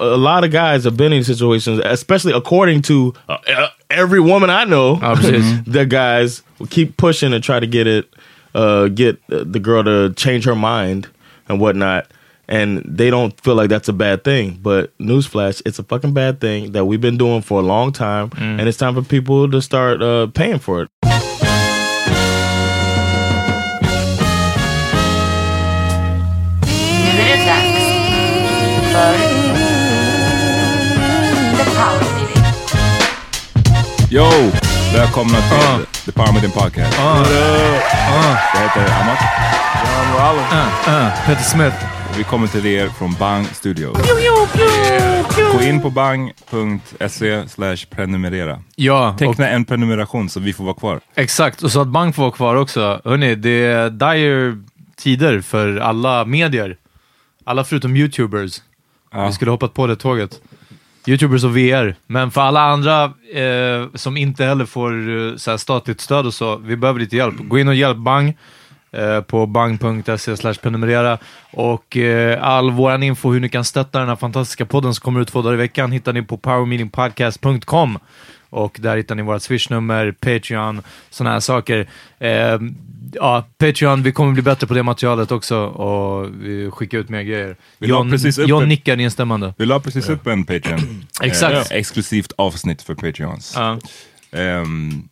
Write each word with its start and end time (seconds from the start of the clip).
A 0.00 0.16
lot 0.16 0.44
of 0.44 0.50
guys 0.50 0.84
have 0.84 0.96
been 0.96 1.12
in 1.12 1.24
situations, 1.24 1.80
especially 1.84 2.32
according 2.32 2.82
to 2.82 3.14
uh, 3.28 3.38
uh, 3.48 3.68
every 3.90 4.20
woman 4.20 4.50
I 4.50 4.64
know. 4.64 4.98
Ja, 5.00 5.14
precis. 5.14 5.60
the 5.66 5.86
guys 5.86 6.42
will 6.58 6.66
keep 6.66 6.96
pushing 6.96 7.32
and 7.32 7.42
try 7.42 7.60
to 7.60 7.66
get 7.66 7.86
it, 7.86 8.12
uh, 8.54 8.88
get 8.88 9.20
the 9.28 9.58
girl 9.60 9.82
to 9.84 10.12
change 10.14 10.44
her 10.44 10.54
mind 10.54 11.08
and 11.48 11.60
whatnot. 11.60 12.06
And 12.48 12.82
they 12.86 13.10
don't 13.10 13.38
feel 13.40 13.56
like 13.56 13.68
that's 13.70 13.88
a 13.88 13.92
bad 13.92 14.22
thing. 14.22 14.58
But 14.62 14.96
newsflash, 14.98 15.62
it's 15.66 15.78
a 15.80 15.82
fucking 15.82 16.12
bad 16.12 16.40
thing 16.40 16.72
that 16.72 16.84
we've 16.84 17.00
been 17.00 17.16
doing 17.18 17.42
for 17.42 17.58
a 17.58 17.62
long 17.62 17.92
time. 17.92 18.30
And 18.36 18.68
it's 18.68 18.78
time 18.78 18.94
for 18.94 19.02
people 19.02 19.50
to 19.50 19.60
start 19.60 20.00
uh, 20.00 20.28
paying 20.28 20.60
for 20.60 20.82
it. 20.82 20.88
Nu 28.96 29.35
Yo! 34.10 34.24
Välkomna 34.94 35.38
till 35.38 35.86
The 36.04 36.12
Power 36.12 36.32
Meeting 36.32 36.50
Podcast. 36.50 36.98
Jag 36.98 38.60
heter 38.60 39.02
Amat. 39.02 39.18
Uh, 40.52 40.94
uh, 40.94 41.26
Peter 41.26 41.42
Smith. 41.42 41.76
Vi 42.16 42.24
kommer 42.24 42.46
till 42.46 42.66
er 42.66 42.88
från 42.88 43.14
Bang 43.18 43.46
Studio. 43.46 43.96
Gå 45.52 45.62
in 45.62 45.82
på 45.82 45.90
bang.se 45.90 47.48
slash 47.48 47.76
prenumerera. 47.90 48.62
Ja, 48.76 49.16
Teckna 49.18 49.48
en 49.48 49.64
prenumeration 49.64 50.28
så 50.28 50.40
vi 50.40 50.52
får 50.52 50.64
vara 50.64 50.74
kvar. 50.74 51.00
exakt. 51.14 51.62
Och 51.62 51.72
så 51.72 51.80
att 51.80 51.88
Bang 51.88 52.14
får 52.14 52.22
vara 52.22 52.32
kvar 52.32 52.54
också. 52.56 53.00
Hörrni, 53.04 53.34
det 53.34 53.64
är 53.64 53.90
dire 53.90 54.62
tider 54.96 55.40
för 55.40 55.76
alla 55.76 56.24
medier. 56.24 56.76
Alla 57.44 57.64
förutom 57.64 57.96
YouTubers. 57.96 58.62
Vi 59.26 59.32
skulle 59.32 59.50
hoppat 59.50 59.74
på 59.74 59.86
det 59.86 59.96
tåget. 59.96 60.40
YouTubers 61.06 61.44
och 61.44 61.56
VR. 61.56 61.94
Men 62.06 62.30
för 62.30 62.40
alla 62.40 62.60
andra 62.60 63.04
eh, 63.34 63.86
som 63.94 64.16
inte 64.16 64.44
heller 64.44 64.64
får 64.64 64.92
eh, 64.92 65.36
så 65.36 65.50
här 65.50 65.58
statligt 65.58 66.00
stöd 66.00 66.26
och 66.26 66.34
så, 66.34 66.56
vi 66.56 66.76
behöver 66.76 67.00
lite 67.00 67.16
hjälp. 67.16 67.34
Gå 67.38 67.58
in 67.58 67.68
och 67.68 67.74
hjälp 67.74 67.96
Bang 67.96 68.36
eh, 68.92 69.20
på 69.20 69.46
bang.se 69.46 70.36
slash 70.36 70.54
prenumerera. 70.54 71.18
Och 71.50 71.96
eh, 71.96 72.44
all 72.44 72.70
vår 72.70 73.02
info 73.02 73.32
hur 73.32 73.40
ni 73.40 73.48
kan 73.48 73.64
stötta 73.64 73.98
den 73.98 74.08
här 74.08 74.16
fantastiska 74.16 74.66
podden 74.66 74.94
som 74.94 75.02
kommer 75.02 75.20
ut 75.20 75.28
två 75.28 75.42
dagar 75.42 75.54
i 75.54 75.56
veckan 75.56 75.92
hittar 75.92 76.12
ni 76.12 76.22
på 76.22 76.36
powermeetingpodcast.com. 76.36 77.98
Och 78.50 78.76
där 78.80 78.96
hittar 78.96 79.14
ni 79.14 79.22
vårt 79.22 79.42
swishnummer, 79.42 80.12
Patreon, 80.20 80.82
sådana 81.10 81.32
här 81.32 81.40
saker. 81.40 81.88
Eh, 82.18 82.58
ja, 83.12 83.44
Patreon, 83.58 84.02
vi 84.02 84.12
kommer 84.12 84.32
bli 84.32 84.42
bättre 84.42 84.66
på 84.66 84.74
det 84.74 84.82
materialet 84.82 85.32
också 85.32 85.56
och 85.58 86.30
vi 86.40 86.70
skickar 86.70 86.98
ut 86.98 87.08
mer 87.08 87.22
grejer. 87.22 87.56
Vi 87.78 87.86
John, 87.88 88.10
precis 88.10 88.38
upp 88.38 88.48
John 88.48 88.62
en- 88.62 88.68
nickar 88.68 89.00
instämmande. 89.00 89.54
Vi 89.58 89.66
la 89.66 89.80
precis 89.80 90.08
upp 90.08 90.26
en 90.26 90.44
Patreon. 90.44 91.04
Exakt. 91.22 91.70
Eh, 91.70 91.76
exklusivt 91.78 92.32
avsnitt 92.36 92.82
för 92.82 92.94
Patreons. 92.94 93.52
Ja. 93.56 93.78
Ehm, 94.32 95.08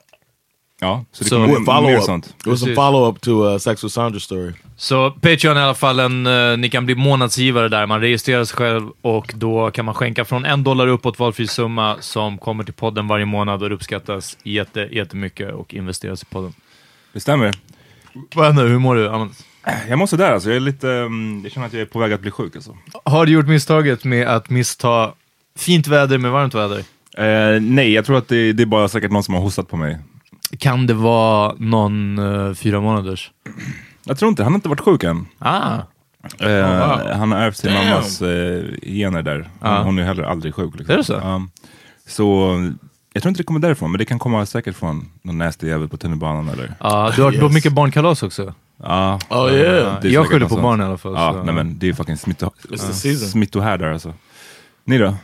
ja, 0.84 1.04
så 1.12 1.24
det 1.24 1.30
Så- 1.30 1.36
kommer 1.36 1.46
With 1.48 1.60
mer 1.60 1.64
follow-up. 1.66 2.02
sånt. 2.02 2.26
It 2.26 2.46
was 2.46 2.62
a 2.62 2.66
follow-up 2.74 3.20
to 3.20 3.30
uh, 3.30 3.58
Sex 3.58 3.84
with 3.84 3.92
Sandra 3.94 4.20
story. 4.20 4.52
Så 4.76 5.10
Patreon 5.10 5.56
är 5.56 5.60
i 5.60 5.64
alla 5.64 5.74
fall 5.74 6.00
en, 6.00 6.26
eh, 6.26 6.56
ni 6.56 6.70
kan 6.70 6.86
bli 6.86 6.94
månadsgivare 6.94 7.68
där. 7.68 7.86
Man 7.86 8.00
registrerar 8.00 8.44
sig 8.44 8.56
själv 8.56 8.90
och 9.02 9.32
då 9.36 9.70
kan 9.70 9.84
man 9.84 9.94
skänka 9.94 10.24
från 10.24 10.44
en 10.44 10.64
dollar 10.64 10.86
uppåt 10.86 11.18
valfri 11.18 11.46
summa 11.46 11.96
som 12.00 12.38
kommer 12.38 12.64
till 12.64 12.74
podden 12.74 13.08
varje 13.08 13.24
månad 13.24 13.62
och 13.62 13.68
det 13.68 13.74
uppskattas 13.74 14.36
jätte, 14.42 14.88
jättemycket 14.92 15.52
och 15.54 15.74
investeras 15.74 16.22
i 16.22 16.26
podden. 16.26 16.52
Det 17.12 17.20
stämmer. 17.20 17.52
Vad 18.34 18.46
händer? 18.46 18.66
Hur 18.66 18.78
mår 18.78 18.94
du? 18.94 19.28
Jag 19.88 19.98
måste 19.98 20.16
där 20.16 20.32
alltså. 20.32 20.48
Jag, 20.48 20.56
är 20.56 20.60
lite, 20.60 20.90
ehm, 20.90 21.40
jag 21.42 21.52
känner 21.52 21.66
att 21.66 21.72
jag 21.72 21.82
är 21.82 21.86
på 21.86 21.98
väg 21.98 22.12
att 22.12 22.20
bli 22.20 22.30
sjuk 22.30 22.56
alltså. 22.56 22.76
Har 23.04 23.26
du 23.26 23.32
gjort 23.32 23.46
misstaget 23.46 24.04
med 24.04 24.28
att 24.28 24.50
missta 24.50 25.12
Fint 25.58 25.86
väder 25.86 26.18
med 26.18 26.30
varmt 26.30 26.54
väder. 26.54 26.78
Eh, 27.18 27.60
nej, 27.60 27.92
jag 27.92 28.04
tror 28.04 28.18
att 28.18 28.28
det, 28.28 28.52
det 28.52 28.62
är 28.62 28.66
bara 28.66 28.88
säkert 28.88 29.10
någon 29.10 29.22
som 29.24 29.34
har 29.34 29.40
hostat 29.42 29.68
på 29.68 29.76
mig. 29.76 29.98
Kan 30.58 30.86
det 30.86 30.94
vara 30.94 31.54
någon 31.58 32.18
uh, 32.18 32.54
fyra 32.54 32.80
månaders? 32.80 33.30
Jag 34.04 34.18
tror 34.18 34.28
inte, 34.28 34.42
han 34.42 34.52
har 34.52 34.58
inte 34.58 34.68
varit 34.68 34.80
sjuk 34.80 35.04
än. 35.04 35.26
Ah. 35.38 35.74
Eh, 36.40 36.48
wow. 36.48 37.00
Han 37.16 37.32
har 37.32 37.38
ärvt 37.38 37.56
sin 37.56 37.72
Damn. 37.72 37.88
mammas 37.88 38.22
eh, 38.22 38.64
gener 38.82 39.22
där. 39.22 39.50
Ja. 39.60 39.82
Hon 39.82 39.98
är 39.98 40.02
heller 40.02 40.22
aldrig 40.22 40.54
sjuk. 40.54 40.74
Liksom. 40.76 40.92
Är 40.92 40.96
det 40.96 41.04
så? 41.04 41.12
Ja. 41.12 41.42
så 42.06 42.56
jag 43.12 43.22
tror 43.22 43.30
inte 43.30 43.40
det 43.40 43.44
kommer 43.44 43.60
därifrån, 43.60 43.90
men 43.90 43.98
det 43.98 44.04
kan 44.04 44.18
komma 44.18 44.46
säkert 44.46 44.76
från 44.76 45.08
någon 45.22 45.38
nasty 45.38 45.68
jävel 45.68 45.88
på 45.88 45.96
tunnelbanan 45.96 46.48
eller... 46.48 46.74
Ja, 46.80 47.12
du 47.16 47.22
har 47.22 47.32
Yes. 47.32 47.52
mycket 47.54 47.72
barnkalas 47.72 48.22
också. 48.22 48.54
Ja. 48.82 49.18
Oh 49.30 49.52
yeah. 49.52 50.00
Det 50.02 50.08
är 50.08 50.12
jag 50.12 50.26
skyller 50.26 50.48
på 50.48 50.56
barn 50.56 50.80
i 50.80 50.84
alla 50.84 50.98
fall. 50.98 51.12
Ja, 51.14 51.32
så. 51.32 51.42
nej 51.42 51.54
men 51.54 51.78
det 51.78 51.88
är 51.88 51.92
fucking 51.92 52.16
smitto, 52.16 52.50
season. 52.76 53.28
smittohärdar 53.28 53.92
alltså. 53.92 54.12
Ni 54.84 54.98
då? 54.98 55.14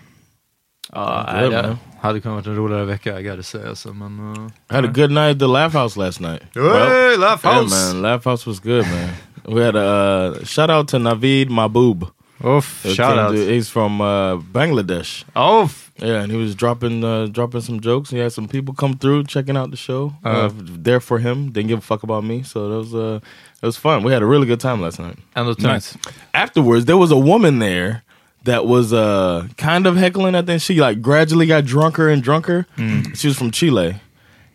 Ja, 0.92 1.26
Good, 1.26 1.34
nej, 1.34 1.50
det 1.50 1.62
man. 1.68 1.78
hade 2.00 2.20
kunnat 2.20 2.34
varit 2.36 2.46
en 2.46 2.56
roligare 2.56 2.84
vecka, 2.84 3.20
I 3.20 3.22
gotta 3.22 3.42
say. 3.42 3.68
Alltså, 3.68 3.92
men, 3.92 4.20
uh... 4.20 4.46
I 4.70 4.74
had 4.74 4.84
a 4.84 4.88
good 4.92 5.10
night 5.10 5.30
at 5.30 5.38
the 5.38 5.46
Laugh 5.46 5.72
House 5.72 5.96
last 6.00 6.20
night. 6.20 6.42
Hey, 6.54 7.16
laugh 7.16 7.44
Yeah, 7.44 7.62
man. 7.70 8.02
Laugh 8.02 8.24
House 8.24 8.46
was 8.50 8.60
good, 8.60 8.84
man. 8.86 9.10
We 9.44 9.60
had 9.62 9.76
a 9.76 10.34
uh, 10.40 10.44
shout 10.44 10.70
out 10.70 10.88
to 10.88 10.98
Naveed 10.98 11.48
Mahboob. 11.48 12.10
Uff, 12.42 12.82
Who 12.84 12.94
shout 12.94 13.18
out. 13.18 13.32
to- 13.34 13.46
he's 13.54 13.68
from 13.68 14.00
uh, 14.00 14.36
Bangladesh. 14.52 15.24
Uff. 15.36 15.90
Yeah, 16.02 16.22
and 16.22 16.32
he 16.32 16.38
was 16.38 16.54
dropping 16.54 17.04
uh, 17.04 17.26
dropping 17.26 17.60
some 17.60 17.80
jokes. 17.80 18.10
He 18.10 18.18
had 18.18 18.32
some 18.32 18.48
people 18.48 18.74
come 18.74 18.94
through 18.96 19.24
checking 19.24 19.56
out 19.56 19.70
the 19.70 19.76
show. 19.76 20.12
Uh, 20.24 20.28
Uh. 20.28 20.50
there 20.84 21.00
for 21.00 21.18
him. 21.18 21.50
Didn't 21.52 21.68
give 21.68 21.78
a 21.78 21.82
fuck 21.82 22.02
about 22.02 22.24
me. 22.24 22.42
So 22.42 22.68
that 22.70 22.76
was 22.78 22.94
uh, 22.94 23.20
it 23.62 23.66
was 23.66 23.76
fun. 23.76 24.02
We 24.02 24.12
had 24.12 24.22
a 24.22 24.26
really 24.26 24.46
good 24.46 24.60
time 24.60 24.80
last 24.80 24.98
night. 24.98 25.18
Ändå 25.34 25.54
tungt. 25.54 25.96
Afterwards, 26.32 26.84
there 26.86 26.96
was 26.96 27.10
a 27.12 27.18
woman 27.18 27.58
there 27.58 28.02
that 28.44 28.66
was 28.66 28.92
uh, 28.92 29.46
kind 29.56 29.86
of 29.86 29.96
heckling. 29.96 30.34
I 30.34 30.42
think 30.42 30.62
she 30.62 30.80
like 30.80 31.00
gradually 31.02 31.46
got 31.46 31.64
drunker 31.64 32.08
and 32.08 32.22
drunker. 32.22 32.66
She 33.14 33.28
was 33.28 33.36
from 33.36 33.50
Chile, 33.50 33.96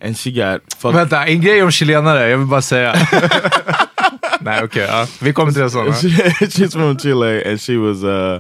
and 0.02 0.18
she 0.18 0.32
got 0.32 0.62
fucked. 0.74 0.96
Vänta, 0.96 1.26
en 1.28 1.42
grej 1.42 1.64
om 1.64 1.72
chilenare, 1.72 2.30
jag 2.30 2.38
vill 2.38 2.48
bara 2.48 2.62
säga. 2.62 2.94
nej, 4.42 4.64
okej. 4.64 4.86
ja. 4.88 5.08
Vi 5.22 5.34
kommer 5.34 5.52
till 5.52 5.62
det 5.62 5.70
sen. 5.70 5.94
She's 6.50 6.72
from 6.74 6.98
Chile, 6.98 7.44
and 7.46 7.62
she 7.62 7.78
was 7.78 8.04
uh, 8.04 8.40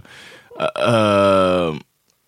uh, 0.59 0.79
uh, 0.79 1.75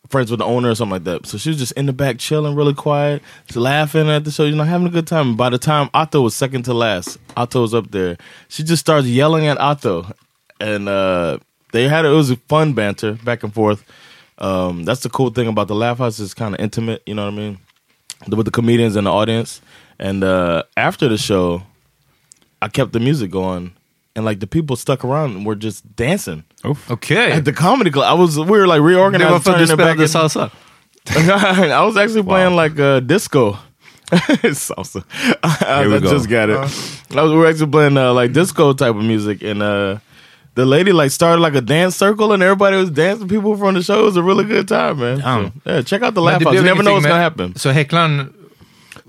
friends 0.09 0.31
with 0.31 0.39
the 0.39 0.45
owner 0.45 0.69
or 0.69 0.75
something 0.75 0.93
like 0.93 1.03
that. 1.05 1.25
So 1.25 1.37
she 1.37 1.49
was 1.49 1.59
just 1.59 1.73
in 1.73 1.85
the 1.85 1.93
back, 1.93 2.17
chilling, 2.19 2.55
really 2.55 2.73
quiet, 2.73 3.21
just 3.45 3.57
laughing 3.57 4.09
at 4.09 4.23
the 4.23 4.31
show, 4.31 4.45
you 4.45 4.55
know, 4.55 4.63
having 4.63 4.87
a 4.87 4.91
good 4.91 5.07
time. 5.07 5.35
By 5.35 5.49
the 5.49 5.57
time 5.57 5.89
Otto 5.93 6.21
was 6.21 6.35
second 6.35 6.63
to 6.65 6.73
last, 6.73 7.17
Otto 7.35 7.61
was 7.61 7.73
up 7.73 7.91
there. 7.91 8.17
She 8.47 8.63
just 8.63 8.79
starts 8.79 9.07
yelling 9.07 9.47
at 9.47 9.59
Otto, 9.59 10.05
and 10.59 10.87
uh, 10.87 11.37
they 11.71 11.87
had 11.87 12.05
it 12.05 12.09
was 12.09 12.29
a 12.31 12.35
fun 12.47 12.73
banter 12.73 13.13
back 13.23 13.43
and 13.43 13.53
forth. 13.53 13.83
Um, 14.39 14.83
that's 14.85 15.01
the 15.01 15.09
cool 15.09 15.29
thing 15.31 15.47
about 15.47 15.67
the 15.67 15.75
Laugh 15.75 15.97
House; 15.97 16.19
is 16.19 16.33
kind 16.33 16.53
of 16.53 16.59
intimate. 16.61 17.01
You 17.05 17.15
know 17.15 17.25
what 17.25 17.33
I 17.33 17.37
mean? 17.37 17.57
With 18.27 18.45
the 18.45 18.51
comedians 18.51 18.95
and 18.95 19.05
the 19.07 19.11
audience. 19.11 19.61
And 19.99 20.23
uh, 20.23 20.63
after 20.75 21.07
the 21.09 21.17
show, 21.17 21.63
I 22.61 22.67
kept 22.67 22.91
the 22.93 22.99
music 22.99 23.31
going, 23.31 23.71
and 24.15 24.25
like 24.25 24.39
the 24.39 24.47
people 24.47 24.75
stuck 24.75 25.03
around 25.03 25.35
and 25.35 25.45
were 25.45 25.55
just 25.55 25.95
dancing 25.95 26.43
Okay, 26.89 27.31
at 27.31 27.45
the 27.45 27.53
comedy 27.53 27.89
club. 27.91 28.05
I 28.07 28.13
was 28.13 28.37
we 28.37 28.45
were 28.45 28.67
like 28.67 28.81
reorganizing. 28.81 29.27
reorganized. 29.27 29.31
var 29.31 29.39
för 29.39 29.51
att 29.51 29.59
du 29.59 29.65
turning 29.67 29.73
it 29.73 29.97
back 29.97 30.09
spelade 30.09 30.49
in- 30.49 30.49
salsa? 30.49 30.51
I 31.81 31.85
was 31.85 31.97
actually 31.97 32.23
playing 32.23 32.55
like 32.55 32.79
uh, 32.79 32.99
disco. 32.99 33.57
Salsa. 34.11 35.03
I, 35.43 35.79
Here 35.83 35.89
we 35.89 35.95
I 35.95 35.99
just 35.99 36.29
got 36.29 36.49
it. 36.49 36.55
I 36.57 36.61
was, 37.21 37.31
we 37.31 37.37
were 37.37 37.47
actually 37.47 37.71
playing 37.71 37.97
uh, 37.97 38.13
like 38.13 38.31
disco 38.33 38.73
type 38.73 38.95
of 38.95 39.03
music, 39.03 39.41
and 39.43 39.61
uh, 39.61 39.97
the 40.57 40.65
lady 40.65 40.91
like 40.91 41.11
started 41.11 41.39
like 41.39 41.53
a 41.53 41.61
dance 41.61 41.95
circle, 41.95 42.33
and 42.33 42.41
everybody 42.41 42.77
was 42.77 42.89
dancing. 42.89 43.27
People 43.27 43.55
from 43.55 43.75
the 43.75 43.83
show. 43.83 43.99
It 43.99 44.05
was 44.05 44.17
a 44.17 44.23
really 44.23 44.43
good 44.43 44.67
time, 44.67 44.99
man. 44.99 45.21
So, 45.21 45.51
yeah, 45.65 45.81
check 45.83 46.01
out 46.01 46.15
the 46.15 46.21
laugh 46.21 46.43
house. 46.43 46.55
You 46.55 46.63
never 46.63 46.81
know 46.81 46.93
what's 46.93 47.05
gonna 47.05 47.21
happen. 47.21 47.53
Så 47.53 47.71
häcklaren... 47.71 48.33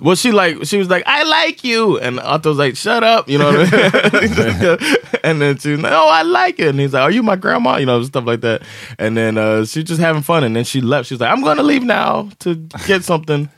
Well, 0.00 0.15
she 0.15 0.31
like 0.31 0.65
she 0.65 0.77
was 0.77 0.89
like, 0.89 1.03
"I 1.06 1.25
like 1.25 1.65
you," 1.65 1.99
and 1.99 2.21
Otto 2.21 2.50
was 2.50 2.59
like, 2.59 2.77
"Shut 2.77 3.03
up," 3.03 3.29
you 3.29 3.39
know. 3.39 3.50
What 3.50 3.75
I 3.75 4.21
mean? 4.21 5.21
and 5.25 5.41
then 5.41 5.59
she's 5.59 5.79
like, 5.79 5.93
"Oh, 5.93 6.09
I 6.09 6.23
like 6.23 6.61
it," 6.61 6.69
and 6.69 6.79
he's 6.79 6.93
like, 6.93 7.03
"Are 7.03 7.11
you 7.11 7.23
my 7.23 7.35
grandma?" 7.35 7.79
You 7.79 7.87
know, 7.87 8.05
stuff 8.05 8.25
like 8.25 8.43
that. 8.43 8.62
And 8.99 9.17
then 9.17 9.39
uh, 9.39 9.65
she's 9.65 9.85
just 9.85 10.00
having 10.00 10.23
fun, 10.23 10.45
and 10.45 10.55
then 10.55 10.65
she 10.65 10.81
left. 10.83 11.09
She's 11.09 11.19
like, 11.19 11.33
"I'm 11.33 11.43
gonna 11.43 11.65
leave 11.65 11.83
now 11.83 12.29
to 12.41 12.55
get 12.87 13.03
something," 13.03 13.49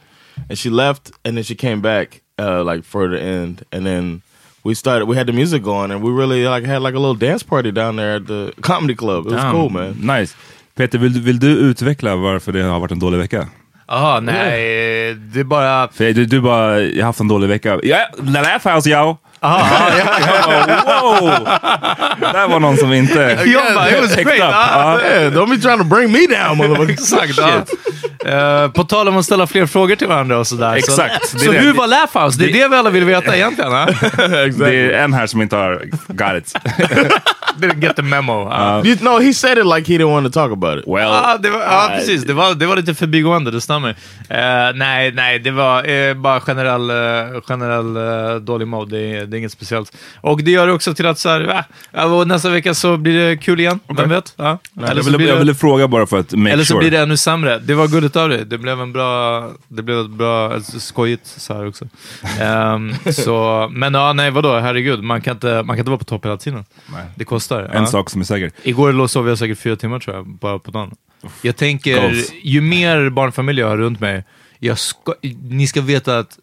and 0.48 0.58
she 0.58 0.70
left, 0.70 1.10
and 1.25 1.37
then 1.37 1.44
she 1.44 1.54
came 1.56 1.82
back 1.82 2.22
uh, 2.38 2.64
like 2.64 2.84
for 2.84 3.08
the 3.08 3.20
end, 3.20 3.64
and 3.72 3.84
then. 3.84 4.22
We 4.64 4.74
started. 4.74 5.08
We 5.08 5.16
had 5.16 5.26
the 5.26 5.32
music 5.32 5.62
going, 5.62 5.90
and 5.90 6.02
we 6.02 6.10
really 6.22 6.44
like 6.56 6.66
had 6.66 6.82
like 6.82 6.94
a 6.96 6.98
little 6.98 7.28
dance 7.28 7.42
party 7.46 7.70
down 7.72 7.96
there 7.96 8.16
at 8.16 8.26
the 8.26 8.52
comedy 8.60 8.94
club. 8.94 9.26
It 9.26 9.32
was 9.32 9.42
Damn. 9.42 9.52
cool, 9.52 9.70
man. 9.70 9.96
Nice. 10.20 10.34
Peter, 10.76 10.98
vill, 10.98 11.12
du- 11.12 11.20
vill 11.20 11.38
du 11.38 11.46
utveckla 11.48 12.16
varför 12.16 12.52
det 12.52 12.62
har 12.62 12.80
varit 12.80 12.92
en 12.92 12.98
dålig 12.98 13.18
vecka? 13.18 13.48
Jaha, 13.88 14.20
nej. 14.20 15.14
Det 15.14 15.40
är 15.40 15.44
bara... 15.44 15.88
För 15.88 16.12
du, 16.12 16.26
du 16.26 16.40
bara, 16.40 16.80
jag 16.80 16.96
har 17.02 17.06
haft 17.06 17.20
en 17.20 17.28
dålig 17.28 17.48
vecka. 17.48 17.80
Ja, 17.82 17.98
the 18.16 18.22
laugh 18.42 18.68
house, 18.74 18.90
yo! 18.90 19.16
Aha, 19.42 19.90
ja, 19.98 20.04
bara, 20.46 21.00
wow! 21.20 21.48
Det 22.20 22.32
där 22.32 22.48
var 22.48 22.60
någon 22.60 22.76
som 22.76 22.92
inte... 22.92 23.38
Jag 23.46 23.75
bara, 23.75 23.90
it 23.90 24.00
was 24.00 24.16
great. 24.16 24.26
up. 24.26 24.38
Ja. 24.38 25.00
Yeah, 25.00 25.32
don't 25.32 25.50
be 25.50 25.56
trying 25.62 25.78
to 25.78 25.84
bring 25.84 26.12
me 26.12 26.26
down, 26.26 26.56
motherfucker. 26.56 26.92
Exakt. 26.92 27.38
Ja. 27.38 27.62
Eh, 28.26 28.70
på 28.70 28.84
tal 28.84 29.08
om 29.08 29.16
att 29.16 29.25
ställa 29.25 29.46
fler 29.46 29.66
frågor 29.66 29.96
till 29.96 30.06
varandra 30.08 30.38
och 30.38 30.46
sådär. 30.46 30.75
Exakt. 30.75 31.28
Så, 31.28 31.38
så 31.38 31.52
hur 31.52 31.72
var 31.72 31.87
Laugh 31.87 32.25
House? 32.25 32.38
Det 32.38 32.44
är 32.50 32.52
det 32.52 32.69
vi 32.69 32.76
alla 32.76 32.90
vill 32.90 33.04
veta 33.04 33.37
egentligen. 33.37 33.72
ha? 33.72 33.87
Det 34.58 34.75
är 34.76 34.92
en 34.92 35.12
här 35.12 35.26
som 35.26 35.42
inte 35.42 35.56
har 35.56 35.82
got 36.08 36.37
it. 36.42 36.54
Didn't 37.56 37.82
get 37.82 37.96
the 37.96 38.02
memo. 38.02 38.48
Ja. 38.50 38.84
You, 38.84 38.96
no, 39.00 39.19
he 39.20 39.34
said 39.34 39.58
it 39.58 39.66
like 39.66 39.92
he 39.92 39.98
didn't 39.98 40.12
want 40.12 40.26
to 40.34 40.40
talk 40.40 40.52
about 40.52 40.78
it. 40.78 40.84
Well, 40.87 40.98
Ja, 41.08 41.37
det 41.42 41.50
var, 41.50 41.60
ja 41.60 41.90
precis. 41.94 42.25
Det 42.25 42.32
var, 42.32 42.54
det 42.54 42.66
var 42.66 42.76
lite 42.76 42.94
förbigående, 42.94 43.50
det 43.50 43.60
stämmer. 43.60 43.90
Eh, 44.28 44.75
nej, 44.75 45.12
nej, 45.12 45.38
det 45.38 45.50
var 45.50 45.88
eh, 45.90 46.14
bara 46.14 46.40
generell, 46.40 46.90
generell 47.48 48.44
dålig 48.44 48.66
mode. 48.69 49.26
Det, 49.30 49.36
är- 49.36 49.38
det 49.38 49.38
inget 49.38 49.52
speciellt. 49.52 49.96
Och 50.20 50.44
det 50.44 50.50
gör 50.50 50.66
det 50.66 50.72
också 50.72 50.94
till 50.94 51.06
att 51.06 51.18
så 51.18 51.28
här, 51.28 51.64
och 52.12 52.28
nästa 52.28 52.50
vecka 52.50 52.74
så 52.74 52.96
blir 52.96 53.18
det 53.18 53.36
kul 53.36 53.60
igen. 53.60 53.80
Vem 53.96 54.08
vet? 54.08 54.34
Ja. 54.36 54.58
jag, 54.74 54.90
Eller, 54.90 55.02
så 55.02 55.06
ville, 55.06 55.18
blir 55.18 55.28
jag 55.28 55.36
det, 55.36 55.38
ville 55.38 55.54
fråga 55.54 55.88
bara 55.88 56.06
för 56.06 56.18
att 56.18 56.32
make 56.32 56.52
eller 56.52 56.64
så 56.64 56.68
sure. 56.72 56.78
blir 56.78 56.90
det 56.90 56.98
ännu 56.98 57.16
sämre. 57.16 57.58
Det 57.58 57.74
var 57.74 57.88
gulligt 57.88 58.16
av 58.16 58.28
dig. 58.28 58.44
Det 58.44 58.58
blev 58.58 58.80
en 58.80 58.92
bra, 58.92 59.50
det 59.68 59.82
blev 59.82 60.00
ett 60.00 60.10
bra, 60.10 60.60
skojigt 60.60 61.26
så 61.26 61.54
här 61.54 61.66
också. 61.68 61.88
Ehm, 62.40 62.94
så, 63.12 63.68
men 63.72 63.94
ja, 63.94 64.12
nej, 64.12 64.30
vadå? 64.30 64.58
Herregud, 64.58 65.02
man 65.02 65.20
kan 65.20 65.36
inte, 65.36 65.62
man 65.62 65.66
kan 65.66 65.78
inte 65.78 65.90
vara 65.90 65.98
på 65.98 66.04
topp 66.04 66.24
hela 66.24 66.36
tiden. 66.36 66.64
Nej. 66.92 67.04
Det 67.14 67.24
kostar. 67.24 67.62
En 67.62 67.82
ja. 67.82 67.86
sak 67.86 68.10
som 68.10 68.20
är 68.20 68.24
säker. 68.24 68.50
Igår 68.62 69.06
sov 69.06 69.28
jag 69.28 69.38
säkert 69.38 69.58
fyra 69.58 69.76
timmar 69.76 69.98
tror 69.98 70.16
jag, 70.16 70.26
bara 70.28 70.58
på 70.58 70.70
dagen. 70.70 70.94
Jag 71.42 71.56
tänker, 71.56 72.02
Goals. 72.02 72.32
ju 72.42 72.60
mer 72.60 73.10
barnfamiljer 73.10 73.64
jag 73.64 73.70
har 73.70 73.76
runt 73.76 74.00
mig, 74.00 74.24
jag 74.58 74.78
ska, 74.78 75.14
ni 75.42 75.66
ska 75.66 75.80
veta 75.80 76.18
att 76.18 76.38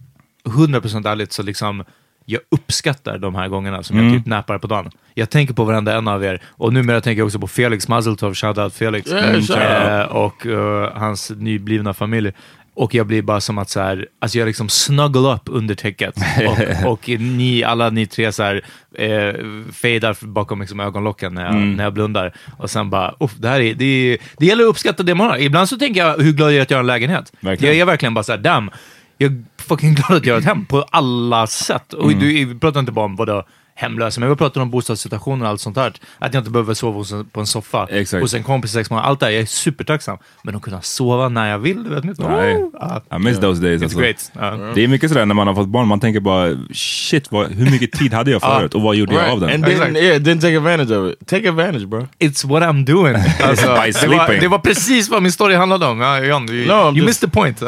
100% 0.46 1.10
ärligt 1.10 1.34
så 1.34 1.44
liksom, 1.44 1.84
jag 2.30 2.42
uppskattar 2.52 3.18
de 3.18 3.36
här 3.36 3.48
gångerna 3.48 3.84
som 3.84 3.98
Mm. 4.00 4.14
jag 4.14 4.20
typ 4.20 4.28
nappar 4.28 4.58
på 4.58 4.68
dagen. 4.68 4.92
Jag 5.14 5.30
tänker 5.30 5.54
på 5.54 5.64
varenda 5.64 5.98
en 5.98 6.08
av 6.08 6.24
er, 6.24 6.42
och 6.48 6.74
numera 6.74 7.02
tänker 7.02 7.20
jag 7.20 7.26
också 7.26 7.40
på 7.40 7.48
Felix 7.48 7.88
Mazeltov, 7.88 8.34
shoutout 8.34 8.74
Felix, 8.74 9.12
out. 9.12 9.50
Eh, 9.50 10.02
och 10.02 10.46
eh, 10.46 10.92
hans 10.98 11.30
nyblivna 11.38 11.94
familj. 11.94 12.32
Och 12.74 12.94
jag 12.96 13.08
blir 13.08 13.22
bara 13.22 13.42
som 13.42 13.58
att 13.58 13.70
så 13.70 13.80
här, 13.80 14.08
alltså 14.22 14.38
jag 14.38 14.46
liksom 14.46 14.70
snuggle 14.70 15.20
upp 15.34 15.42
under 15.46 15.76
täcket. 15.76 16.16
Och, 16.86 16.92
och 16.92 17.10
ni, 17.10 17.64
alla 17.64 17.90
ni 17.90 18.06
tre 18.08 18.32
så 18.32 18.44
här, 18.44 18.62
eh, 18.98 19.34
fejdar 19.74 20.18
bakom 20.28 20.62
liksom 20.62 20.80
ögonlocken 20.80 21.34
när 21.34 21.42
jag, 21.46 21.52
Mm. 21.56 21.74
när 21.74 21.84
jag 21.84 21.94
blundar. 21.94 22.34
Och 22.58 22.70
sen 22.70 22.90
bara, 22.90 23.16
uff, 23.20 23.32
det 23.38 23.48
här 23.50 23.60
är, 23.62 23.74
det, 23.74 23.86
är, 23.86 24.18
det 24.38 24.46
gäller 24.46 24.64
att 24.64 24.70
uppskatta 24.70 25.04
det 25.04 25.16
man 25.16 25.28
har. 25.28 25.38
Ibland 25.38 25.70
så 25.70 25.78
tänker 25.78 26.06
jag 26.06 26.18
hur 26.18 26.32
glad 26.34 26.52
jag 26.52 26.58
är 26.58 26.62
att 26.62 26.72
jag 26.72 26.78
har 26.78 26.84
en 26.84 26.88
lägenhet. 26.88 27.34
Verkligen. 27.40 27.74
Jag 27.76 27.82
är 27.82 27.86
verkligen 27.86 28.14
bara 28.14 28.24
så 28.24 28.32
här, 28.32 28.40
damn, 28.40 28.70
jag 29.18 29.32
är 29.32 29.44
fucking 29.62 29.94
glad 29.96 30.18
att 30.18 30.26
jag 30.26 30.34
har 30.34 30.40
ett 30.40 30.46
hem 30.46 30.66
på 30.66 30.86
alla 30.92 31.48
sätt. 31.48 31.94
Och 31.94 32.04
Mm. 32.12 32.20
du, 32.20 32.46
vi 32.46 32.60
pratar 32.60 32.80
inte 32.80 32.92
bara 32.92 33.06
om 33.06 33.16
vadå, 33.16 33.44
hemlösa, 33.80 34.20
men 34.20 34.30
vi 34.30 34.36
pratar 34.36 34.62
om 34.62 34.70
bostadssituationer 34.72 35.46
och 35.46 35.52
allt 35.52 35.62
sånt 35.62 35.76
där. 35.76 35.94
Att 36.20 36.34
jag 36.34 36.42
inte 36.42 36.52
behöver 36.52 36.74
sova 36.74 37.24
på 37.32 37.40
en 37.40 37.46
soffa 37.46 37.88
Exakt. 37.92 38.22
hos 38.22 38.34
en 38.34 38.44
kompis 38.44 38.72
i 38.72 38.74
sex 38.74 38.90
månader. 38.90 39.10
Allt 39.10 39.20
det 39.20 39.26
här, 39.26 39.34
jag 39.34 39.42
är 39.42 39.46
supertacksam. 39.46 40.18
Men 40.44 40.56
att 40.56 40.62
kunna 40.62 40.82
sova 40.82 41.30
när 41.30 41.50
jag 41.50 41.60
vill, 41.60 41.84
du 41.84 41.90
vet 41.90 42.04
mitt. 42.04 42.20
Nej. 42.20 42.56
Oh, 42.56 42.70
ah, 43.10 43.16
I 43.16 43.20
miss 43.20 43.40
those 43.40 43.62
days. 43.62 43.82
it's 43.82 43.84
Alltså. 43.84 44.00
great. 44.00 44.32
Ja. 44.34 44.72
Det 44.76 44.84
är 44.84 44.88
mycket 44.88 45.10
sådär 45.10 45.26
när 45.26 45.36
man 45.36 45.48
har 45.48 45.56
fått 45.56 45.68
barn, 45.68 45.88
man 45.88 46.00
tänker 46.00 46.20
bara 46.20 46.58
shit, 46.74 47.32
vad, 47.32 47.52
hur 47.52 47.72
mycket 47.72 47.92
tid 47.92 48.14
hade 48.14 48.32
jag 48.32 48.42
förut 48.52 48.76
och 48.76 48.82
vad 48.82 48.96
gjorde 48.96 49.14
jag 49.16 49.30
av 49.30 49.40
den? 49.40 49.50
And 49.50 49.66
didn't, 49.66 49.72
Exactly. 49.72 50.00
yeah, 50.02 50.20
didn't 50.22 50.42
take 50.42 50.58
advantage 50.58 50.92
of 50.92 51.12
it. 51.14 51.28
Take 51.28 51.50
advantage, 51.50 51.88
bro. 51.88 52.08
It's 52.20 52.48
what 52.48 52.64
I'm 52.64 52.86
doing. 52.86 53.16
Alltså, 53.44 53.66
By 53.66 53.74
det, 53.74 54.08
var, 54.08 54.26
sleeping. 54.26 54.40
det 54.42 54.48
var 54.48 54.60
precis 54.60 55.10
vad 55.10 55.24
min 55.24 55.32
story 55.32 55.56
handlade 55.56 55.86
om. 55.86 56.00
Ja, 56.02 56.20
John, 56.20 56.50
you, 56.50 56.68
No, 56.68 56.74
you 56.74 56.94
just- 56.96 57.06
missed 57.06 57.30
the 57.30 57.36
point. 57.40 57.62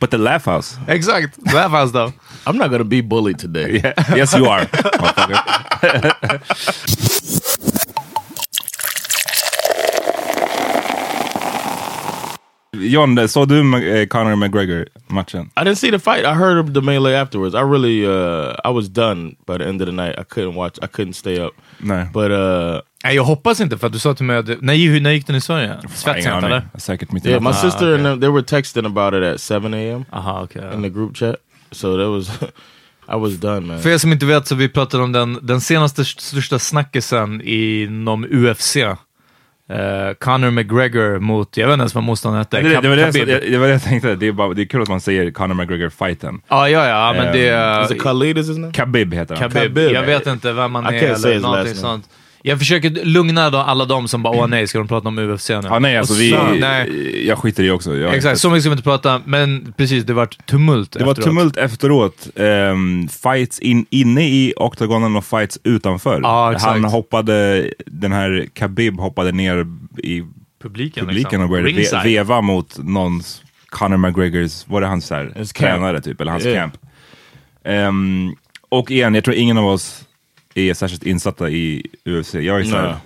Ja. 0.00 0.06
But 0.06 0.10
the 0.10 0.18
laugh 0.18 0.44
house. 0.46 0.78
Exakt. 0.88 1.38
Laugh 1.52 1.70
house 1.70 1.92
though. 1.92 2.12
I'm 2.46 2.56
not 2.56 2.70
gonna 2.70 2.84
be 2.84 3.02
bullied 3.02 3.38
today. 3.38 3.80
Yeah. 3.84 4.16
Yes 4.16 4.34
you 4.34 4.46
are. 4.46 4.66
motherfucker. 4.66 5.36
John, 12.80 13.28
såg 13.28 13.48
du 13.48 13.58
eh, 13.58 14.06
Conor 14.06 14.36
McGregor-matchen? 14.36 15.50
I 15.56 15.64
didn't 15.64 15.74
see 15.74 15.90
the 15.90 15.98
fight. 15.98 16.24
I 16.24 16.34
heard 16.34 16.58
of 16.58 16.74
the 16.74 16.80
melee 16.80 17.14
afterwards. 17.14 17.54
I 17.54 17.62
really, 17.62 18.06
uh, 18.06 18.54
I 18.64 18.72
was 18.72 18.88
done 18.88 19.36
by 19.46 19.58
the 19.58 19.68
end 19.68 19.82
of 19.82 19.86
the 19.86 19.92
night. 19.92 20.18
I 20.18 20.24
couldn't 20.24 20.54
watch. 20.54 20.78
I 20.82 20.86
couldn't 20.86 21.14
stay 21.14 21.38
up. 21.38 21.52
Nej. 21.78 22.06
But 22.12 22.30
uh, 22.30 22.80
Nej, 23.04 23.16
jag 23.16 23.24
hoppas 23.24 23.60
inte, 23.60 23.78
för 23.78 23.86
att 23.86 23.92
du 23.92 23.98
sa 23.98 24.14
till 24.14 24.24
mig 24.24 24.36
att... 24.36 24.62
När, 24.62 24.74
hur, 24.74 25.00
när 25.00 25.10
gick 25.10 25.26
den 25.26 25.36
i 25.36 25.40
Sverige? 25.40 25.76
Aning. 26.06 26.24
eller? 26.26 26.68
Säkert 26.78 27.12
mitt 27.12 27.26
i 27.26 27.28
yeah, 27.28 27.42
my 27.42 27.50
natten. 27.50 27.70
sister 27.70 27.94
and 27.94 28.04
them, 28.04 28.20
they 28.20 28.30
were 28.30 28.42
texting 28.42 28.86
about 28.86 29.14
it 29.14 29.34
at 29.34 29.62
7 29.62 29.74
a.m. 29.74 30.04
Aha, 30.12 30.48
ja. 30.52 30.72
in 30.72 30.82
the 30.82 30.88
group 30.88 31.16
chat. 31.16 31.36
So 31.72 31.96
that 31.96 32.08
was, 32.08 32.28
I 33.08 33.16
was 33.16 33.40
done, 33.40 33.60
man. 33.60 33.82
För 33.82 33.90
er 33.90 33.98
som 33.98 34.12
inte 34.12 34.26
vet 34.26 34.48
så 34.48 34.54
vi 34.54 34.68
pratade 34.68 35.02
om 35.02 35.12
den, 35.12 35.38
den 35.42 35.60
senaste 35.60 36.04
största 36.04 36.58
snackisen 36.58 37.40
inom 37.44 38.24
UFC. 38.24 38.76
Uh, 39.70 40.14
Conor 40.14 40.50
McGregor 40.50 41.18
mot, 41.18 41.56
jag 41.56 41.66
vet 41.66 41.72
inte 41.72 41.82
ens 41.82 41.94
vad 41.94 42.04
motståndaren 42.04 42.40
hette. 42.40 42.56
Det, 42.56 42.68
det, 42.68 42.80
det, 42.80 42.88
var 42.88 42.96
det, 42.96 43.04
Khabib. 43.04 43.26
det, 43.26 43.58
var 43.58 43.66
det 43.66 43.72
jag 43.72 43.82
tänkte, 43.82 44.14
det 44.14 44.26
är, 44.26 44.32
bara, 44.32 44.54
det 44.54 44.62
är 44.62 44.66
kul 44.66 44.82
att 44.82 44.88
man 44.88 45.00
säger 45.00 45.30
Conor 45.30 45.54
McGregor-fighten. 45.54 46.40
Ja, 46.48 46.68
ja, 46.68 46.88
ja, 46.88 47.12
men 47.22 47.32
det... 47.32 47.84
Is 47.84 47.90
it 47.90 48.02
Khalid? 48.02 48.38
Is 48.38 48.48
his 48.48 48.58
name? 48.58 48.72
Khabib 48.72 49.14
heter 49.14 49.36
han. 49.36 49.50
Khabib. 49.50 49.76
Khabib. 49.76 49.92
Jag 49.92 50.02
vet 50.02 50.26
inte 50.26 50.52
vem 50.52 50.72
man 50.72 50.94
I 50.94 50.98
är 50.98 51.26
eller 51.26 51.40
någonting 51.40 51.74
sånt. 51.74 52.08
Jag 52.42 52.58
försöker 52.58 52.90
lugna 53.04 53.50
då 53.50 53.58
alla 53.58 53.84
de 53.84 54.08
som 54.08 54.22
bara, 54.22 54.36
åh 54.36 54.46
nej, 54.46 54.66
ska 54.66 54.78
de 54.78 54.88
prata 54.88 55.08
om 55.08 55.18
UFC 55.18 55.48
nu? 55.48 55.60
Ja, 55.64 55.78
nej, 55.78 55.96
alltså 55.96 56.14
vi, 56.14 56.36
nej. 56.60 57.26
jag 57.28 57.38
skiter 57.38 57.62
i 57.64 57.70
också. 57.70 57.96
Jag, 57.96 58.14
Exakt, 58.14 58.40
så 58.40 58.50
mycket 58.50 58.62
ska 58.62 58.70
vi 58.70 58.74
inte 58.74 58.82
prata, 58.84 59.20
men 59.24 59.74
precis, 59.76 60.04
det 60.04 60.12
vart 60.12 60.46
tumult 60.46 60.92
Det 60.92 61.04
var 61.04 61.12
efteråt. 61.12 61.26
tumult 61.26 61.56
efteråt. 61.56 62.28
Ehm, 62.36 63.08
fights 63.08 63.58
in, 63.58 63.86
inne 63.90 64.28
i 64.28 64.52
oktagonen 64.56 65.16
och 65.16 65.24
fights 65.24 65.58
utanför. 65.64 66.18
Exakt. 66.52 66.72
Han 66.72 66.84
hoppade, 66.84 67.66
den 67.86 68.12
här 68.12 68.46
Khabib 68.54 69.00
hoppade 69.00 69.32
ner 69.32 69.66
i 70.02 70.22
Publiken, 70.62 71.06
publiken 71.06 71.06
liksom. 71.14 71.42
och 71.42 71.48
började 71.48 71.72
ve 71.72 72.00
veva 72.04 72.40
mot 72.40 72.78
någons, 72.78 73.42
Conor 73.68 73.96
McGregors, 73.96 74.68
var 74.68 74.80
det 74.80 74.86
hans 74.86 75.10
här, 75.10 75.44
tränare 75.54 76.00
typ, 76.00 76.20
eller 76.20 76.32
hans 76.32 76.44
Yeah. 76.46 76.60
camp. 76.60 76.74
Ehm, 77.64 78.34
och 78.68 78.90
igen, 78.90 79.14
jag 79.14 79.24
tror 79.24 79.36
ingen 79.36 79.58
av 79.58 79.66
oss 79.66 80.02
är 80.54 80.74
särskilt 80.74 81.02
insatta 81.02 81.50
i 81.50 81.86
UFC. 82.04 82.34
Jag 82.34 82.60
är 82.60 82.64
så 82.64 82.76
här, 82.76 82.82
Nej. 82.82 82.96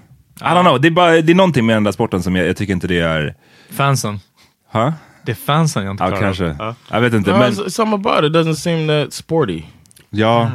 I 0.40 0.54
don't 0.54 0.62
know, 0.62 0.80
det 0.80 0.88
är, 0.88 0.90
bara, 0.90 1.20
det 1.20 1.32
är 1.32 1.36
någonting 1.36 1.66
med 1.66 1.76
den 1.76 1.84
där 1.84 1.92
sporten 1.92 2.22
som 2.22 2.36
jag, 2.36 2.48
jag 2.48 2.56
tycker 2.56 2.72
inte 2.72 2.86
det 2.86 2.98
är... 3.00 3.34
Fansen. 3.70 4.20
Huh? 4.72 4.90
Det 5.24 5.32
är 5.32 5.36
fansen 5.36 5.84
jag 5.84 5.90
inte 5.92 6.04
Ja, 6.04 6.08
klarar 6.08 6.22
kanske. 6.22 6.56
av. 6.64 6.74
Jag 6.90 7.00
vet 7.00 7.12
inte, 7.14 7.30
No, 7.32 7.38
men 7.38 7.54
something 7.70 7.94
about 8.06 8.24
it 8.24 8.32
doesn't 8.32 8.54
seem 8.54 8.88
that 8.88 9.12
sporty. 9.12 9.62
ja. 10.10 10.50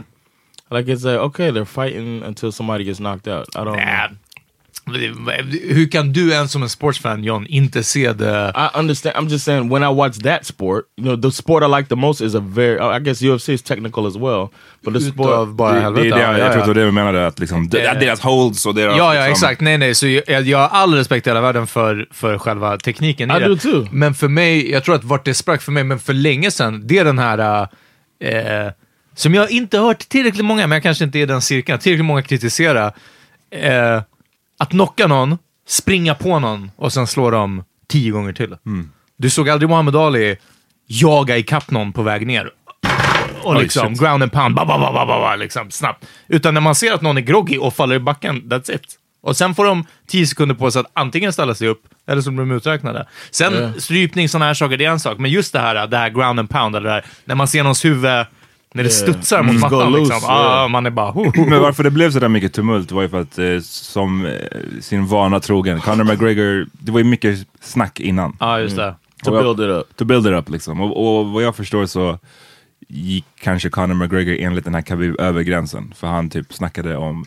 Like 0.72 0.92
it's 0.94 1.04
like 1.12 1.20
okay, 1.20 1.52
they're 1.52 1.66
fighting 1.66 2.24
until 2.24 2.52
somebody 2.52 2.84
gets 2.84 2.98
knocked 3.00 3.34
out. 3.34 3.48
I 3.56 3.60
don't. 3.60 3.76
Nä. 3.76 4.10
Hur 5.70 5.92
kan 5.92 6.14
du 6.14 6.32
ens 6.32 6.52
som 6.52 6.64
en 6.64 6.70
sportsfan, 6.70 7.24
John, 7.24 7.46
inte 7.50 7.84
se 7.84 8.14
det? 8.14 8.54
I 8.56 8.80
understand. 8.80 9.16
I'm 9.16 9.30
just 9.30 9.46
saying 9.46 9.70
when 9.70 9.84
I 9.84 9.88
watch 9.96 10.18
that 10.24 10.46
sport, 10.46 10.86
you 10.98 11.08
know, 11.08 11.22
the 11.22 11.32
sport 11.32 11.64
I 11.64 11.68
like 11.78 11.90
the 11.90 11.96
most 11.96 12.22
is 12.22 12.36
a 12.36 12.40
very. 12.40 12.98
I 12.98 13.00
guess 13.00 13.22
UFC 13.22 13.50
is 13.50 13.62
technical 13.62 14.08
as 14.08 14.16
well, 14.16 14.48
but 14.84 14.94
the 14.94 15.00
sport. 15.02 15.28
Utav 15.30 15.56
bara 15.56 15.74
Det, 15.74 15.82
helvete. 15.82 16.04
det, 16.10 16.16
det, 16.16 16.22
ja, 16.22 16.32
jag 16.38 16.40
ja, 16.40 16.54
tror 16.54 16.56
ja. 16.56 16.70
att 16.70 16.76
det 16.76 16.86
du 16.86 16.92
menade, 16.92 17.28
att 17.28 17.40
liksom, 17.40 17.70
det, 17.70 17.86
Eh, 17.88 18.00
deras 18.00 18.20
holds 18.22 18.66
och 18.66 18.76
deras... 18.76 18.98
Ja, 18.98 19.16
ja, 19.16 19.28
liksom, 19.28 19.32
exakt. 19.32 19.62
Nej, 19.62 19.78
nej. 19.78 19.96
Så 19.96 20.08
jag, 20.08 20.42
jag 20.42 20.58
har 20.58 20.68
all 20.68 20.94
respekt 20.94 21.28
i 21.28 21.30
hela 21.30 21.42
världen 21.42 21.68
för, 21.68 22.08
för 22.12 22.38
själva 22.38 22.78
tekniken 22.78 23.32
i 23.32 23.36
I 23.36 23.40
det. 23.40 23.48
do 23.48 23.58
too. 23.58 23.88
Men 23.92 24.14
för 24.14 24.28
mig, 24.28 24.72
jag 24.72 24.84
tror 24.84 24.96
att 24.96 25.04
vart 25.04 25.26
det 25.26 25.34
sprack 25.34 25.62
för 25.62 25.72
mig, 25.72 25.84
men 25.84 26.00
för 26.00 26.14
länge 26.14 26.52
sedan, 26.52 26.82
det 26.88 26.98
är 26.98 27.06
den 27.06 27.20
här... 27.20 27.68
Eh, 28.24 28.72
som 29.16 29.34
jag 29.36 29.52
inte 29.52 29.78
har 29.78 29.88
hört 29.88 30.10
tillräckligt 30.10 30.46
många, 30.46 30.68
men 30.68 30.76
jag 30.76 30.84
kanske 30.84 31.04
inte 31.04 31.20
är 31.20 31.24
i 31.24 31.26
den 31.26 31.42
cirkeln, 31.42 31.80
tillräckligt 31.80 32.06
många 32.06 32.22
kritisera. 32.22 32.86
Eh, 33.52 34.02
att 34.60 34.70
knocka 34.70 35.08
någon, 35.08 35.38
springa 35.68 36.16
på 36.16 36.40
någon 36.40 36.72
och 36.76 36.94
sen 36.94 37.08
slå 37.08 37.32
dem 37.32 37.64
tio 37.88 38.12
gånger 38.12 38.34
till. 38.34 38.56
Mm. 38.66 38.90
Du 39.18 39.30
såg 39.30 39.50
aldrig 39.50 39.70
Muhammad 39.70 39.96
Ali 39.96 40.38
jaga 40.88 41.38
ikapp 41.38 41.72
någon 41.72 41.94
på 41.94 42.02
väg 42.04 42.28
ner. 42.28 42.52
Och 43.44 43.52
Oj, 43.56 43.62
liksom 43.62 43.88
shit. 43.90 44.00
ground 44.00 44.24
and 44.24 44.32
pound, 44.32 44.56
ba, 44.56 44.66
ba, 44.66 44.78
ba, 44.80 44.92
ba, 44.94 45.06
ba, 45.06 45.20
ba, 45.20 45.36
liksom, 45.36 45.72
snabbt. 45.72 46.06
Utan 46.28 46.54
när 46.54 46.62
man 46.62 46.76
ser 46.76 46.94
att 46.94 47.02
någon 47.02 47.18
är 47.18 47.22
groggy 47.22 47.58
och 47.58 47.74
faller 47.76 47.96
i 47.96 48.00
backen, 48.00 48.42
that's 48.42 48.76
it. 48.76 48.96
Och 49.22 49.38
sen 49.38 49.56
får 49.56 49.66
de 49.66 49.86
tio 50.08 50.28
sekunder 50.28 50.56
på 50.56 50.72
sig 50.72 50.80
att 50.80 50.92
antingen 50.94 51.34
ställa 51.34 51.56
sig 51.56 51.68
upp 51.68 51.82
eller 52.08 52.22
så 52.22 52.32
blir 52.32 52.40
de 52.40 52.52
uträknade. 52.52 53.08
Sen 53.32 53.54
Ja. 53.54 53.82
strypning, 53.82 54.30
sådana 54.30 54.46
här 54.46 54.54
saker, 54.54 54.78
det 54.78 54.86
är 54.86 54.90
en 54.90 55.00
sak. 55.00 55.18
Men 55.18 55.32
just 55.32 55.54
det 55.54 55.60
här, 55.60 55.88
det 55.88 55.98
här 55.98 56.10
ground 56.10 56.40
and 56.40 56.50
pound, 56.50 56.76
eller 56.76 56.88
det 56.90 56.94
här, 56.94 57.06
när 57.26 57.36
man 57.36 57.48
ser 57.48 57.64
någons 57.64 57.86
huvud, 57.86 58.26
när 58.74 58.84
det 58.84 58.90
studsar 58.90 59.44
mot 59.44 59.50
Mm. 59.50 59.62
mattan, 59.62 59.92
Go 59.92 59.98
liksom. 60.00 60.20
ah, 60.24 60.68
man 60.68 60.86
är 60.86 60.90
bara... 60.90 61.12
Ho, 61.12 61.24
ho, 61.26 61.32
ho. 61.36 61.46
Men 61.50 61.62
varför 61.62 61.84
det 61.84 61.92
blev 61.92 62.12
så 62.12 62.20
där 62.20 62.30
mycket 62.30 62.54
tumult 62.54 62.92
var 62.92 63.02
ju 63.02 63.10
för 63.10 63.22
att 63.22 63.38
eh, 63.40 63.60
som 63.62 64.26
eh, 64.26 64.32
sin 64.82 65.06
vana 65.06 65.40
trogen, 65.40 65.80
Conor 65.80 66.04
McGregor, 66.04 66.68
det 66.72 66.92
var 66.92 67.00
ju 67.00 67.06
mycket 67.06 67.48
snack 67.62 68.00
innan. 68.00 68.38
Ja, 68.40 68.60
just 68.60 68.76
det. 68.76 68.96
to 69.24 69.32
Och 69.32 69.38
jag- 69.38 69.44
build 69.58 69.70
it 69.72 69.76
up. 69.78 69.98
To 69.98 70.06
build 70.06 70.28
it 70.28 70.34
up 70.34 70.50
liksom. 70.50 70.82
Och, 70.82 71.20
och 71.20 71.26
vad 71.30 71.44
jag 71.44 71.56
förstår 71.56 71.86
så 71.86 72.20
gick 72.88 73.26
kanske 73.42 73.70
Conor 73.70 73.94
McGregor 73.96 74.36
enligt 74.40 74.64
den 74.66 74.76
här 74.76 74.82
Khabib 74.82 75.20
över 75.20 75.42
gränsen. 75.42 75.94
För 75.98 76.08
han 76.08 76.30
typ 76.30 76.54
snackade 76.54 76.98
om 76.98 77.26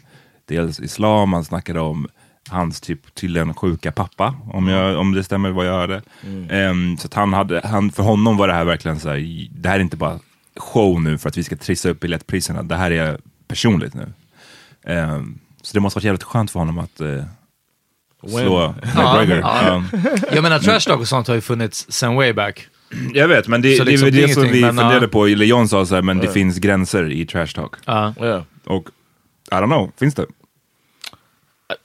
dels 0.49 0.81
islam, 0.81 1.33
han 1.33 1.45
snackade 1.45 1.81
om 1.81 2.09
hans 2.51 2.81
typ 2.81 3.15
tydligen 3.15 3.55
sjuka 3.55 3.93
pappa, 3.93 4.35
om, 4.53 4.69
jag, 4.69 4.99
om 4.99 5.13
det 5.13 5.25
stämmer 5.25 5.51
vad 5.51 5.67
jag 5.67 5.73
hörde. 5.73 6.03
Ehm, 6.51 6.97
så 6.97 7.07
att 7.07 7.15
han 7.15 7.33
hade, 7.33 7.61
han, 7.65 7.91
för 7.93 8.03
honom 8.03 8.37
var 8.37 8.49
det 8.49 8.55
här 8.55 8.65
verkligen 8.65 9.01
så 9.01 9.09
här, 9.09 9.49
det 9.51 9.69
här 9.69 9.77
är 9.77 9.81
inte 9.81 9.97
bara 9.97 10.19
show 10.57 11.03
nu 11.03 11.19
för 11.19 11.29
att 11.29 11.37
vi 11.37 11.45
ska 11.45 11.57
trissa 11.57 11.89
upp 11.89 12.01
biljettpriserna, 12.01 12.63
det 12.63 12.77
här 12.77 12.91
är 12.91 13.19
personligt 13.49 13.95
nu. 13.95 14.13
Ehm, 14.85 15.39
så 15.63 15.75
det 15.75 15.81
måste 15.81 15.97
varit 15.97 16.05
jävligt 16.05 16.23
skönt 16.23 16.51
för 16.51 16.59
honom 16.59 16.79
att 16.79 17.01
eh, 17.01 17.25
slå 18.29 18.75
McGregor. 18.83 19.39
ja. 19.39 19.63
Ja. 19.93 19.99
Jag 20.33 20.43
menar, 20.43 20.59
trash 20.59 20.81
talk 20.81 21.01
och 21.01 21.09
sånt 21.09 21.29
har 21.29 21.35
ju 21.35 21.41
funnits 21.41 21.87
sen 21.93 22.15
way 22.15 22.33
back. 22.33 22.69
Jag 23.15 23.29
vet, 23.29 23.49
men 23.49 23.63
det, 23.63 23.77
Så 23.77 23.85
det 23.85 23.91
liksom, 23.91 24.09
är 24.09 24.13
det 24.13 24.23
är 24.23 24.27
det 24.27 24.35
som 24.35 24.43
vi 24.43 24.61
men, 24.61 24.77
funderade 24.77 25.09
på, 25.09 25.27
eller 25.27 25.47
John 25.47 25.69
sa 25.69 25.87
så 25.87 25.95
här, 25.95 26.03
men 26.03 26.19
det 26.19 26.29
finns 26.29 26.59
gränser 26.59 27.11
i 27.13 27.27
trash 27.27 27.47
talk. 27.47 27.75
Ja. 27.85 28.15
Yeah. 28.21 28.43
Och 28.65 28.89
I 29.51 29.55
don't 29.55 29.67
know, 29.67 29.93
finns 29.99 30.15
det? 30.15 30.23
I- 30.23 30.27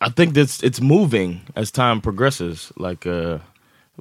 I 0.10 0.12
think 0.16 0.36
that's 0.38 0.64
it's 0.64 0.82
moving 0.82 1.42
as 1.56 1.72
time 1.72 2.02
progresses. 2.04 2.72
Like 2.90 3.10
uh, 3.10 3.40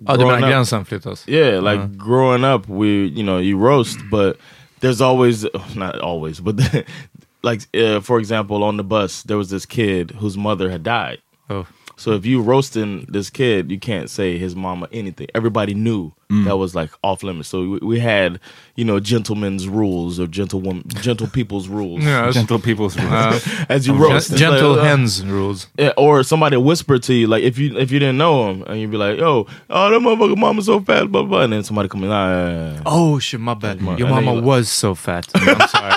Ja, 0.06 0.12
du 0.12 0.18
growing 0.18 0.26
menar 0.26 0.38
up- 0.48 0.50
gränsen 0.52 0.84
flyttas? 0.84 1.28
Yeah, 1.28 1.62
like 1.72 1.82
growing 2.06 2.44
up, 2.44 2.68
we 2.68 2.86
you 2.86 3.22
know 3.22 3.40
you 3.42 3.66
roast, 3.66 3.98
but 4.10 4.36
there's 4.80 5.00
always 5.00 5.46
not 5.74 5.98
always, 6.00 6.40
but 6.40 6.58
like 7.42 7.62
uh, 7.76 8.00
for 8.00 8.18
example, 8.18 8.62
on 8.64 8.76
the 8.76 8.84
bus 8.84 9.22
there 9.22 9.36
was 9.36 9.50
this 9.50 9.66
kid 9.66 10.12
whose 10.12 10.36
mother 10.36 10.70
had 10.70 10.82
died. 10.82 11.20
Oh. 11.48 11.66
So 11.98 12.12
if 12.12 12.26
you 12.26 12.42
roasting 12.42 13.06
this 13.08 13.30
kid, 13.30 13.70
you 13.70 13.78
can't 13.78 14.10
say 14.10 14.36
his 14.36 14.54
mama 14.54 14.86
anything. 14.92 15.28
Everybody 15.34 15.72
knew 15.74 16.12
that 16.28 16.56
was 16.56 16.74
like 16.74 16.90
off 17.04 17.22
limits. 17.22 17.48
So 17.48 17.60
we, 17.70 17.78
we 17.78 17.98
had, 18.00 18.40
you 18.74 18.84
know, 18.84 18.98
gentlemen's 19.00 19.68
rules 19.68 20.18
or 20.20 20.26
gentlewoman, 20.26 20.82
gentle 20.88 21.28
people's 21.28 21.68
rules. 21.68 22.02
Yes. 22.04 22.34
Gentle 22.34 22.58
people's 22.58 22.98
rules. 23.00 23.46
As 23.68 23.86
you 23.86 23.94
roast, 23.94 24.30
It's 24.30 24.40
Gentle 24.40 24.72
like, 24.74 24.84
uh, 25.00 25.24
rules. 25.26 25.68
yeah, 25.78 25.92
or 25.96 26.22
somebody 26.24 26.56
whisper 26.56 26.98
to 26.98 27.14
you, 27.14 27.28
like 27.28 27.44
if 27.44 27.58
you 27.58 27.78
if 27.78 27.90
you 27.92 27.98
didn't 28.00 28.18
know 28.18 28.50
him, 28.50 28.62
and 28.66 28.80
you'd 28.80 28.90
be 28.90 28.96
like, 28.96 29.18
"Yo, 29.18 29.46
oh, 29.70 29.90
that 29.90 30.00
motherfucker 30.00 30.36
mama's 30.36 30.66
so 30.66 30.80
fat," 30.80 31.10
blah 31.12 31.22
blah, 31.22 31.42
and 31.42 31.52
then 31.52 31.62
somebody 31.62 31.88
come 31.88 32.02
in, 32.02 32.10
nah, 32.10 32.82
Oh 32.84 33.18
shit, 33.20 33.38
my 33.40 33.54
bad. 33.54 33.80
Your 33.80 33.92
And 33.92 34.10
mama 34.10 34.34
you- 34.34 34.42
was 34.42 34.68
so 34.68 34.94
fat. 34.96 35.28
I'm 35.34 35.68
sorry. 35.68 35.92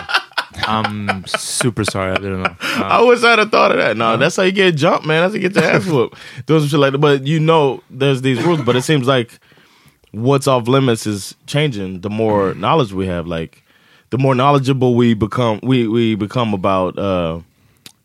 I'm 0.69 1.25
super 1.25 1.83
sorry, 1.83 2.11
I 2.11 2.15
didn't 2.15 2.43
know. 2.43 2.55
Uh, 2.61 2.83
I 2.83 3.01
wish 3.01 3.23
I'd 3.23 3.39
have 3.39 3.51
thought 3.51 3.71
of 3.71 3.77
that. 3.77 3.97
No, 3.97 4.17
that's 4.17 4.35
how 4.35 4.43
you 4.43 4.51
get 4.51 4.75
jumped, 4.75 5.05
man. 5.05 5.21
That's 5.21 5.33
how 5.33 5.41
you 5.41 5.49
get 5.49 5.55
your 5.61 5.71
ass 5.71 5.85
whooped. 5.91 6.17
Doing 6.45 6.61
some 6.61 6.69
shit 6.69 6.79
like 6.79 6.91
that. 6.91 6.99
But 6.99 7.25
you 7.25 7.39
know, 7.39 7.81
there's 7.89 8.21
these 8.21 8.41
rules. 8.43 8.61
But 8.61 8.75
it 8.75 8.83
seems 8.83 9.07
like 9.07 9.39
what's 10.11 10.47
off 10.47 10.67
limits 10.67 11.07
is 11.07 11.35
changing. 11.47 12.01
The 12.01 12.09
more 12.09 12.53
knowledge 12.53 12.93
we 12.93 13.07
have, 13.07 13.25
like 13.25 13.63
the 14.11 14.17
more 14.17 14.35
knowledgeable 14.35 14.95
we 14.95 15.13
become, 15.13 15.59
we 15.63 15.88
we 15.88 16.15
become 16.15 16.53
about 16.53 16.97
uh, 16.97 17.39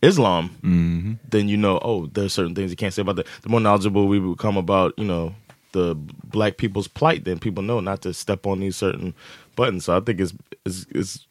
Islam. 0.02 1.18
Then 1.30 1.48
you 1.48 1.56
know, 1.56 1.78
oh, 1.82 2.06
there's 2.06 2.32
certain 2.32 2.54
things 2.54 2.70
you 2.70 2.76
can't 2.76 2.94
say 2.94 3.02
about 3.02 3.16
that. 3.16 3.26
The 3.42 3.48
more 3.48 3.60
knowledgeable 3.60 4.06
we 4.08 4.20
become 4.20 4.56
about, 4.56 4.94
you 4.98 5.04
know, 5.04 5.34
the 5.72 5.94
black 5.94 6.56
people's 6.56 6.88
plight, 6.88 7.24
then 7.24 7.38
people 7.38 7.62
know 7.62 7.80
not 7.80 8.02
to 8.02 8.14
step 8.14 8.46
on 8.46 8.60
these 8.60 8.76
certain 8.76 9.14
buttons. 9.56 9.84
So 9.84 9.96
I 9.96 10.00
think 10.00 10.20
it's 10.20 10.32
it's, 10.64 10.86
it's 10.90 11.26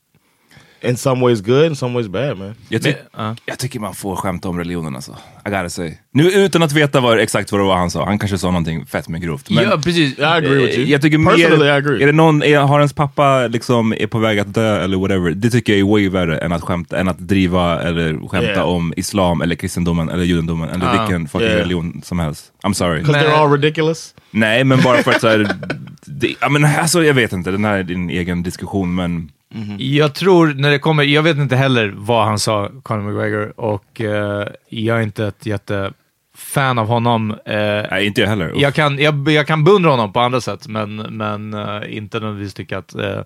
in 0.83 0.97
some 0.97 1.21
ways 1.25 1.41
good, 1.41 1.65
in 1.65 1.75
some 1.75 1.93
ways 1.93 2.07
bad, 2.07 2.37
man. 2.37 2.55
Jag, 2.69 2.81
ty 2.83 2.93
ja. 3.17 3.35
jag 3.45 3.59
tycker 3.59 3.79
man 3.79 3.93
får 3.95 4.15
skämta 4.15 4.49
om 4.49 4.57
religionen 4.59 4.95
alltså. 4.95 5.17
I 5.45 5.49
gotta 5.49 5.69
say. 5.69 5.93
Nu 6.11 6.31
utan 6.31 6.63
att 6.63 6.71
veta 6.71 6.99
vad, 6.99 7.19
exakt 7.19 7.51
vad 7.51 7.61
det 7.61 7.65
var 7.65 7.75
han 7.75 7.91
sa, 7.91 8.05
han 8.05 8.19
kanske 8.19 8.37
sa 8.37 8.47
någonting 8.47 8.85
fett 8.85 9.07
med 9.09 9.21
grovt. 9.21 9.49
Men, 9.49 9.63
ja, 9.63 9.77
precis. 9.83 10.19
I 10.19 10.23
agree 10.23 10.65
with 10.65 10.77
you. 10.77 10.87
Jag 10.87 11.01
tycker 11.01 11.17
Personally, 11.17 11.55
I 11.55 11.59
mer, 11.59 11.71
agree. 11.71 12.03
är 12.03 12.05
det 12.05 12.11
någon, 12.11 12.43
är, 12.43 12.59
har 12.59 12.79
ens 12.79 12.93
pappa 12.93 13.47
liksom 13.47 13.93
är 13.93 14.07
på 14.07 14.19
väg 14.19 14.39
att 14.39 14.53
dö 14.53 14.83
eller 14.83 14.97
whatever, 14.97 15.31
det 15.31 15.49
tycker 15.49 15.73
jag 15.73 15.79
är 15.79 15.91
way 15.91 16.09
värre 16.09 16.37
än 16.37 16.51
att 16.51 16.61
skämta, 16.61 16.99
än 16.99 17.07
att 17.07 17.19
driva 17.19 17.81
eller 17.81 18.27
skämta 18.27 18.43
Yeah. 18.43 18.69
om 18.69 18.93
islam 18.97 19.41
eller 19.41 19.55
kristendomen 19.55 20.09
eller 20.09 20.23
judendomen 20.23 20.69
eller 20.69 20.85
Ah, 20.85 20.91
vilken 21.01 21.27
fucking 21.27 21.47
yeah. 21.47 21.59
religion 21.59 22.01
som 22.03 22.19
helst. 22.19 22.51
I'm 22.63 22.73
sorry. 22.73 22.99
Because 22.99 23.19
they're 23.25 23.35
all 23.35 23.51
ridiculous. 23.51 24.13
Nej, 24.31 24.63
men 24.63 24.81
bara 24.81 25.03
för 25.03 25.11
att 25.11 25.21
så 25.21 25.27
här, 25.27 25.49
det, 26.05 26.35
ja, 26.41 26.49
men, 26.49 26.65
alltså, 26.65 27.03
jag 27.03 27.13
vet 27.13 27.33
inte, 27.33 27.51
den 27.51 27.65
här 27.65 27.77
är 27.77 27.83
din 27.83 28.09
egen 28.09 28.43
diskussion, 28.43 28.95
men 28.95 29.29
Jag 29.77 30.13
tror 30.15 30.53
när 30.53 30.72
det 30.72 30.79
kommer, 30.79 31.03
jag 31.03 31.24
vet 31.24 31.38
inte 31.38 31.55
heller 31.55 31.93
vad 31.98 32.25
han 32.25 32.39
sa, 32.39 32.69
Conor 32.83 33.01
McGregor, 33.12 33.60
och 33.60 34.01
eh, 34.01 34.48
jag 34.69 34.98
är 34.98 35.01
inte 35.01 35.25
ett 35.25 35.45
jätte 35.45 35.93
fan 36.36 36.79
av 36.79 36.88
honom. 36.88 37.31
Eh, 37.31 37.55
Nej, 37.91 38.05
inte 38.05 38.22
jag 38.22 38.27
heller. 38.27 38.50
Uff. 38.50 38.62
jag, 38.62 38.74
kan, 38.74 39.00
jag, 39.00 39.29
jag 39.29 39.48
kan 39.48 39.63
beundra 39.63 39.89
honom 39.91 40.13
på 40.13 40.19
andra 40.19 40.41
sätt, 40.41 40.67
men, 40.67 40.95
men 40.95 41.53
eh, 41.53 41.98
inte 41.98 42.19
nödvändigtvis 42.19 42.53
tycka 42.53 42.77
att... 42.77 42.95
eh, 42.95 43.19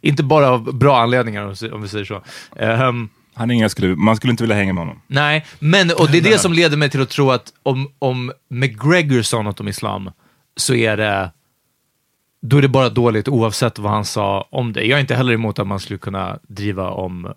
inte 0.00 0.22
bara 0.22 0.48
av 0.50 0.74
bra 0.78 1.00
anledningar, 1.00 1.42
om 1.72 1.82
vi- 1.82 1.88
säger 1.88 2.04
så. 2.04 2.22
Ehm, 2.56 3.08
Han 3.34 3.50
är 3.50 3.54
ingen 3.54 3.70
skulle, 3.70 3.96
man 3.96 4.16
skulle 4.16 4.30
inte 4.30 4.42
vilja 4.42 4.56
hänga 4.56 4.72
med 4.72 4.80
honom. 4.80 5.00
Nej, 5.06 5.46
men 5.58 5.90
och 5.98 6.08
det 6.10 6.18
är 6.18 6.22
det 6.22 6.38
som 6.38 6.52
leder 6.52 6.76
mig 6.76 6.90
till 6.90 7.02
att 7.02 7.08
tro 7.10 7.30
att 7.30 7.52
om, 7.62 7.88
om 7.98 8.32
McGregor 8.50 9.22
sa 9.22 9.42
något 9.42 9.60
om 9.60 9.68
islam 9.68 10.10
så 10.56 10.74
är 10.74 10.96
det 10.96 11.30
då 12.46 12.58
är 12.58 12.62
det 12.62 12.68
bara 12.68 12.88
dåligt 12.88 13.28
oavsett 13.28 13.78
vad 13.78 13.92
han 13.92 14.04
sa 14.04 14.48
om 14.50 14.72
det. 14.72 14.84
Jag 14.84 14.96
är 14.96 15.00
inte 15.00 15.14
heller 15.14 15.32
emot 15.32 15.58
att 15.58 15.66
man 15.66 15.80
skulle 15.80 15.98
kunna 15.98 16.38
driva 16.48 16.90
om... 16.90 17.32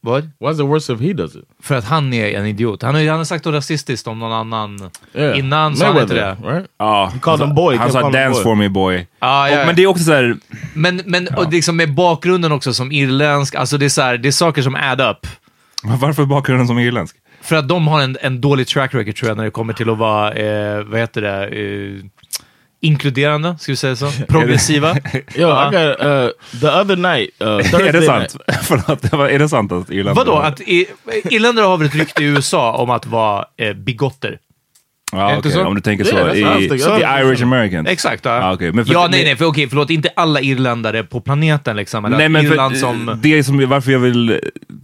Vad? 0.00 0.30
Why 0.40 0.50
is 0.50 0.60
it 0.60 0.66
worse 0.66 0.92
if 0.92 1.00
he 1.00 1.12
does 1.12 1.36
it? 1.36 1.44
För 1.62 1.74
att 1.74 1.84
han 1.84 2.12
är 2.12 2.38
en 2.38 2.46
idiot. 2.46 2.82
Han 2.82 2.94
har, 2.94 3.08
han 3.08 3.18
har 3.18 3.24
sagt 3.24 3.44
något 3.44 3.54
rasistiskt 3.54 4.08
om 4.08 4.18
någon 4.18 4.32
annan 4.32 4.90
Yeah. 5.14 5.38
innan, 5.38 5.76
sa 5.76 5.86
han 5.86 6.02
inte 6.02 6.14
det? 6.14 6.36
Right? 6.44 6.66
Ja, 6.78 7.10
He 7.14 7.18
called 7.18 7.46
him 7.46 7.54
boy. 7.54 7.76
Han 7.76 7.92
sa 7.92 8.10
dance 8.10 8.30
boy. 8.30 8.42
for 8.42 8.54
me 8.54 8.68
boy. 8.68 9.06
Ja, 9.20 9.48
ja, 9.50 9.60
Och, 9.60 9.66
men 9.66 9.76
det 9.76 9.82
är 9.82 9.86
också 9.86 10.04
så 10.04 10.12
här, 10.12 10.36
Men, 10.74 11.02
men 11.06 11.28
och 11.28 11.52
liksom 11.52 11.76
med 11.76 11.94
bakgrunden 11.94 12.52
också 12.52 12.74
som 12.74 12.92
irländsk, 12.92 13.54
alltså 13.54 13.78
det 13.78 13.84
är, 13.84 13.88
så 13.88 14.02
här, 14.02 14.18
det 14.18 14.28
är 14.28 14.32
saker 14.32 14.62
som 14.62 14.74
add 14.74 15.00
up. 15.00 15.26
varför 16.00 16.24
bakgrunden 16.24 16.66
som 16.66 16.78
irländsk? 16.78 17.16
För 17.40 17.56
att 17.56 17.68
de 17.68 17.88
har 17.88 18.00
en, 18.00 18.16
en 18.20 18.40
dålig 18.40 18.66
track 18.66 18.94
record 18.94 19.16
tror 19.16 19.28
jag 19.28 19.36
när 19.36 19.44
det 19.44 19.50
kommer 19.50 19.72
till 19.72 19.90
att 19.90 19.98
vara, 19.98 20.32
eh, 20.32 20.82
vad 20.82 21.00
heter 21.00 21.22
det, 21.22 21.44
eh, 21.46 22.04
inkluderande, 22.80 23.56
ska 23.58 23.72
vi 23.72 23.76
säga 23.76 23.96
så? 23.96 24.10
Progressiva. 24.28 24.96
Yo, 25.34 25.48
I 25.48 25.64
got 25.64 26.00
uh, 26.00 26.28
the 26.60 26.66
other 26.66 26.96
night. 26.96 27.30
Uh, 27.42 27.58
Thursday 27.58 27.88
är 27.88 27.92
det 27.92 28.02
sant? 28.02 28.36
Förlåt, 28.62 29.30
är 29.30 29.38
det 29.38 29.48
sant 29.48 29.72
att 29.72 29.90
Irland... 29.90 30.16
Vadå? 30.16 30.36
Att 30.36 30.60
irländare 31.30 31.66
har 31.66 31.76
väl 31.76 31.86
ett 31.86 31.94
rykte 31.94 32.22
i 32.22 32.26
USA 32.26 32.72
om 32.72 32.90
att 32.90 33.06
vara 33.06 33.44
eh, 33.56 33.72
bigotter? 33.72 34.38
Okej, 35.12 35.52
så? 35.52 35.64
om 35.64 35.74
du 35.74 35.80
tänker 35.80 36.04
så. 36.04 36.16
det, 36.16 36.38
I, 36.38 36.40
I 36.40 37.22
Irish 37.22 37.42
American. 37.42 37.86
Exakt. 37.86 38.24
Ja, 38.24 38.36
Ja, 38.36 38.54
okej, 38.54 38.72
men 38.72 38.86
för- 38.86 38.92
ja 38.92 39.08
nej, 39.10 39.24
nej, 39.24 39.36
för, 39.36 39.44
okej, 39.44 39.68
förlåt. 39.68 39.90
Inte 39.90 40.08
alla 40.16 40.40
irländare 40.40 41.02
på 41.02 41.20
planeten 41.20 41.76
liksom. 41.76 42.04
Eller 42.04 42.16
Nej, 42.16 42.28
men 42.28 42.44
Irland 42.46 42.74
för, 42.74 42.80
som... 42.80 43.18
det 43.22 43.44
som, 43.44 43.68
varför 43.68 43.92
jag 43.92 43.98
vill 43.98 44.40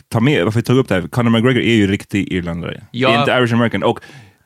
ta 0.08 0.20
med, 0.20 0.44
varför 0.44 0.58
jag 0.58 0.64
tog 0.64 0.78
upp 0.78 0.88
det 0.88 0.94
här, 0.94 1.02
Conor 1.02 1.30
McGregor 1.30 1.62
är 1.62 1.74
ju 1.74 1.86
riktig 1.86 2.32
irländare. 2.32 2.82
Ja. 2.90 3.20
Inte 3.20 3.32
Irish 3.32 3.52
American. 3.54 3.82
Och 3.82 4.00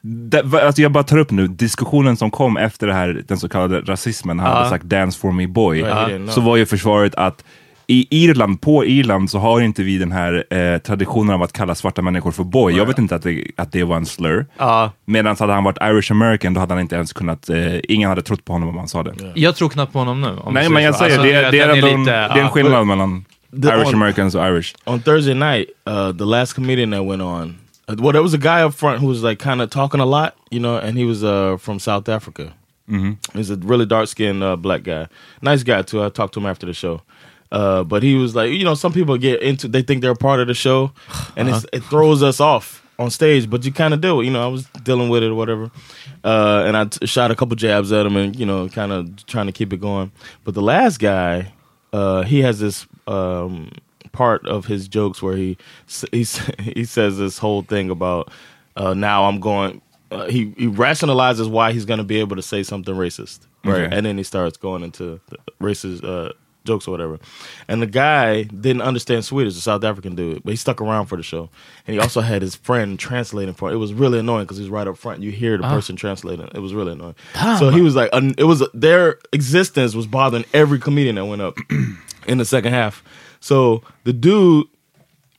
det, 0.08 0.38
alltså 0.62 0.82
jag 0.82 0.92
bara 0.92 1.04
tar 1.04 1.18
upp 1.18 1.30
nu, 1.30 1.46
diskussionen 1.46 2.16
som 2.16 2.30
kom 2.30 2.56
efter 2.56 2.86
det 2.86 2.92
här, 2.94 3.22
den 3.28 3.38
så 3.38 3.48
kallade 3.48 3.80
rasismen, 3.80 4.38
han 4.38 4.56
hade 4.56 4.68
sagt 4.68 4.84
dance 4.84 5.18
for 5.20 5.32
me 5.32 5.46
boy, 5.46 5.82
know. 5.82 6.28
så 6.28 6.40
var 6.40 6.56
ju 6.56 6.66
försvaret 6.66 7.14
att 7.14 7.44
i 7.88 8.06
Irland, 8.24 8.60
på 8.60 8.84
Irland 8.84 9.30
så 9.30 9.38
har 9.38 9.60
inte 9.60 9.82
vi 9.82 9.98
den 9.98 10.12
här 10.12 10.44
eh, 10.54 10.78
traditionen 10.78 11.34
av 11.34 11.42
att 11.42 11.52
kalla 11.52 11.74
svarta 11.74 12.02
människor 12.02 12.32
för 12.32 12.44
boy. 12.44 12.76
Jag 12.76 12.86
vet 12.86 12.98
inte 12.98 13.14
att 13.16 13.22
det, 13.22 13.44
att 13.56 13.72
det 13.72 13.84
var 13.84 13.96
en 13.96 14.06
slur. 14.06 14.46
Ja, 14.58 14.92
Medan 15.04 15.36
hade 15.40 15.52
han 15.52 15.64
varit 15.64 15.78
Irish 15.82 16.10
American, 16.12 16.54
då 16.54 16.60
hade 16.60 16.74
han 16.74 16.80
inte 16.80 16.94
ens 16.96 17.12
kunnat, 17.12 17.48
eh, 17.48 17.56
ingen 17.88 18.08
hade 18.08 18.22
trott 18.22 18.44
på 18.44 18.52
honom 18.52 18.68
om 18.68 18.78
han 18.78 18.88
sa 18.88 19.02
det. 19.02 19.14
jag 19.34 19.56
tror 19.56 19.68
knappt 19.68 19.92
på 19.92 19.98
honom 19.98 20.20
nu. 20.20 20.28
om 20.42 20.54
Nej 20.54 20.68
men 20.68 20.82
jag 20.82 20.94
så. 20.94 20.98
säger, 20.98 21.18
Alltså, 21.18 21.32
det, 21.32 21.50
det, 21.50 21.58
är 21.60 21.68
ändå 21.68 21.86
en, 21.86 22.00
lite- 22.00 22.10
det 22.12 22.40
är 22.40 22.44
en 22.44 22.48
skillnad 22.50 22.86
mellan 22.86 23.24
The 23.62 23.68
Irish 23.68 23.88
on- 23.88 23.94
Americans 23.94 24.34
och 24.34 24.46
Irish. 24.46 24.74
on 24.84 25.00
Thursday 25.02 25.34
night, 25.34 25.68
uh, 25.90 26.16
the 26.18 26.24
last 26.24 26.54
comedian 26.54 26.90
that 26.90 27.00
went 27.10 27.22
on, 27.22 27.42
uh, 27.42 27.50
well, 27.88 28.12
there 28.12 28.22
was 28.22 28.34
a 28.34 28.38
guy 28.38 28.62
up 28.62 28.74
front 28.74 29.00
who 29.00 29.06
was 29.06 29.22
like 29.22 29.38
kind 29.38 29.60
of 29.62 29.70
talking 29.70 30.00
a 30.00 30.06
lot, 30.06 30.36
you 30.50 30.58
know, 30.60 30.76
and 30.76 30.96
he 30.98 31.04
was 31.04 31.22
uh, 31.22 31.56
from 31.58 31.78
South 31.78 32.08
Africa. 32.08 32.54
He's 33.32 33.50
a 33.50 33.56
really 33.56 33.86
dark 33.86 34.08
skinned 34.08 34.42
uh, 34.42 34.56
black 34.56 34.82
guy, 34.84 35.08
nice 35.42 35.62
guy 35.62 35.82
too. 35.82 36.02
I 36.04 36.08
talked 36.08 36.34
to 36.34 36.40
him 36.40 36.46
after 36.46 36.66
the 36.66 36.72
show, 36.72 37.02
uh, 37.50 37.82
but 37.84 38.02
he 38.02 38.14
was 38.14 38.34
like, 38.36 38.50
you 38.52 38.64
know, 38.64 38.74
some 38.74 38.92
people 38.92 39.16
get 39.18 39.42
into, 39.42 39.66
they 39.68 39.82
think 39.82 40.02
they're 40.02 40.12
a 40.12 40.16
part 40.16 40.40
of 40.40 40.46
the 40.46 40.54
show, 40.54 40.92
and 41.36 41.48
it's, 41.48 41.66
it 41.72 41.82
throws 41.84 42.22
us 42.22 42.38
off 42.40 42.82
on 42.98 43.10
stage, 43.10 43.50
but 43.50 43.64
you 43.64 43.72
kind 43.72 43.92
of 43.92 44.00
do 44.00 44.20
it. 44.20 44.24
You 44.24 44.30
know, 44.30 44.42
I 44.42 44.46
was 44.46 44.66
dealing 44.84 45.08
with 45.08 45.22
it 45.22 45.30
or 45.30 45.34
whatever, 45.34 45.70
uh, 46.24 46.64
and 46.66 46.76
I 46.76 46.84
t- 46.86 47.06
shot 47.06 47.30
a 47.30 47.34
couple 47.34 47.56
jabs 47.56 47.92
at 47.92 48.06
him, 48.06 48.16
and 48.16 48.34
you 48.36 48.46
know, 48.46 48.68
kind 48.68 48.92
of 48.92 49.26
trying 49.26 49.46
to 49.46 49.52
keep 49.52 49.72
it 49.72 49.80
going. 49.80 50.12
But 50.44 50.54
the 50.54 50.62
last 50.62 50.98
guy, 50.98 51.52
uh, 51.92 52.22
he 52.22 52.40
has 52.42 52.58
this 52.60 52.86
um, 53.08 53.70
part 54.16 54.46
of 54.46 54.64
his 54.64 54.88
jokes 54.88 55.22
where 55.22 55.36
he 55.36 55.58
he 56.10 56.24
he 56.58 56.84
says 56.84 57.18
this 57.18 57.38
whole 57.38 57.62
thing 57.62 57.90
about 57.90 58.30
uh, 58.76 58.94
now 58.94 59.26
I'm 59.26 59.40
going. 59.40 59.82
Uh, 60.10 60.26
he 60.26 60.54
he 60.56 60.68
rationalizes 60.68 61.50
why 61.50 61.72
he's 61.72 61.84
going 61.84 61.98
to 61.98 62.04
be 62.04 62.20
able 62.20 62.36
to 62.36 62.42
say 62.42 62.62
something 62.62 62.94
racist, 62.94 63.40
right? 63.64 63.82
Okay. 63.82 63.96
And 63.96 64.06
then 64.06 64.16
he 64.16 64.22
starts 64.22 64.56
going 64.56 64.82
into 64.84 65.20
the 65.28 65.36
racist 65.60 66.04
uh, 66.04 66.32
jokes 66.64 66.86
or 66.86 66.92
whatever. 66.92 67.18
And 67.68 67.82
the 67.82 67.86
guy 67.86 68.44
didn't 68.44 68.82
understand 68.82 69.24
Swedish, 69.24 69.54
the 69.54 69.60
South 69.60 69.84
African 69.84 70.14
dude, 70.14 70.42
but 70.44 70.50
he 70.50 70.56
stuck 70.56 70.80
around 70.80 71.06
for 71.06 71.16
the 71.16 71.22
show. 71.22 71.50
And 71.86 71.94
he 71.94 72.00
also 72.00 72.20
had 72.20 72.42
his 72.42 72.54
friend 72.54 72.98
translating 72.98 73.54
for. 73.54 73.68
him. 73.68 73.74
It 73.74 73.78
was 73.78 73.92
really 73.92 74.18
annoying 74.18 74.44
because 74.44 74.58
he 74.58 74.62
was 74.62 74.70
right 74.70 74.86
up 74.86 74.96
front. 74.96 75.22
You 75.22 75.32
hear 75.32 75.56
the 75.56 75.64
person 75.64 75.96
translating. 75.96 76.48
It 76.54 76.60
was 76.60 76.72
really 76.72 76.92
annoying. 76.92 77.14
So 77.58 77.70
he 77.70 77.80
was 77.80 77.96
like, 77.96 78.10
it 78.12 78.44
was 78.44 78.62
their 78.74 79.18
existence 79.32 79.94
was 79.94 80.06
bothering 80.06 80.44
every 80.52 80.78
comedian 80.78 81.16
that 81.16 81.24
went 81.24 81.42
up 81.42 81.56
in 82.28 82.38
the 82.38 82.44
second 82.44 82.72
half. 82.72 83.02
So 83.46 83.82
the 84.02 84.12
dude 84.12 84.66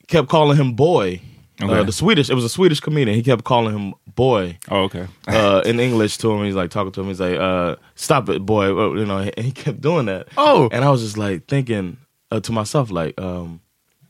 kept 0.07 0.29
calling 0.29 0.55
him 0.57 0.73
boy. 0.75 1.21
Okay. 1.61 1.73
Uh, 1.79 1.83
the 1.83 1.91
Swedish, 1.91 2.29
it 2.29 2.35
was 2.35 2.45
a 2.45 2.49
Swedish 2.49 2.79
comedian. 2.79 3.17
He 3.17 3.23
kept 3.23 3.43
calling 3.43 3.73
him 3.77 3.93
boy 4.15 4.57
Oh, 4.69 4.83
okay. 4.83 5.07
uh, 5.27 5.61
in 5.65 5.79
English 5.81 6.17
to 6.19 6.31
him. 6.31 6.45
He's 6.45 6.55
like 6.55 6.69
talking 6.69 6.93
to 6.93 7.01
him. 7.01 7.07
He's 7.07 7.19
like, 7.19 7.37
uh, 7.37 7.75
"Stop 7.95 8.29
it, 8.29 8.45
boy!" 8.45 8.67
Uh, 8.67 8.93
You 8.93 9.05
know, 9.05 9.17
and 9.17 9.45
he 9.45 9.51
kept 9.51 9.81
doing 9.81 10.05
that. 10.05 10.27
Oh. 10.37 10.69
and 10.71 10.85
I 10.85 10.89
was 10.89 11.01
just 11.01 11.17
like 11.17 11.47
thinking 11.47 11.97
uh, 12.31 12.39
to 12.41 12.51
myself, 12.53 12.91
like, 12.91 13.19
um, 13.19 13.59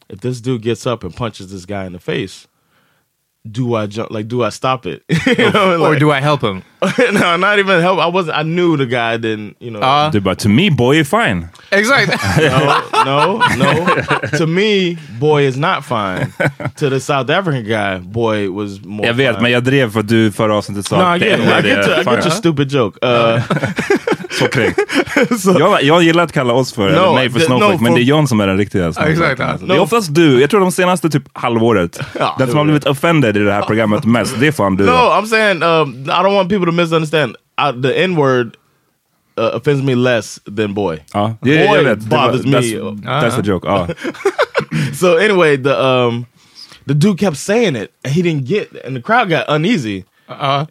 if 0.10 0.19
this 0.21 0.41
dude 0.41 0.62
gets 0.62 0.86
up 0.86 1.03
and 1.03 1.15
punches 1.15 1.51
this 1.51 1.65
guy 1.65 1.86
in 1.86 1.93
the 1.93 1.99
face, 1.99 2.47
do 3.45 3.76
I 3.76 3.88
jump? 3.88 4.12
Like, 4.12 4.28
do 4.28 4.43
I 4.43 4.50
stop 4.50 4.86
it? 4.86 5.04
you 5.38 5.52
know, 5.52 5.73
Or 5.76 5.89
like, 5.91 6.00
do 6.00 6.12
I 6.12 6.19
help 6.19 6.41
him? 6.41 6.63
no, 7.13 7.38
not 7.38 7.60
even 7.60 7.82
help. 7.82 8.00
I 8.00 8.08
wasn't. 8.08 8.38
I 8.38 8.43
knew 8.43 8.78
the 8.78 8.86
guy 8.86 9.17
didn't. 9.17 9.56
You 9.60 9.71
know, 9.71 9.80
Ja, 9.80 10.10
Du 10.10 10.19
bara, 10.19 10.36
to 10.36 10.50
me 10.50 10.69
boy 10.69 11.00
är 11.00 11.04
fine. 11.04 11.47
exakt. 11.71 12.10
no, 13.06 13.06
no, 13.06 13.38
no. 13.58 14.38
to 14.38 14.47
me, 14.47 14.97
boy 15.19 15.43
is 15.47 15.58
not 15.58 15.84
fine. 15.86 16.34
To 16.76 16.89
the 16.89 17.00
South 17.00 17.30
African 17.30 17.63
guy, 17.63 18.00
boy 18.00 18.50
was 18.50 18.80
more. 18.84 19.08
Jag 19.08 19.13
vet, 19.13 19.36
fine. 19.36 19.43
men 19.43 19.52
jag 19.52 19.63
drev 19.63 19.91
för 19.91 20.00
att 20.00 20.08
du 20.08 20.32
förra 20.32 20.56
avsnittet 20.56 20.86
sa 20.86 20.97
No, 20.97 21.15
I 21.15 21.19
det 21.19 21.26
get. 21.26 21.39
I 21.39 21.41
ändrade 21.41 21.67
get, 21.69 21.84
to, 21.86 21.91
I 21.91 22.15
get 22.15 22.26
your 22.26 22.30
stupid 22.36 22.71
joke. 22.71 23.00
Uh, 23.06 23.41
Så 24.32 24.48
kränkt. 24.48 24.80
jag, 25.60 25.84
jag 25.84 26.04
gillar 26.04 26.24
att 26.24 26.32
kalla 26.32 26.54
oss 26.54 26.74
för, 26.74 26.90
No, 26.92 26.96
eller 26.96 27.13
mig 27.13 27.30
för 27.30 27.40
snowflake, 27.40 27.76
no, 27.78 27.82
men 27.84 27.94
det 27.94 28.02
är 28.02 28.04
John 28.04 28.28
som 28.28 28.40
är 28.40 28.48
den 28.48 28.58
riktiga 28.58 28.94
snowflaken. 28.94 29.12
exakt, 29.24 29.40
ja. 29.40 29.46
alltså. 29.46 29.66
Det 29.68 29.76
är 29.76 29.80
oftast 29.80 30.16
du, 30.16 30.42
jag 30.42 30.50
tror 30.50 30.60
de 30.60 30.72
senaste 30.72 31.10
typ 31.10 31.24
halvåret, 31.34 32.00
Ja, 32.20 32.36
den 32.40 32.48
som 32.48 32.58
har 32.58 32.63
blivit 32.63 32.86
offended 32.86 33.38
i 33.38 33.40
det 33.40 33.54
här 33.54 33.62
programmet 33.62 34.06
mest, 34.06 34.40
det 34.40 34.48
är 34.48 34.52
fan 34.52 34.76
du. 34.76 34.86
No, 34.86 34.92
I'm 34.92 35.26
saying 35.26 35.63
um, 35.63 36.04
I 36.06 36.24
don't 36.24 36.34
want 36.36 36.50
people 36.50 36.66
to 36.66 36.72
misunderstand. 36.72 37.36
I, 37.62 37.82
the 37.82 38.04
N 38.04 38.16
word 38.16 38.56
uh, 39.40 39.56
offends 39.56 39.84
me 39.84 39.96
less 39.96 40.40
than 40.58 40.74
boy. 40.74 41.00
Jag 41.13 41.30
Boy. 41.42 41.52
Det 41.52 41.68
var- 41.68 41.96
bothers 42.10 42.46
me. 42.46 42.52
That's, 42.52 43.02
that's 43.22 43.36
the 43.36 43.52
joke. 43.52 43.68
So 44.94 45.18
anyway, 45.18 45.58
the 45.58 45.84
um, 45.84 46.26
the 46.88 46.94
dude 46.94 47.20
kept 47.20 47.38
saying 47.38 47.76
it, 47.76 47.92
and 48.04 48.13
he 48.13 48.22
didn't 48.22 48.46
get, 48.48 48.86
and 48.86 48.96
the 48.96 49.02
crowd 49.02 49.30
got 49.30 49.44
uneasy. 49.48 50.04
Ja. 50.28 50.68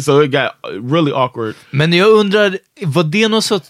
so 0.00 0.22
it 0.22 0.30
got 0.30 0.50
really 0.92 1.12
awkward. 1.12 1.54
Men 1.70 1.92
jag 1.92 2.08
undrar, 2.08 2.58
var 2.82 3.04
det 3.04 3.28
något 3.28 3.44
så, 3.44 3.60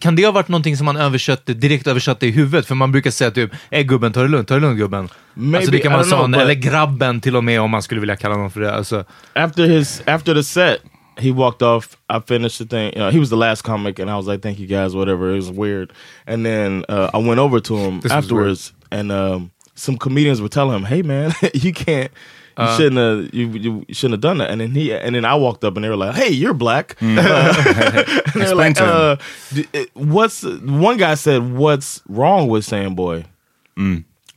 kan 0.00 0.16
det 0.16 0.24
ha 0.24 0.32
varit 0.32 0.48
någonting 0.48 0.76
som 0.76 0.84
man 0.84 0.96
översatte, 0.96 1.54
direkt 1.54 1.86
översatte 1.86 2.26
i 2.26 2.30
huvudet? 2.30 2.66
För 2.66 2.74
man 2.74 2.92
brukar 2.92 3.10
säga 3.10 3.30
typ, 3.30 3.50
är 3.70 3.82
gubben, 3.82 4.12
ta 4.12 4.22
det 4.22 4.28
lugnt, 4.28 4.48
ta 4.48 4.54
det 4.54 4.60
lugnt 4.60 4.78
gubben. 4.78 5.08
Maybe, 5.34 5.56
alltså 5.58 5.72
det 5.72 5.78
kan 5.78 5.92
vara 5.92 6.02
know, 6.02 6.18
sån, 6.18 6.34
eller 6.34 6.54
grabben 6.54 7.20
till 7.20 7.36
och 7.36 7.44
med 7.44 7.60
om 7.60 7.70
man 7.70 7.82
skulle 7.82 8.00
vilja 8.00 8.16
kalla 8.16 8.36
någon 8.36 8.50
för 8.50 8.60
det. 8.60 8.74
Alltså, 8.74 9.04
After 9.34 9.64
his 9.66 10.02
after 10.06 10.34
the 10.34 10.44
set, 10.44 10.78
he 11.18 11.32
walked 11.32 11.62
off. 11.62 11.96
I 12.08 12.20
finished 12.26 12.58
the 12.58 12.76
thing. 12.76 12.92
You 12.92 13.00
know, 13.00 13.10
he 13.10 13.18
was 13.18 13.30
the 13.30 13.36
last 13.36 13.62
comic, 13.62 13.98
and 14.00 14.10
I 14.10 14.14
was 14.14 14.26
like, 14.26 14.42
"Thank 14.42 14.58
you 14.58 14.66
guys, 14.66 14.94
whatever." 14.94 15.30
It 15.32 15.36
was 15.36 15.50
weird. 15.50 15.92
And 16.26 16.44
then 16.46 16.84
uh, 16.88 17.10
I 17.14 17.18
went 17.18 17.40
over 17.40 17.60
to 17.60 17.76
him 17.76 18.00
This 18.00 18.12
afterwards, 18.12 18.72
and 18.90 19.12
um, 19.12 19.50
some 19.74 19.98
comedians 19.98 20.40
were 20.40 20.48
telling 20.48 20.76
him, 20.76 20.84
"Hey, 20.84 21.02
man, 21.02 21.32
you 21.54 21.72
can't." 21.72 22.10
You 22.58 22.76
shouldn't 22.76 22.96
have. 22.96 23.34
You, 23.34 23.48
you 23.86 23.94
shouldn't 23.94 24.14
have 24.14 24.20
done 24.20 24.38
that. 24.38 24.50
And 24.50 24.60
then 24.60 24.72
he. 24.72 24.92
And 24.92 25.14
then 25.14 25.24
I 25.24 25.34
walked 25.36 25.62
up, 25.64 25.76
and 25.76 25.84
they 25.84 25.88
were 25.88 25.96
like, 25.96 26.14
"Hey, 26.14 26.30
you're 26.30 26.54
black." 26.54 26.96
Uh, 27.00 27.04
and 27.06 27.16
they 27.18 28.40
were 28.40 28.42
Explain 28.42 28.56
like, 28.56 28.74
to 28.76 28.84
uh, 28.84 29.84
"What's?" 29.94 30.42
One 30.42 30.96
guy 30.96 31.14
said, 31.14 31.52
"What's 31.54 32.02
wrong 32.08 32.48
with 32.48 32.64
saying 32.64 32.94
boy?" 32.94 33.24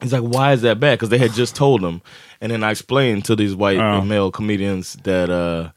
He's 0.02 0.14
like, 0.14 0.22
why 0.24 0.54
is 0.54 0.62
that 0.64 0.80
bad? 0.80 0.98
Because 0.98 1.10
they 1.10 1.18
had 1.20 1.34
just 1.34 1.56
told 1.56 1.84
him, 1.84 2.02
and 2.42 2.52
then 2.52 2.64
I 2.64 2.72
explained 2.72 3.26
to 3.26 3.36
these 3.36 3.56
white 3.56 3.78
Oh. 3.78 4.02
male 4.02 4.32
comedians 4.32 4.94
that 5.04 5.30
uh, 5.30 5.70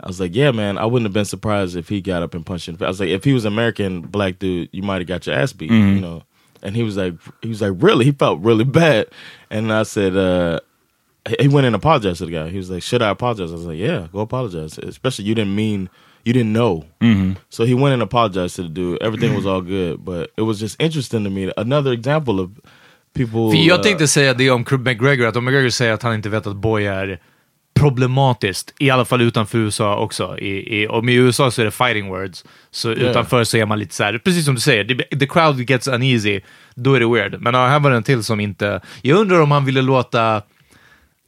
I 0.00 0.06
was 0.06 0.20
like, 0.20 0.34
yeah, 0.34 0.52
man, 0.52 0.78
I 0.78 0.84
wouldn't 0.86 1.06
have 1.06 1.12
been 1.12 1.24
surprised 1.24 1.76
if 1.76 1.88
he 1.88 2.00
got 2.00 2.22
up 2.22 2.34
and 2.34 2.46
punched. 2.46 2.68
In. 2.68 2.76
I 2.80 2.86
was 2.86 3.00
like, 3.00 3.08
if 3.08 3.24
he 3.24 3.32
was 3.32 3.44
an 3.44 3.52
American 3.52 4.02
black 4.02 4.38
dude, 4.38 4.68
you 4.72 4.82
might 4.82 4.98
have 5.00 5.08
got 5.08 5.26
your 5.26 5.34
ass 5.34 5.52
beat, 5.52 5.70
you 5.70 6.00
know. 6.00 6.22
And 6.62 6.76
he 6.76 6.82
was 6.84 6.96
like, 6.96 7.14
he 7.42 7.48
was 7.48 7.60
like, 7.60 7.72
really? 7.76 8.04
He 8.04 8.12
felt 8.12 8.40
really 8.40 8.64
bad, 8.82 9.08
and 9.50 9.72
I 9.72 9.82
said, 9.82 10.16
uh, 10.16 10.60
he- 11.28 11.48
went 11.48 11.66
and 11.66 11.74
apologized 11.74 12.18
to 12.18 12.26
the 12.26 12.32
guy. 12.32 12.50
He 12.50 12.56
was 12.56 12.70
like, 12.70 12.82
should 12.82 13.02
I 13.02 13.10
apologize? 13.10 13.50
I 13.50 13.54
was 13.54 13.66
like, 13.66 13.78
yeah, 13.78 14.08
go 14.12 14.20
apologize. 14.20 14.78
Especially 14.78 15.24
you 15.24 15.34
didn't 15.34 15.54
mean, 15.54 15.88
you 16.24 16.32
didn't 16.32 16.52
know. 16.52 16.84
So 17.48 17.64
he 17.64 17.74
went 17.74 17.94
and 17.94 18.02
apologized 18.02 18.56
to 18.56 18.62
the 18.62 18.68
dude. 18.68 19.02
Everything 19.02 19.34
was 19.34 19.46
all 19.46 19.60
good, 19.60 20.04
but 20.04 20.32
it 20.36 20.42
was 20.42 20.60
just 20.60 20.80
interesting 20.80 21.24
to 21.24 21.30
me. 21.30 21.52
Another 21.56 21.92
example 21.92 22.40
of 22.40 22.50
people. 23.14 23.50
för 23.50 23.56
jag 23.56 23.78
uh, 23.78 23.82
tänkte 23.82 24.08
säga 24.08 24.34
det 24.34 24.50
om 24.50 24.64
McGregor, 24.70 25.26
att 25.26 25.36
om 25.36 25.44
McGregor 25.44 25.70
säger 25.70 25.92
att 25.92 26.02
han 26.02 26.14
inte 26.14 26.28
vet 26.28 26.46
att 26.46 26.56
Boy 26.56 26.86
är 26.86 27.20
problematiskt. 27.74 28.74
I 28.78 28.90
alla 28.90 29.04
fall 29.04 29.20
utanför 29.20 29.58
USA 29.58 29.96
också. 29.96 30.38
I, 30.38 30.82
i, 30.82 30.88
om 30.88 31.08
i 31.08 31.14
USA 31.14 31.50
så 31.50 31.60
är 31.60 31.64
det 31.64 31.70
fighting 31.70 32.08
words. 32.08 32.44
Så 32.70 32.90
utanför 32.90 33.44
så 33.44 33.56
är 33.56 33.66
man 33.66 33.78
lite 33.78 33.94
så 33.94 34.04
här, 34.04 34.18
precis 34.18 34.44
som 34.44 34.54
du 34.54 34.60
säger, 34.60 34.84
the, 34.84 35.16
the 35.16 35.26
crowd 35.26 35.70
gets 35.70 35.88
uneasy. 35.88 36.40
Då 36.74 36.94
är 36.94 37.00
det 37.00 37.06
weird. 37.06 37.40
Men 37.40 37.54
ja, 37.54 37.66
här 37.66 37.80
var 37.80 37.90
det 37.90 37.96
en 37.96 38.02
till 38.02 38.24
som 38.24 38.40
inte... 38.40 38.80
Jag 39.02 39.18
undrar 39.18 39.40
om 39.40 39.50
han 39.50 39.64
ville 39.64 39.82
låta 39.82 40.42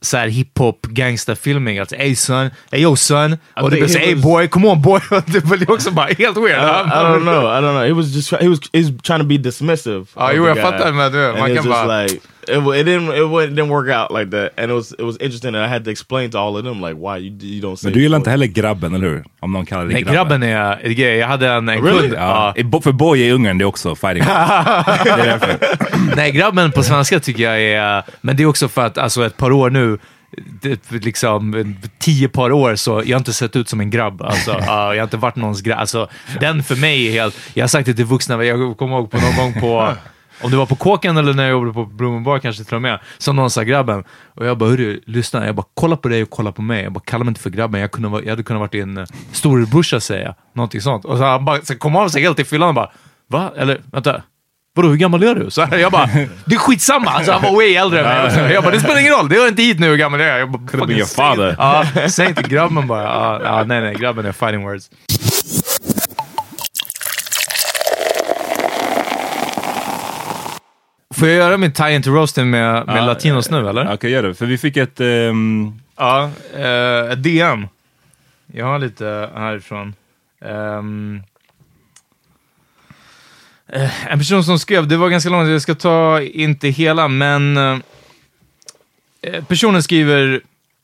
så 0.07 0.17
här 0.17 0.29
hiphop 0.29 0.87
gangsta-filming. 0.87 1.79
Alltså, 1.79 1.97
hey 1.97 2.17
son, 2.17 2.51
hey 2.71 2.81
yo 2.83 2.97
son. 2.97 3.37
Och 3.57 3.71
det 3.71 3.77
think 3.77 3.93
blir 3.93 4.15
was- 4.15 4.23
boy, 4.23 4.49
come 4.49 4.69
on 4.69 4.83
boy. 4.83 5.01
det 5.27 5.45
blir 5.45 5.71
också 5.71 5.91
bara 5.91 6.07
helt 6.07 6.37
weird. 6.37 6.59
I, 6.59 6.89
I 6.89 7.03
don't 7.05 7.21
know. 7.23 7.43
I 7.45 7.61
don't 7.61 7.73
know. 7.75 7.85
He 7.87 7.93
was 7.93 8.07
just 8.15 8.33
he 8.33 8.49
was 8.49 8.59
he 8.73 8.81
was 8.83 8.91
trying 9.03 9.21
to 9.21 9.27
be 9.27 9.37
dismissive. 9.39 10.07
Ja, 10.17 10.33
jo, 10.33 10.47
jag 10.49 10.57
fattar, 10.59 10.93
men 10.93 11.39
man 11.39 11.55
kan 11.57 11.69
bara- 11.69 12.03
like 12.03 12.19
it, 12.49 12.77
it 12.81 12.87
didn't 12.87 13.15
it, 13.17 13.29
wa- 13.29 13.43
it 13.43 13.51
didn't 13.51 13.69
work 13.69 13.89
out 13.91 14.19
like 14.19 14.31
that. 14.31 14.51
And 14.59 14.71
it 14.71 14.75
was 14.75 14.93
it 14.93 15.03
was 15.03 15.17
interesting. 15.17 15.55
And 15.55 15.65
I 15.65 15.69
had 15.69 15.85
to 15.85 15.91
explain 15.91 16.31
to 16.31 16.39
all 16.39 16.57
of 16.57 16.65
them 16.65 16.81
like 16.81 16.95
why 16.97 17.19
you 17.19 17.39
you 17.41 17.61
don't 17.63 17.77
say. 17.77 17.87
Men 17.87 17.93
du 17.95 18.01
gillar 18.03 18.17
inte 18.17 18.31
heller 18.31 18.47
grabben, 18.47 18.95
eller 18.95 19.07
hur? 19.09 19.25
Om 19.41 19.53
någon 19.53 19.67
kallar 19.67 19.85
dig 19.85 19.95
Nej, 19.95 20.03
grabben 20.15 20.43
är... 20.43 20.79
är 20.83 20.91
grej. 20.91 21.17
Jag 21.17 21.29
hade 21.29 21.49
en, 21.51 21.69
en 21.69 21.85
Really? 21.85 22.01
kund... 22.01 22.15
Ja. 22.17 22.55
Ja. 22.57 22.81
För 22.81 22.93
boy 22.93 23.21
i 23.21 23.31
Ungern, 23.33 23.59
det 23.59 23.65
är 23.65 23.67
också 23.67 23.95
fighting. 23.95 24.23
det 25.05 25.11
är 25.11 25.39
därför. 25.39 25.59
Nej, 26.17 26.33
grabben 26.33 26.73
på 26.73 26.83
svenska 26.83 27.21
tycker 27.21 27.43
jag 27.43 27.61
är... 27.63 28.03
Men 28.21 28.37
det 28.37 28.43
är 28.43 28.47
också 28.47 28.69
för 28.69 28.87
att 28.87 28.99
alltså, 28.99 29.27
ett 29.27 29.37
par 29.37 29.53
år 29.53 29.71
nu, 29.71 29.99
det, 30.63 30.91
liksom 30.91 31.75
tio 31.99 32.29
par 32.29 32.53
år, 32.53 32.75
så 32.77 33.03
jag 33.05 33.17
har 33.17 33.21
inte 33.21 33.33
sett 33.33 33.57
ut 33.57 33.69
som 33.69 33.81
en 33.81 33.91
grabb. 33.91 34.23
Alltså, 34.23 34.51
ja, 34.67 34.95
jag 34.95 35.01
har 35.01 35.07
inte 35.07 35.17
varit 35.17 35.37
någons 35.37 35.61
grabb. 35.61 35.79
Alltså, 35.81 36.09
den 36.41 36.63
för 36.63 36.77
mig 36.77 37.07
är 37.09 37.13
helt... 37.13 37.37
Jag 37.55 37.63
har 37.63 37.69
sagt 37.69 37.87
det 37.87 37.95
till 37.95 38.05
vuxna, 38.05 38.45
jag 38.45 38.77
kommer 38.77 38.97
ihåg 38.97 39.11
på 39.11 39.17
någon 39.19 39.37
gång 39.37 39.61
på... 39.61 39.93
Om 40.43 40.51
det 40.51 40.57
var 40.57 40.67
på 40.67 40.77
Kåken 40.77 41.17
eller 41.17 41.35
när 41.35 41.43
jag 41.43 41.51
jobbade 41.53 41.73
på 41.73 41.85
Blomman 41.85 42.25
Bar 42.25 42.39
kanske 42.39 42.65
till 42.65 42.75
och 42.75 42.83
med, 42.83 42.99
som 43.19 43.37
någon 43.37 43.51
sa 43.51 43.63
grabben. 43.63 44.05
Och 44.35 44.47
jag 44.47 44.59
bara, 44.59 44.71
hörru, 44.71 45.01
lyssna. 45.07 45.47
Jag 45.47 45.55
bara, 45.55 45.67
kolla 45.75 45.97
på 45.97 46.09
dig 46.09 46.23
och 46.23 46.31
kolla 46.31 46.53
på 46.53 46.63
mig. 46.63 46.83
Jag 46.83 46.93
bara, 46.93 47.01
kalla 47.05 47.25
mig 47.25 47.31
inte 47.31 47.41
för 47.41 47.51
grabben. 47.51 47.81
Jag, 47.81 47.91
kunde, 47.91 48.21
jag 48.23 48.31
hade 48.31 48.43
kunnat 48.43 48.61
varit 48.61 48.73
din 48.73 48.99
uh, 48.99 49.05
storebrorsa, 49.33 50.01
säger 50.01 50.25
jag. 50.25 50.35
Någonting 50.55 50.81
sånt. 50.81 51.05
Och 51.05 51.19
så 51.19 51.25
han 51.25 51.45
bara, 51.45 51.61
så 51.63 51.79
kom 51.79 51.97
av 51.97 52.09
sig 52.09 52.23
helt 52.23 52.39
i 52.39 52.45
fyllan 52.45 52.69
och 52.69 52.75
bara, 52.75 52.91
va? 53.31 53.53
Eller, 53.57 53.81
vänta. 53.93 54.23
Vadå, 54.75 54.89
hur 54.89 54.97
gammal 54.97 55.23
är 55.23 55.35
du? 55.35 55.51
Så 55.51 55.63
här, 55.63 55.79
jag 55.79 55.93
bara, 55.93 56.07
det 56.45 56.55
är 56.55 56.59
skitsamma. 56.59 57.11
Alltså, 57.11 57.33
han 57.33 57.43
var 57.43 57.55
way 57.55 57.75
äldre 57.75 58.01
än 58.01 58.35
mig. 58.45 58.53
Jag 58.53 58.63
bara, 58.65 58.75
det 58.75 58.81
spelar 58.81 59.01
ingen 59.01 59.13
roll. 59.13 59.29
Det 59.29 59.35
hör 59.37 59.49
inte 59.49 59.63
hit 59.63 59.81
nu 59.81 59.89
hur 59.89 59.97
gammal 59.97 60.21
jag 60.21 60.29
är. 60.29 60.39
Jag 60.39 60.51
bara, 60.51 60.59
been 60.59 60.81
fucking 60.81 60.97
your 60.97 61.07
säg- 61.07 61.17
father. 61.17 61.55
Ja, 61.59 61.85
säg 62.09 62.29
inte 62.29 62.43
grabben 62.43 62.87
bara. 62.87 63.03
Ja, 63.45 63.65
nej, 63.67 63.81
nej, 63.81 63.95
grabben 63.95 64.27
är 64.27 64.33
fighting 64.33 64.63
words. 64.63 64.91
Får 71.19 71.29
jag 71.29 71.37
göra 71.37 71.57
min 71.57 71.73
tie 71.73 71.95
into 71.95 72.11
roasting 72.11 72.51
med, 72.51 72.87
med 72.87 73.07
latinos 73.07 73.51
nu, 73.51 73.69
eller? 73.69 73.93
Okej, 73.95 74.11
gör 74.11 74.23
det. 74.23 74.35
För 74.35 74.47
vi 74.47 74.59
fick 74.59 74.77
ett... 74.77 75.01
ehm, 75.01 75.73
Ja, 75.97 76.31
eh, 76.57 77.13
ett 77.13 77.23
DM. 77.23 77.69
Jag 78.53 78.67
har 78.67 78.79
lite 78.79 79.31
härifrån. 79.35 79.95
Ehm, 80.45 81.23
eh, 83.73 84.13
en 84.13 84.19
person 84.19 84.45
som 84.45 84.59
skrev, 84.59 84.89
det 84.89 84.97
var 84.97 85.09
ganska 85.09 85.31
långt, 85.31 85.49
jag 85.49 85.63
ska 85.63 85.75
ta 85.75 86.21
inte 86.23 86.69
hela, 86.69 87.09
men 87.09 87.57
eh, 87.57 89.45
personen 89.49 89.83
skriver, 89.83 90.41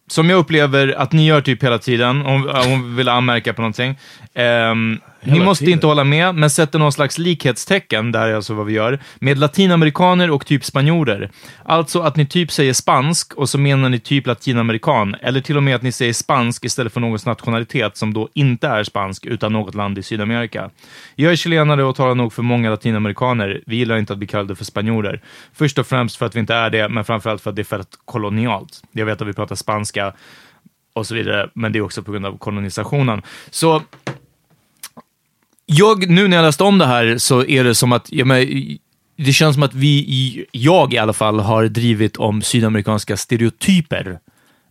som 0.06 0.30
jag 0.30 0.38
upplever 0.38 0.88
att 0.98 1.12
ni 1.12 1.26
gör 1.26 1.40
typ 1.40 1.62
hela 1.62 1.78
tiden, 1.78 2.20
hon, 2.20 2.48
hon 2.48 2.96
vill 2.96 3.08
anmärka 3.08 3.52
på 3.52 3.62
någonting. 3.62 3.98
Ehm, 4.34 5.00
ni 5.22 5.40
måste 5.40 5.64
tiden. 5.64 5.72
inte 5.72 5.87
hålla 5.87 6.04
med, 6.04 6.35
men 6.35 6.50
sätter 6.50 6.78
någon 6.78 6.92
slags 6.92 7.18
likhetstecken, 7.18 8.12
där 8.12 8.28
är 8.28 8.35
alltså 8.35 8.54
vad 8.54 8.66
vi 8.66 8.72
gör, 8.72 8.98
med 9.18 9.38
latinamerikaner 9.38 10.30
och 10.30 10.46
typ 10.46 10.64
spanjorer. 10.64 11.30
Alltså 11.64 12.00
att 12.00 12.16
ni 12.16 12.26
typ 12.26 12.52
säger 12.52 12.72
spansk 12.72 13.35
och 13.35 13.48
så 13.48 13.58
menar 13.58 13.88
ni 13.88 13.98
typ 13.98 14.26
latinamerikan, 14.26 15.16
eller 15.20 15.40
till 15.40 15.56
och 15.56 15.62
med 15.62 15.76
att 15.76 15.82
ni 15.82 15.92
säger 15.92 16.12
spansk 16.12 16.64
istället 16.64 16.92
för 16.92 17.00
någons 17.00 17.26
nationalitet 17.26 17.96
som 17.96 18.14
då 18.14 18.28
inte 18.35 18.68
är 18.68 18.85
spansk 18.85 19.26
utan 19.26 19.52
något 19.52 19.74
land 19.74 19.98
i 19.98 20.02
Sydamerika. 20.02 20.70
Jag 21.16 21.32
är 21.32 21.37
chilenare 21.37 21.85
och 21.85 21.96
talar 21.96 22.14
nog 22.14 22.32
för 22.32 22.42
många 22.42 22.70
latinamerikaner. 22.70 23.62
Vi 23.66 23.76
gillar 23.76 23.96
inte 23.96 24.12
att 24.12 24.18
bli 24.18 24.28
kallade 24.28 24.54
för 24.54 24.64
spanjorer. 24.64 25.20
Först 25.54 25.78
och 25.78 25.87
främst 25.87 26.16
för 26.16 26.26
att 26.26 26.37
vi 26.37 26.40
inte 26.40 26.54
är 26.54 26.70
det, 26.70 26.88
men 26.88 27.04
framförallt 27.04 27.42
för 27.42 27.50
att 27.50 27.56
det 27.56 27.62
är 27.62 27.64
fett 27.64 27.88
kolonialt. 28.04 28.82
Jag 28.92 29.06
vet 29.06 29.22
att 29.22 29.28
vi 29.28 29.32
pratar 29.32 29.56
spanska 29.56 30.12
och 30.94 31.06
så 31.06 31.14
vidare, 31.14 31.48
men 31.54 31.72
det 31.72 31.78
är 31.78 31.80
också 31.80 32.02
på 32.02 32.12
grund 32.12 32.26
av 32.26 32.38
kolonisationen. 32.38 33.22
Så 33.50 33.82
jag, 35.66 36.09
nu 36.11 36.29
när 36.29 36.37
jag 36.37 36.44
läste 36.44 36.64
om 36.64 36.79
det 36.79 36.87
här 36.87 37.18
så 37.18 37.44
är 37.44 37.64
det 37.64 37.75
som 37.75 37.92
att, 37.92 38.07
ja, 38.12 38.25
men, 38.25 38.46
det 39.18 39.33
känns 39.33 39.55
som 39.55 39.62
att 39.62 39.75
vi, 39.75 40.46
jag 40.53 40.94
i 40.94 40.98
alla 40.98 41.12
fall, 41.12 41.40
har 41.40 41.64
drivit 41.64 42.16
om 42.16 42.42
sydamerikanska 42.42 43.16
stereotyper. 43.16 44.18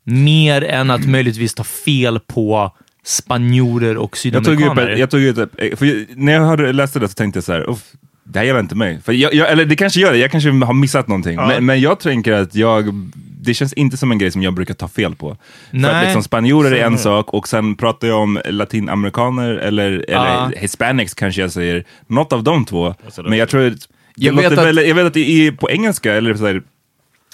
Mer 0.04 0.64
än 0.64 0.90
att 0.92 1.06
möjligtvis 1.08 1.54
ta 1.54 1.64
fel 1.64 2.20
på 2.20 2.76
spanjorer 3.06 3.98
och 3.98 4.04
jag 4.04 4.10
tog 4.12 4.18
sydamerikaner. 4.18 4.84
upp, 4.84 4.90
ett- 4.90 5.00
jag 5.00 5.10
tog 5.12 5.24
ett, 5.24 5.36
för 5.80 6.16
När 6.16 6.34
jag 6.34 6.42
hörde, 6.46 6.74
läste 6.74 7.00
det 7.00 7.08
så 7.08 7.14
tänkte 7.14 7.38
jag 7.38 7.44
så 7.44 7.52
här, 7.52 7.70
"Uff, 7.70 7.80
det 8.24 8.40
här 8.40 8.46
gäller 8.46 8.60
inte 8.60 8.76
mig. 8.76 9.02
För 9.02 9.14
jag, 9.14 9.34
jag, 9.34 9.52
eller 9.52 9.66
det 9.66 9.76
kanske 9.76 10.00
gör 10.00 10.12
det, 10.12 10.18
jag 10.18 10.32
kanske 10.32 10.50
har 10.50 10.74
missat 10.74 11.08
någonting. 11.08 11.36
Men, 11.36 11.66
men 11.66 11.82
jag 11.82 12.00
tänker 12.00 12.34
att 12.34 12.56
jag, 12.56 13.12
det 13.44 13.54
känns 13.54 13.74
inte 13.74 13.98
som 13.98 14.12
en 14.12 14.18
grej 14.18 14.32
som 14.32 14.42
jag 14.42 14.54
brukar 14.54 14.74
ta 14.74 14.88
fel 14.88 15.16
på. 15.16 15.38
För 15.70 15.78
Nej. 15.78 15.92
att 15.92 16.04
liksom 16.04 16.24
spanjorer 16.24 16.72
är 16.72 16.86
en 16.86 16.98
sak 16.98 17.34
och 17.34 17.48
sen 17.48 17.76
pratar 17.76 18.08
jag 18.08 18.20
om 18.20 18.40
latinamerikaner 18.46 19.50
eller, 19.56 20.06
eller 20.10 20.56
hispanics 20.58 21.14
kanske 21.14 21.42
jag 21.42 21.52
säger. 21.52 21.86
Något 22.08 22.34
av 22.34 22.44
de 22.44 22.66
två. 22.66 22.96
Alltså, 23.06 23.24
Men 23.24 23.38
jag 23.38 23.50
tror 23.50 23.68
att, 23.68 23.88
Jag 24.16 24.34
vet 24.36 24.52
att- 24.52 24.58
väl, 24.66 24.78
jag 24.78 24.96
vet 24.96 25.06
att 25.06 25.18
i, 25.18 25.52
på 25.52 25.70
engelska, 25.72 26.14
eller 26.14 26.34
så 26.34 26.46
här, 26.48 26.62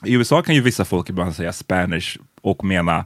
i 0.06 0.13
USA 0.13 0.41
kan 0.41 0.56
ju 0.56 0.62
vissa 0.62 0.86
folk 0.86 1.10
ibland 1.10 1.36
säga 1.36 1.54
spanish 1.54 2.17
och 2.41 2.63
mena 2.63 3.06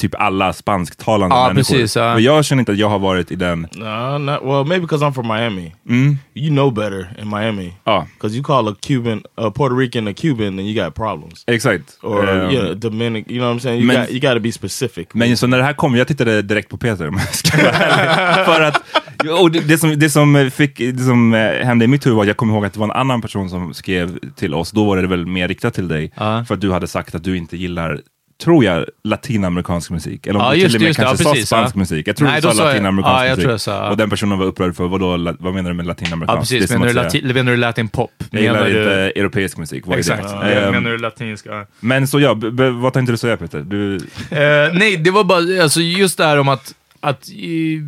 typ 0.00 0.14
alla 0.20 0.52
spansktalande 0.52 1.36
Ja, 1.36 1.48
människor. 1.48 1.74
precis, 1.74 1.96
ja. 1.96 2.14
Men 2.14 2.22
jag 2.22 2.44
känner 2.44 2.60
inte 2.60 2.72
att 2.72 2.78
jag 2.78 2.88
har 2.88 2.98
varit 2.98 3.32
i 3.32 3.36
den... 3.36 3.60
No, 3.72 4.18
not 4.18 4.42
well. 4.42 4.64
Maybe 4.64 4.80
because 4.80 5.04
I'm 5.04 5.12
from 5.12 5.26
Miami. 5.28 5.74
You 6.34 6.50
know 6.50 6.74
better 6.74 7.08
in 7.22 7.28
Miami. 7.28 7.72
Ja, 7.84 8.06
Because 8.14 8.34
you 8.36 8.44
call 8.44 8.68
a 8.68 8.74
Cuban, 8.86 9.22
a 9.34 9.50
Puerto 9.50 9.76
Rican, 9.76 10.08
a 10.08 10.12
Cuban, 10.16 10.56
then 10.56 10.66
you 10.66 10.84
got 10.84 10.94
problems. 10.94 11.44
exakt. 11.46 11.98
Or 12.02 12.28
Ehm, 12.28 12.50
yeah, 12.50 12.70
Dominic. 12.74 13.30
You 13.30 13.38
know 13.38 13.48
what 13.48 13.56
I'm 13.56 13.62
saying? 13.62 13.78
You 13.80 13.86
Men- 13.86 14.00
got 14.00 14.10
you 14.10 14.20
got 14.20 14.34
to 14.34 14.40
be 14.40 14.52
specific. 14.52 15.08
Men 15.12 15.36
så 15.36 15.46
när 15.46 15.58
det 15.58 15.64
här 15.64 15.72
kom, 15.72 15.96
jag 15.96 16.08
tittade 16.08 16.42
direkt 16.42 16.68
på 16.70 16.76
Peter 16.76 17.08
om 17.08 17.14
jag 17.16 17.34
ska 17.34 17.56
vara 17.56 17.70
ärlig. 17.72 18.44
För 18.54 18.60
att, 18.60 18.82
och 19.40 19.50
det, 19.50 19.60
det, 19.60 19.78
som, 19.78 19.98
det, 19.98 20.10
som 20.10 20.50
fick, 20.54 20.78
det 20.78 20.98
som 21.04 21.34
eh, 21.34 21.40
hände 21.66 21.84
i 21.84 21.88
mitt 21.88 22.06
huvud 22.06 22.16
var 22.16 22.22
att 22.24 22.28
jag 22.28 22.36
kom 22.36 22.50
ihåg 22.50 22.64
att 22.64 22.72
det 22.72 22.78
var 22.80 22.86
en 22.86 22.92
annan 22.92 23.22
person 23.22 23.50
som 23.50 23.74
skrev 23.74 24.18
till 24.36 24.54
oss, 24.54 24.70
då 24.70 24.84
var 24.84 24.96
det 24.96 25.06
väl 25.06 25.26
mer 25.26 25.48
riktat 25.48 25.74
till 25.74 25.88
dig, 25.88 26.12
Ja. 26.16 26.44
för 26.48 26.54
att 26.54 26.60
du 26.60 26.72
hade 26.72 26.86
sagt 26.86 27.14
att 27.14 27.24
du 27.24 27.36
inte 27.36 27.56
gillar 27.56 28.00
tror 28.44 28.64
jag, 28.64 28.84
latinamerikansk 29.04 29.90
musik. 29.90 30.26
Eller 30.26 30.40
om 30.40 30.44
Ja, 30.46 30.52
du 30.52 30.56
just 30.58 30.66
till 30.66 30.76
och 30.76 30.80
det, 30.80 30.84
med 30.84 30.88
just 30.88 30.98
det. 30.98 31.04
kanske 31.04 31.22
Ja, 31.24 31.28
sa 31.28 31.32
precis, 31.32 31.48
spansk 31.48 31.74
ja. 31.76 31.78
musik. 31.78 32.08
Jag 32.08 32.16
tror 32.16 32.28
Nej, 32.28 32.36
du 32.40 32.42
sa 32.42 32.52
sa 32.54 32.62
jag- 32.62 32.66
latinamerikansk 32.68 33.42
ja, 33.44 33.46
musik. 33.52 33.60
sa- 33.64 33.90
Och 33.90 33.96
den 33.96 34.10
personen 34.10 34.38
var 34.38 34.46
upprörd 34.46 34.76
för, 34.76 34.88
vadå, 34.88 35.16
la- 35.16 35.34
vad 35.38 35.54
menar 35.54 35.70
du 35.70 35.76
med 35.76 35.84
Ja, 35.84 35.88
latinamerikansk? 35.88 36.50
Det 36.50 36.56
är 36.56 36.60
precis. 36.60 36.72
som 36.72 36.80
Menar 36.80 36.94
du, 37.02 37.08
lati- 37.20 37.34
menar 37.34 37.52
du 37.52 37.56
latin 37.58 37.88
pop? 37.88 38.10
Jag 38.30 38.42
gillar 38.42 38.54
Menar 38.54 38.66
inte 38.68 38.80
du... 39.14 39.20
europeisk 39.20 39.56
musik. 39.56 39.86
Vad 39.86 39.94
är 39.94 39.98
Exakt. 39.98 40.22
det? 40.28 40.52
Eh, 40.54 40.66
Ehm, 40.66 40.72
Menar 40.74 40.90
du 40.90 40.98
latinska? 40.98 41.66
men 41.80 42.08
så 42.08 42.20
ja, 42.20 42.34
b- 42.34 42.50
b- 42.50 42.68
vad 42.70 42.92
tänkte 42.92 43.12
du 43.12 43.16
säga 43.16 43.36
Peter? 43.36 43.60
Du, 43.60 43.96
Eh, 44.30 44.72
nej, 44.72 44.96
det 44.96 45.10
var 45.10 45.24
bara 45.24 45.62
alltså, 45.62 45.80
just 45.80 46.18
det 46.18 46.24
här 46.24 46.38
om 46.38 46.48
att, 46.48 46.74
att 47.00 47.28
eh, 47.28 47.82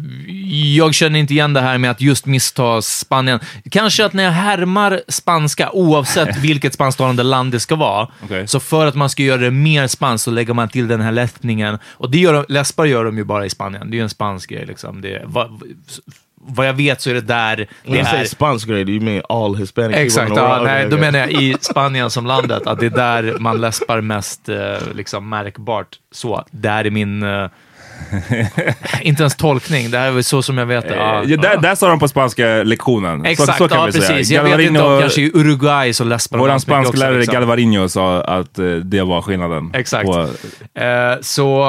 jag 0.76 0.94
känner 0.94 1.18
inte 1.18 1.32
igen 1.32 1.52
det 1.52 1.60
här 1.60 1.78
med 1.78 1.90
att 1.90 2.00
just 2.00 2.26
missta 2.26 2.82
Spanien. 2.82 3.40
Kanske 3.70 4.04
att 4.04 4.12
när 4.12 4.24
jag 4.24 4.30
härmar 4.30 5.00
spanska, 5.08 5.70
oavsett 5.70 6.36
vilket 6.42 6.74
spansktalande 6.74 7.22
land 7.22 7.52
det 7.52 7.60
ska 7.60 7.76
vara, 7.76 8.08
Okej. 8.24 8.48
så 8.48 8.60
för 8.60 8.86
att 8.86 8.94
man 8.94 9.10
ska 9.10 9.22
göra 9.22 9.40
det 9.40 9.50
mer 9.50 9.86
spanskt 9.86 10.24
så 10.24 10.30
lägger 10.30 10.54
man 10.54 10.68
till 10.68 10.88
den 10.88 11.00
här 11.00 11.12
läspningen. 11.12 11.78
Och 11.84 12.10
det 12.10 12.18
gör 12.18 12.46
läspar 12.48 12.84
gör 12.84 13.04
de 13.04 13.16
ju 13.18 13.24
bara 13.24 13.46
i 13.46 13.50
Spanien. 13.50 13.90
Det 13.90 13.94
är 13.94 13.98
ju 13.98 14.02
en 14.02 14.10
spansk 14.10 14.50
grej. 14.50 14.66
Liksom. 14.66 15.00
Det, 15.00 15.22
vad, 15.24 15.62
vad 16.42 16.68
jag 16.68 16.72
vet 16.72 17.00
så 17.00 17.10
är 17.10 17.14
det 17.14 17.20
där 17.20 17.56
When 17.56 17.92
det 17.92 17.98
you 17.98 18.04
say 18.04 18.20
är. 18.20 18.24
spansk 18.24 18.68
grade, 18.68 18.92
you 18.92 19.00
mean 19.00 19.22
all 19.28 19.56
Hispanic 19.56 19.96
Exakt, 19.96 20.32
ja, 20.36 20.62
nej, 20.64 20.76
Okay, 20.76 20.82
då 20.82 20.96
okay. 20.96 21.10
menar 21.10 21.18
jag 21.18 21.42
i 21.42 21.56
Spanien 21.60 22.10
som 22.10 22.26
landet, 22.26 22.66
att 22.66 22.80
det 22.80 22.86
är 22.86 22.90
där 22.90 23.36
man 23.38 23.60
läspar 23.60 24.00
mest 24.00 24.48
eh, 24.48 24.76
liksom, 24.94 25.28
märkbart. 25.28 25.98
Så, 26.12 26.44
där 26.50 26.84
är 26.84 26.90
min... 26.90 27.22
Eh, 28.30 28.46
inte 29.06 29.22
ens 29.22 29.36
tolkning, 29.36 29.90
det 29.90 29.98
här 29.98 30.06
är 30.06 30.10
väl 30.10 30.24
så 30.24 30.42
som 30.42 30.58
jag 30.58 30.66
vet 30.66 30.88
det. 30.88 30.96
Ja. 30.96 31.24
ja, 31.26 31.36
där, 31.36 31.56
där 31.56 31.74
sa 31.74 31.88
de 31.88 31.98
på 31.98 32.08
spanska 32.08 32.46
lektionen. 32.46 33.24
Exakt, 33.24 33.58
så, 33.58 33.64
så 33.64 33.68
kan 33.68 33.78
ja 33.78 33.86
vi 33.86 33.92
precis. 33.92 34.28
Säga. 34.28 34.48
Jag 34.48 34.56
vet 34.56 34.66
inte 34.66 34.82
om 34.82 35.00
kanske 35.00 35.20
i 35.20 35.30
Uruguay 35.34 35.92
så 35.92 36.04
läspar 36.04 36.38
Vår 36.38 36.58
spansklärare 36.58 37.18
liksom. 37.18 37.34
Galvarino 37.34 37.88
sa 37.88 38.20
att 38.20 38.58
eh, 38.58 38.66
det 38.66 39.02
var 39.02 39.22
skillnaden. 39.22 39.70
Exakt. 39.74 40.06
På, 40.06 40.28
Eh, 40.74 41.20
så, 41.20 41.66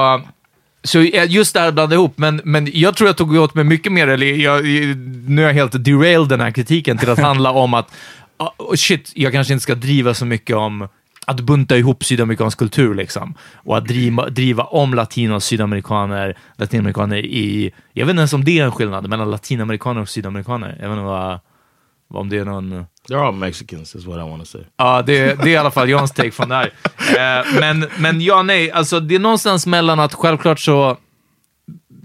så 0.84 1.00
eh, 1.00 1.32
just 1.32 1.54
det 1.54 1.60
här 1.60 1.72
blandade 1.72 1.96
ihop, 1.96 2.14
men, 2.16 2.42
men 2.44 2.70
jag 2.74 2.96
tror 2.96 3.10
jag 3.10 3.18
tog 3.18 3.36
åt 3.36 3.56
mig 3.56 3.64
mycket 3.64 3.92
mer, 3.92 4.08
eller 4.08 4.26
jag, 4.26 4.64
nu 5.28 5.42
är 5.42 5.48
jag 5.48 5.54
helt 5.54 5.84
derailed 5.86 6.30
den 6.30 6.42
här 6.42 6.52
kritiken 6.52 6.98
till 6.98 7.10
att 7.10 7.20
handla 7.30 7.52
om 7.52 7.74
att, 7.74 7.94
oh 8.58 8.76
shit, 8.76 9.12
jag 9.16 9.34
kanske 9.34 9.54
inte 9.54 9.64
ska 9.64 9.76
driva 9.76 10.14
så 10.14 10.26
mycket 10.26 10.56
om 10.56 10.88
att 11.28 11.40
bunta 11.40 11.78
ihop 11.78 12.04
sydamerikansk 12.04 12.58
kultur 12.60 12.96
liksom. 12.96 13.34
Och 13.56 13.78
att 13.78 13.88
driva, 13.88 14.30
driva 14.30 14.64
om 14.64 14.94
latinos, 14.94 15.46
sydamerikaner, 15.46 16.38
latinamerikaner 16.58 17.18
i... 17.18 17.72
Jag 17.94 18.06
vet 18.06 18.10
inte 18.12 18.20
ens 18.20 18.34
om 18.34 18.44
det 18.46 18.60
är 18.60 18.66
en 18.66 18.72
skillnad 18.72 19.10
mellan 19.10 19.32
latinamerikaner 19.32 20.02
och 20.02 20.10
sydamerikaner. 20.10 20.78
Jag 20.82 20.90
vet 20.90 20.98
inte 20.98 21.04
vad, 21.06 21.40
Om 22.14 22.30
det 22.30 22.38
är 22.38 22.46
någon... 22.46 22.86
They're 23.10 23.28
all 23.28 23.34
Mexicans 23.36 23.96
is 23.96 24.06
what 24.06 24.18
I 24.18 24.30
want 24.30 24.44
to 24.44 24.46
say. 24.46 24.62
Ja, 24.78 25.02
det, 25.02 25.44
det 25.44 25.50
är 25.50 25.54
i 25.54 25.58
alla 25.58 25.72
fall 25.72 25.90
Jans 25.90 26.12
take 26.12 26.32
från 26.32 26.50
det 26.50 26.56
här. 26.56 26.72
Eh, 27.18 27.60
men, 27.60 27.86
men 27.98 28.22
ja, 28.22 28.42
nej, 28.44 28.72
alltså 28.72 29.00
det 29.00 29.16
är 29.16 29.20
någonstans 29.20 29.68
mellan 29.68 30.00
att 30.00 30.14
självklart 30.14 30.60
så 30.60 30.98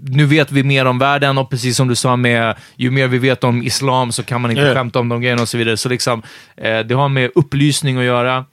nu 0.09 0.25
vet 0.25 0.51
vi 0.51 0.63
mer 0.63 0.85
om 0.85 0.99
världen 0.99 1.37
och 1.37 1.49
precis 1.49 1.77
som 1.77 1.87
du 1.87 1.95
sa 1.95 2.15
med 2.15 2.55
ju 2.75 2.91
mer 2.91 3.07
vi 3.07 3.17
vet 3.17 3.43
om 3.43 3.63
islam 3.63 4.11
så 4.11 4.23
kan 4.23 4.41
man 4.41 4.51
inte 4.51 4.63
Ja. 4.63 4.73
skämta 4.73 4.99
om 4.99 5.09
de 5.09 5.21
grejerna 5.21 5.41
och 5.41 5.49
så 5.49 5.57
vidare. 5.57 5.77
Så 5.77 5.89
liksom, 5.89 6.21
eh, 6.57 6.79
det 6.79 6.95
har 6.95 7.09
med 7.09 7.31
upplysning 7.35 7.97
att 7.97 8.03
göra 8.03 8.45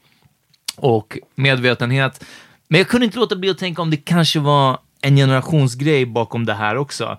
och 0.75 1.17
medvetenhet. 1.35 2.23
Men 2.67 2.77
jag 2.77 2.87
kunde 2.87 3.05
inte 3.05 3.17
låta 3.17 3.35
bli 3.35 3.49
att 3.49 3.57
tänka 3.57 3.81
om 3.81 3.89
det 3.89 3.97
kanske 3.97 4.39
var 4.39 4.79
en 5.01 5.15
generationsgrej 5.15 6.05
bakom 6.05 6.45
det 6.45 6.53
här 6.53 6.77
också. 6.77 7.17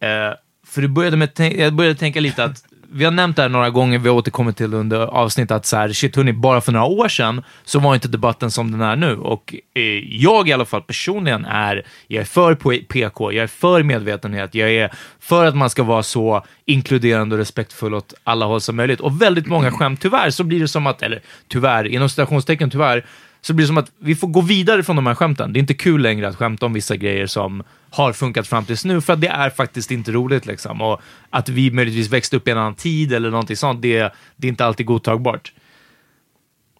Eh, 0.00 0.36
för 0.66 0.82
det 0.82 0.88
började 0.88 1.16
med, 1.16 1.30
jag 1.38 1.74
började 1.74 1.98
tänka 1.98 2.20
lite 2.20 2.44
att 2.44 2.64
vi 2.92 3.04
har 3.04 3.12
nämnt 3.12 3.36
det 3.36 3.42
här 3.42 3.48
några 3.48 3.70
gånger, 3.70 3.98
vi 3.98 4.08
har 4.08 4.16
återkommit 4.16 4.56
till 4.56 4.74
under 4.74 4.98
avsnitt 4.98 5.50
att 5.50 5.66
så 5.66 5.76
här, 5.76 5.92
shit 5.92 6.16
hörni, 6.16 6.32
bara 6.32 6.60
för 6.60 6.72
några 6.72 6.86
år 6.86 7.08
sedan 7.08 7.42
så 7.64 7.78
var 7.78 7.94
inte 7.94 8.08
debatten 8.08 8.50
som 8.50 8.70
den 8.70 8.80
är 8.80 8.96
nu. 8.96 9.16
Och 9.16 9.54
eh, 9.74 9.82
jag 10.22 10.48
i 10.48 10.52
alla 10.52 10.64
fall 10.64 10.82
personligen 10.82 11.44
är, 11.44 11.86
jag 12.06 12.20
är 12.20 12.24
för 12.24 12.54
PK, 12.82 13.32
jag 13.32 13.42
är 13.42 13.46
för 13.46 13.82
medvetenhet, 13.82 14.54
jag 14.54 14.70
är 14.70 14.92
för 15.20 15.44
att 15.44 15.56
man 15.56 15.70
ska 15.70 15.82
vara 15.82 16.02
så 16.02 16.44
inkluderande 16.64 17.34
och 17.34 17.38
respektfull 17.38 17.94
åt 17.94 18.14
alla 18.24 18.46
håll 18.46 18.60
som 18.60 18.76
möjligt. 18.76 19.00
Och 19.00 19.22
väldigt 19.22 19.46
många 19.46 19.70
skämt, 19.70 20.00
tyvärr, 20.00 20.30
så 20.30 20.44
blir 20.44 20.60
det 20.60 20.68
som 20.68 20.86
att, 20.86 21.02
eller 21.02 21.22
tyvärr, 21.48 21.86
inom 21.86 22.08
citationstecken 22.08 22.70
tyvärr, 22.70 23.04
så 23.46 23.52
blir 23.52 23.64
det 23.64 23.66
som 23.66 23.78
att 23.78 23.92
vi 23.98 24.14
får 24.14 24.28
gå 24.28 24.40
vidare 24.40 24.82
från 24.82 24.96
de 24.96 25.06
här 25.06 25.14
skämten. 25.14 25.52
Det 25.52 25.58
är 25.58 25.60
inte 25.60 25.74
kul 25.74 26.02
längre 26.02 26.28
att 26.28 26.36
skämta 26.36 26.66
om 26.66 26.72
vissa 26.72 26.96
grejer 26.96 27.26
som 27.26 27.62
har 27.90 28.12
funkat 28.12 28.46
fram 28.46 28.64
tills 28.64 28.84
nu, 28.84 29.00
för 29.00 29.12
att 29.12 29.20
det 29.20 29.28
är 29.28 29.50
faktiskt 29.50 29.90
inte 29.90 30.12
roligt. 30.12 30.46
Liksom. 30.46 30.82
Och 30.82 31.00
att 31.30 31.48
vi 31.48 31.70
möjligtvis 31.70 32.08
växte 32.08 32.36
upp 32.36 32.48
i 32.48 32.50
en 32.50 32.58
annan 32.58 32.74
tid 32.74 33.12
eller 33.12 33.30
någonting 33.30 33.56
sånt, 33.56 33.82
det, 33.82 34.12
det 34.36 34.46
är 34.46 34.48
inte 34.48 34.64
alltid 34.64 34.86
godtagbart. 34.86 35.52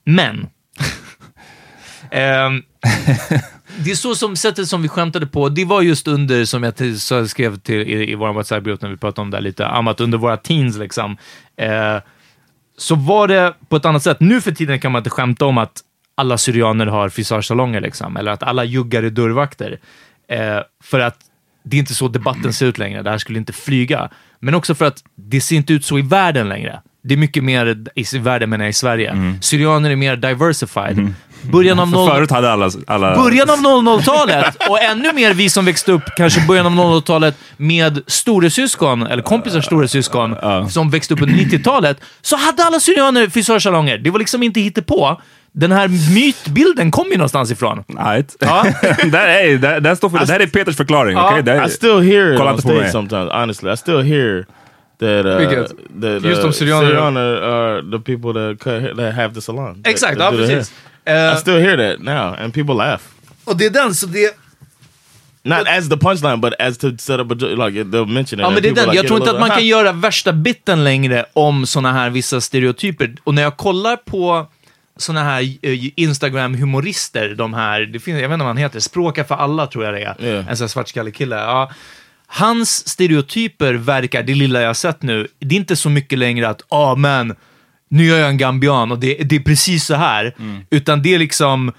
Men, 0.05 0.47
ehm, 2.11 2.63
det 3.85 3.91
är 3.91 3.95
så 3.95 4.15
som 4.15 4.37
sättet 4.37 4.69
som 4.69 4.83
vi 4.83 4.89
skämtade 4.89 5.27
på, 5.27 5.49
det 5.49 5.65
var 5.65 5.83
just 5.83 6.09
under, 6.09 6.45
som 6.45 6.63
jag 6.63 6.77
till- 6.77 7.01
så 7.01 7.29
skrev 7.29 7.59
till 7.59 7.81
i, 7.81 8.13
i 8.13 8.15
vår 8.15 8.33
WhatsApp-grupp 8.33 8.83
när 8.83 8.91
vi 8.91 8.97
pratade 8.97 9.23
om 9.23 9.31
det 9.31 9.37
här 9.37 9.43
lite, 9.43 9.67
att 9.67 10.01
under 10.01 10.19
våra 10.19 10.37
teens 10.37 10.77
liksom, 10.77 11.17
eh, 11.57 11.97
så 12.79 12.95
var 12.95 13.29
det 13.29 13.55
på 13.69 13.77
ett 13.77 13.85
annat 13.85 14.03
sätt. 14.03 14.21
Nu 14.21 14.41
för 14.41 14.53
tiden 14.53 14.81
kan 14.81 14.93
man 14.93 15.01
inte 15.01 15.11
skämta 15.11 15.47
om 15.47 15.59
att 15.59 15.83
alla 16.17 16.39
syrianer 16.39 16.87
har 16.87 17.09
frisörsalonger, 17.09 17.81
liksom, 17.81 18.17
eller 18.17 18.31
att 18.31 18.43
alla 18.43 18.65
juggar 18.65 19.03
är 19.03 19.11
dörrvakter. 19.11 19.79
Eh, 20.31 20.59
för 20.85 21.01
att 21.01 21.17
det 21.65 21.77
är 21.77 21.79
inte 21.79 21.95
så 21.95 22.09
debatten 22.09 22.53
ser 22.53 22.67
ut 22.67 22.79
längre. 22.79 23.03
Det 23.03 23.11
här 23.11 23.19
skulle 23.19 23.39
inte 23.39 23.53
flyga. 23.53 24.11
Men 24.41 24.55
också 24.55 24.75
för 24.75 24.85
att 24.85 25.03
det 25.15 25.41
ser 25.41 25.57
inte 25.57 25.73
ut 25.73 25.85
så 25.85 25.99
i 25.99 26.03
världen 26.03 26.49
längre. 26.49 26.81
Det 27.03 27.15
är 27.15 27.19
mycket 27.19 27.45
mer 27.45 27.85
i 27.95 28.19
världen, 28.19 28.51
menar 28.51 28.65
jag, 28.65 28.71
i 28.71 28.73
Sverige. 28.73 29.39
Syrianer 29.41 29.91
är 29.91 29.97
mer 29.97 30.17
diversified. 30.17 31.15
Början 31.43 31.79
av 31.79 31.89
noll- 31.89 32.11
förut 32.11 32.31
hade 32.31 32.53
alla... 32.53 32.71
alla 32.87 33.17
Början 33.17 33.51
av 33.51 33.57
00-talet 33.59 34.57
och 34.69 34.83
ännu 34.83 35.13
mer 35.13 35.35
vi 35.35 35.51
som 35.51 35.65
växte 35.65 35.93
upp 35.93 36.03
kanske 36.17 36.47
början 36.47 36.67
av 36.67 36.73
00-talet 36.73 37.37
med 37.57 38.03
storesyskon, 38.07 39.03
eller 39.07 39.23
kompisars 39.23 39.65
storesyskon, 39.65 40.37
som 40.71 40.91
växte 40.91 41.15
upp 41.15 41.23
under 41.23 41.35
90-talet, 41.35 42.01
så 42.23 42.37
hade 42.37 42.65
alla 42.65 42.81
syrianer 42.81 43.29
frisörsalonger. 43.29 43.99
Det 43.99 44.11
var 44.11 44.19
liksom 44.19 44.43
inte 44.43 44.83
på. 44.83 45.21
Den 45.59 45.73
här 45.73 45.89
mytbilden 46.15 46.91
kom 46.91 47.09
ju 47.11 47.17
någonstans 47.17 47.51
ifrån. 47.51 47.85
Right. 47.89 48.37
Ja. 48.41 48.67
där, 49.05 49.29
är, 49.29 49.59
där, 49.59 49.81
där 49.81 49.95
står 49.95 50.11
för, 50.11 50.19
det 50.19 50.33
här 50.33 50.41
är 50.41 50.47
Peters 50.47 50.77
förklaring. 50.77 51.17
Ja, 51.17 51.31
okej? 51.31 51.43
Det 51.43 51.53
är- 51.53 51.67
I 51.67 51.71
still 51.71 52.01
hear 52.01 52.35
it 52.35 52.41
on 52.41 52.59
stage 52.59 52.91
sometimes. 52.91 53.33
Honestly, 53.33 53.73
I 53.73 53.77
still 53.77 54.03
hear 54.03 54.47
that 55.01 55.27
uh, 55.27 55.37
Vilket? 55.39 55.69
that 56.01 56.25
Just 56.25 56.41
uh, 56.41 56.45
om 56.47 56.53
syrianer- 56.53 56.89
Syrianer 56.89 57.43
are 57.43 57.83
the 57.99 57.99
people 57.99 58.33
that 58.33 58.59
cut, 58.61 58.97
that 58.97 59.15
have 59.15 59.35
the 59.35 59.41
salon. 59.41 59.83
Exakt, 59.85 60.19
ja 60.19 60.31
precis. 60.31 60.73
Eh, 61.05 61.33
I 61.33 61.37
still 61.37 61.59
hear 61.59 61.77
that 61.77 62.05
now, 62.05 62.45
and 62.45 62.55
people 62.55 62.75
laugh. 62.75 63.03
och 63.45 63.57
det 63.57 63.67
är 63.67 63.71
den, 63.71 63.95
så 63.95 64.07
det... 64.07 64.37
Not 65.43 65.69
as 65.79 65.89
the 65.89 65.97
punchline, 65.97 66.41
but 66.41 66.53
as 66.59 66.79
to 66.79 66.89
set 66.99 67.21
up 67.21 67.33
a 67.33 67.35
like 67.35 67.85
they'll 67.85 68.07
mention 68.07 68.39
it. 68.39 68.43
Ja, 68.43 68.51
men 68.51 68.63
det 68.63 68.69
är 68.69 68.75
den. 68.75 68.85
like, 68.85 68.97
Jag 68.97 69.07
tror 69.07 69.19
inte 69.21 69.31
att 69.31 69.41
man 69.41 69.51
kan 69.51 69.67
göra 69.67 69.93
värsta 69.93 70.33
bitten 70.33 70.85
längre 70.85 71.25
om 71.33 71.67
såna 71.67 71.93
här 71.93 72.11
vissa 72.11 72.41
stereotyper. 72.41 73.15
Och 73.25 73.35
när 73.35 73.43
jag 73.43 73.57
kollar 73.57 73.97
på 73.97 74.47
såna 74.97 75.25
här 75.25 75.43
eh, 75.63 75.79
Instagram-humorister, 75.97 77.35
de 77.35 77.55
här, 77.55 77.81
det 77.81 78.01
finns, 78.01 78.21
jag 78.21 78.29
vet 78.29 78.35
inte 78.35 78.45
vad 78.45 78.47
han 78.47 78.57
heter, 78.57 78.81
Språka 78.81 79.25
för 79.25 79.35
alla 79.35 79.67
tror 79.67 79.85
jag 79.85 79.95
det 79.95 80.03
är. 80.03 80.25
Yeah. 80.25 80.49
En 80.49 80.57
sån 80.57 80.65
här 80.65 80.69
svartskallig 80.69 81.15
kille. 81.15 81.37
Ja. 81.37 81.71
Hans 82.27 82.89
stereotyper 82.89 83.75
verkar, 83.75 84.23
det 84.23 84.35
lilla 84.35 84.61
jag 84.61 84.69
har 84.69 84.75
sett 84.75 85.03
nu, 85.03 85.29
det 85.39 85.55
är 85.55 85.59
inte 85.59 85.77
så 85.77 85.91
mycket 85.91 86.19
längre 86.19 86.49
att, 86.49 86.63
ja 86.71 86.95
men, 86.95 87.35
nu 87.89 88.05
gör 88.05 88.19
jag 88.19 88.29
en 88.29 88.39
gambian 88.39 88.93
och 88.93 88.99
det, 88.99 89.15
det 89.15 89.37
är 89.37 89.41
precis 89.41 89.85
så 89.85 89.95
här. 89.95 90.35
Utan 90.71 91.03
det 91.03 91.15
är 91.15 91.19
liksom, 91.19 91.73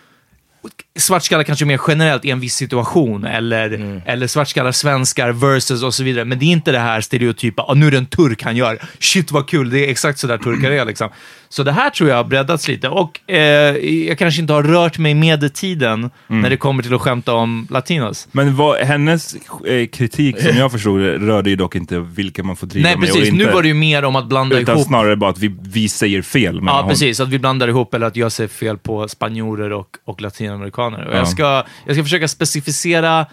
svartskallar 0.97 1.43
kanske 1.43 1.65
mer 1.65 1.79
generellt 1.88 2.25
i 2.25 2.29
en 2.29 2.39
viss 2.39 2.55
situation, 2.55 3.25
eller, 3.25 4.01
eller 4.05 4.27
svartskallar 4.27 4.71
svenskar 4.71 5.29
versus 5.31 5.83
och 5.83 5.93
så 5.93 6.03
vidare. 6.03 6.25
Men 6.25 6.39
det 6.39 6.45
är 6.45 6.51
inte 6.51 6.71
det 6.71 6.79
här 6.79 7.01
stereotypa, 7.01 7.62
ah, 7.67 7.73
nu 7.73 7.88
är 7.88 7.91
det 7.91 7.97
en 7.97 8.05
turk 8.05 8.43
han 8.43 8.55
gör. 8.55 8.79
Shit 8.99 9.31
vad 9.31 9.47
kul, 9.47 9.69
det 9.69 9.86
är 9.86 9.89
exakt 9.89 10.19
så 10.19 10.27
där 10.27 10.38
turkar 10.38 10.71
är 10.71 10.86
liksom. 10.86 11.10
Så 11.49 11.63
det 11.63 11.71
här 11.71 11.89
tror 11.89 12.10
jag 12.10 12.15
har 12.15 12.23
breddats 12.23 12.67
lite. 12.67 12.89
Och 12.89 13.31
eh, 13.31 13.38
jag 14.07 14.17
kanske 14.17 14.41
inte 14.41 14.53
har 14.53 14.63
rört 14.63 14.97
mig 14.97 15.13
med 15.13 15.53
tiden 15.53 16.10
när 16.27 16.49
det 16.49 16.57
kommer 16.57 16.83
till 16.83 16.93
att 16.93 17.01
skämta 17.01 17.33
om 17.33 17.67
latinos. 17.69 18.27
Men 18.31 18.55
vad, 18.55 18.77
hennes 18.77 19.36
eh, 19.65 19.88
kritik 19.88 20.41
som 20.41 20.57
jag 20.57 20.71
förstod 20.71 21.01
rörde 21.01 21.49
ju 21.49 21.55
dock 21.55 21.75
inte 21.75 21.99
vilka 21.99 22.43
man 22.43 22.55
får 22.55 22.67
driva 22.67 22.89
Nej, 22.89 22.97
med 22.97 23.10
och 23.10 23.15
precis. 23.15 23.33
inte. 23.33 23.45
Nu 23.45 23.51
var 23.51 23.62
det 23.62 23.67
ju 23.67 23.73
mer 23.73 24.05
om 24.05 24.15
att 24.15 24.27
blanda 24.27 24.60
Utan 24.60 24.75
ihop 24.75 24.88
snarare 24.88 25.15
bara 25.15 25.29
att 25.29 25.39
vi, 25.39 25.55
vi 25.62 25.89
säger 25.89 26.21
fel. 26.21 26.62
Ja, 26.65 26.79
hon. 26.81 26.89
precis. 26.89 27.19
Att 27.19 27.29
vi 27.29 27.39
blandar 27.39 27.67
ihop, 27.67 27.93
eller 27.93 28.07
att 28.07 28.15
jag 28.15 28.31
ser 28.31 28.47
fel 28.47 28.77
på 28.77 29.07
spanjorer 29.07 29.73
och, 29.73 29.88
och 30.05 30.21
latinamerikaner. 30.21 30.87
Och 30.95 31.13
Ja. 31.13 31.17
jag, 31.17 31.28
ska, 31.28 31.63
jag 31.86 31.95
ska 31.95 32.04
försöka 32.04 32.28
specificera 32.28 33.26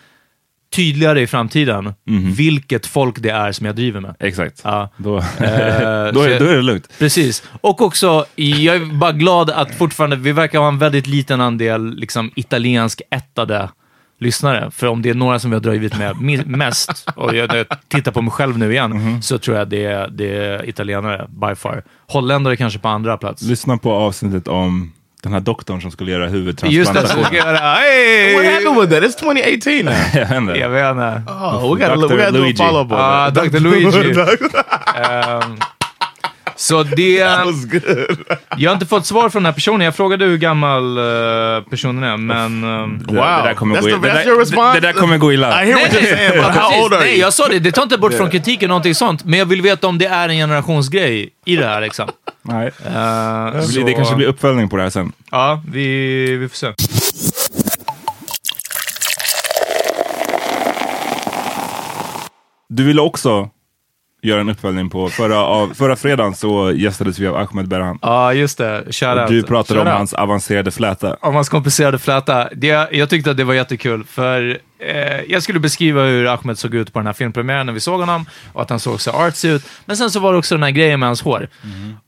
tydligare 0.75 1.21
i 1.21 1.27
framtiden 1.27 1.95
vilket 2.37 2.87
folk 2.87 3.19
det 3.19 3.31
är 3.31 3.53
som 3.53 3.67
jag 3.67 3.77
driver 3.77 4.01
med. 4.01 4.15
Exakt. 4.21 4.61
Ja. 4.65 4.91
Då, 4.97 5.19
Eh, 5.19 5.23
då, 6.13 6.23
är, 6.23 6.39
då 6.41 6.47
är 6.47 6.57
det 6.57 6.63
lugnt. 6.63 6.89
Precis. 6.99 7.43
Och 7.61 7.81
också, 7.83 8.25
jag 8.37 8.77
är 8.77 8.85
bara 8.99 9.13
glad 9.13 9.51
att 9.51 9.75
fortfarande, 9.75 10.17
vi 10.17 10.33
verkar 10.33 10.59
ha 10.59 10.69
en 10.69 10.79
väldigt 10.79 11.07
liten 11.07 11.41
andel 11.41 11.95
liksom, 11.97 12.31
italiensk 12.37 13.03
ättade 13.11 13.69
lyssnare. 14.21 14.71
För 14.71 14.87
om 14.87 15.03
det 15.03 15.11
är 15.11 15.15
några 15.15 15.39
som 15.39 15.51
vi 15.51 15.55
har 15.57 15.61
drivit 15.63 15.97
med 15.99 16.17
mest, 16.47 17.07
och 17.17 17.37
jag, 17.37 17.55
jag 17.57 17.67
tittar 17.89 18.13
på 18.13 18.23
mig 18.23 18.31
själv 18.31 18.59
nu 18.59 18.73
igen, 18.73 18.91
Mhm. 18.91 19.23
så 19.23 19.39
tror 19.39 19.57
jag 19.57 19.69
det 19.69 19.85
är, 19.85 20.09
det 20.09 20.37
är 20.37 20.69
italienare 20.69 21.27
by 21.29 21.55
far. 21.55 21.83
Holländare 22.09 22.57
kanske 22.57 22.79
på 22.79 22.89
andra 22.89 23.17
plats. 23.17 23.43
Lyssna 23.43 23.77
på 23.79 23.93
avsnittet 23.93 24.49
om 24.49 24.93
den 25.25 25.33
här 25.33 25.41
doktorn 25.41 25.81
som 25.83 25.91
skulle 25.91 26.13
göra 26.13 26.27
Just 26.71 26.95
det, 26.95 27.01
jag 27.01 27.35
göra, 27.35 27.57
hey! 27.59 28.35
What 28.35 28.45
happened 28.45 28.81
with 28.81 28.93
that? 28.93 29.03
It's 29.03 29.19
2018 29.21 29.85
now. 29.85 29.93
Jag 30.15 30.29
vet 30.29 30.37
inte. 30.37 30.53
Jag 30.59 30.69
vet 30.69 30.91
inte. 30.91 31.23
Oh, 31.33 31.75
we 31.75 31.81
gotta, 31.81 31.97
Dr. 31.97 32.09
we 32.09 32.17
gotta 32.17 32.31
do 32.31 32.39
a 32.39 32.41
Luigi. 32.41 32.57
follow 32.57 32.81
up 32.87 32.93
on 32.93 32.99
Ah, 33.01 33.31
that. 33.31 33.53
Dr. 33.53 33.61
Luigi. 33.61 33.87
Ehm, 34.97 35.57
så 36.57 36.83
det... 36.83 37.25
That 37.25 37.47
was 37.47 37.65
good. 37.65 37.83
Jag 38.57 38.71
har 38.71 38.75
inte 38.75 38.87
fått 38.87 39.07
svar 39.07 39.29
från 39.31 39.43
den 39.43 39.47
här 39.47 39.53
personen. 39.55 39.81
Jag 39.81 39.97
frågade 39.97 40.25
hur 40.25 40.39
gammal 40.39 40.99
uh, 40.99 41.63
personen 41.71 42.03
är, 42.05 42.17
men... 42.17 42.65
ehm, 42.65 42.99
Det, 43.07 43.15
det 43.15 43.21
där 43.21 43.55
kommer 43.55 43.75
gå 43.77 43.83
the- 43.83 43.89
illa. 43.89 43.99
Det, 43.99 44.09
där- 44.09 44.39
response? 44.39 44.73
det, 44.75 44.81
det 44.81 44.87
där 44.87 44.93
kommer 45.01 45.19
gå 45.19 45.33
illa. 45.33 45.63
I 45.63 45.67
hear 45.67 45.75
what 45.81 45.93
you're 46.03 46.17
saying, 46.17 46.43
but 46.43 46.55
how 46.63 46.85
old 46.85 46.93
are 46.95 47.01
Nej, 47.01 47.11
you? 47.11 47.21
jag 47.21 47.33
sa 47.33 47.49
det. 47.49 47.59
Det 47.59 47.73
tar 47.73 47.83
inte 47.83 47.99
bort 47.99 48.15
från 48.15 48.31
kritiken 48.31 48.69
någonting 48.69 48.95
sånt, 48.95 49.25
men 49.25 49.39
jag 49.39 49.47
vill 49.47 49.63
veta 49.63 49.87
om 49.87 49.99
det 49.99 50.07
är 50.07 50.29
en 50.29 50.35
generationsgrej 50.37 51.29
i 51.45 51.57
det 51.57 51.67
här 51.67 51.81
liksom. 51.81 52.09
Nej. 52.43 52.71
Det, 52.85 53.63
så- 53.63 53.73
blir, 53.73 53.85
det 53.85 53.93
kanske 53.93 54.15
blir 54.17 54.27
uppföljning 54.27 54.69
på 54.69 54.77
det 54.77 54.83
här 54.83 54.91
sen. 54.91 55.13
Ja, 55.31 55.63
vi, 55.73 56.37
vi 56.37 56.49
får 56.49 56.57
se. 56.57 56.73
Du 62.69 62.85
ville 62.85 63.01
också 63.01 63.49
göra 64.25 64.41
en 64.41 64.49
uppföljning 64.49 64.91
på 64.91 65.09
förra, 65.09 65.39
av, 65.39 65.75
förra 65.75 65.97
fredagen 65.97 66.35
så 66.35 66.73
gästades 66.73 67.19
vi 67.19 67.27
av 67.27 67.37
Ahmed 67.37 67.69
Berhan. 67.69 67.99
Ja, 68.03 68.33
just 68.33 68.59
det. 68.59 68.81
Och 68.81 68.95
Shoutout. 68.95 69.29
du 69.29 69.43
pratade 69.43 69.81
om 69.81 69.87
Shoutout. 69.87 69.99
hans 69.99 70.15
avancerade 70.15 70.71
fläta. 70.71 71.17
om 71.21 71.35
hans 71.35 71.49
komplicerade 71.49 71.99
fläta. 71.99 72.49
Det, 72.55 72.89
jag 72.93 73.11
tyckte 73.11 73.31
att 73.31 73.37
det 73.37 73.45
var 73.45 73.55
jättekul, 73.55 74.05
för 74.05 74.59
eh, 74.79 75.21
jag 75.29 75.43
skulle 75.43 75.61
beskriva 75.61 76.03
hur 76.05 76.27
Ahmed 76.27 76.59
såg 76.59 76.75
ut 76.75 76.93
på 76.93 76.99
den 76.99 77.07
här 77.07 77.13
filmpremiären 77.13 77.67
när 77.67 77.73
vi 77.73 77.81
såg 77.81 78.01
honom, 78.01 78.27
och 78.53 78.63
att 78.63 78.71
han 78.71 78.81
såg 78.81 79.01
så 79.01 79.11
artsy 79.11 79.49
ut. 79.49 79.63
Men 79.85 79.97
sen 79.97 80.11
så 80.11 80.21
var 80.21 80.33
det 80.33 80.39
också 80.39 80.55
den 80.55 80.63
här 80.63 80.71
grejen 80.71 81.01
med 81.01 81.09
hans 81.09 81.23
hår. 81.23 81.49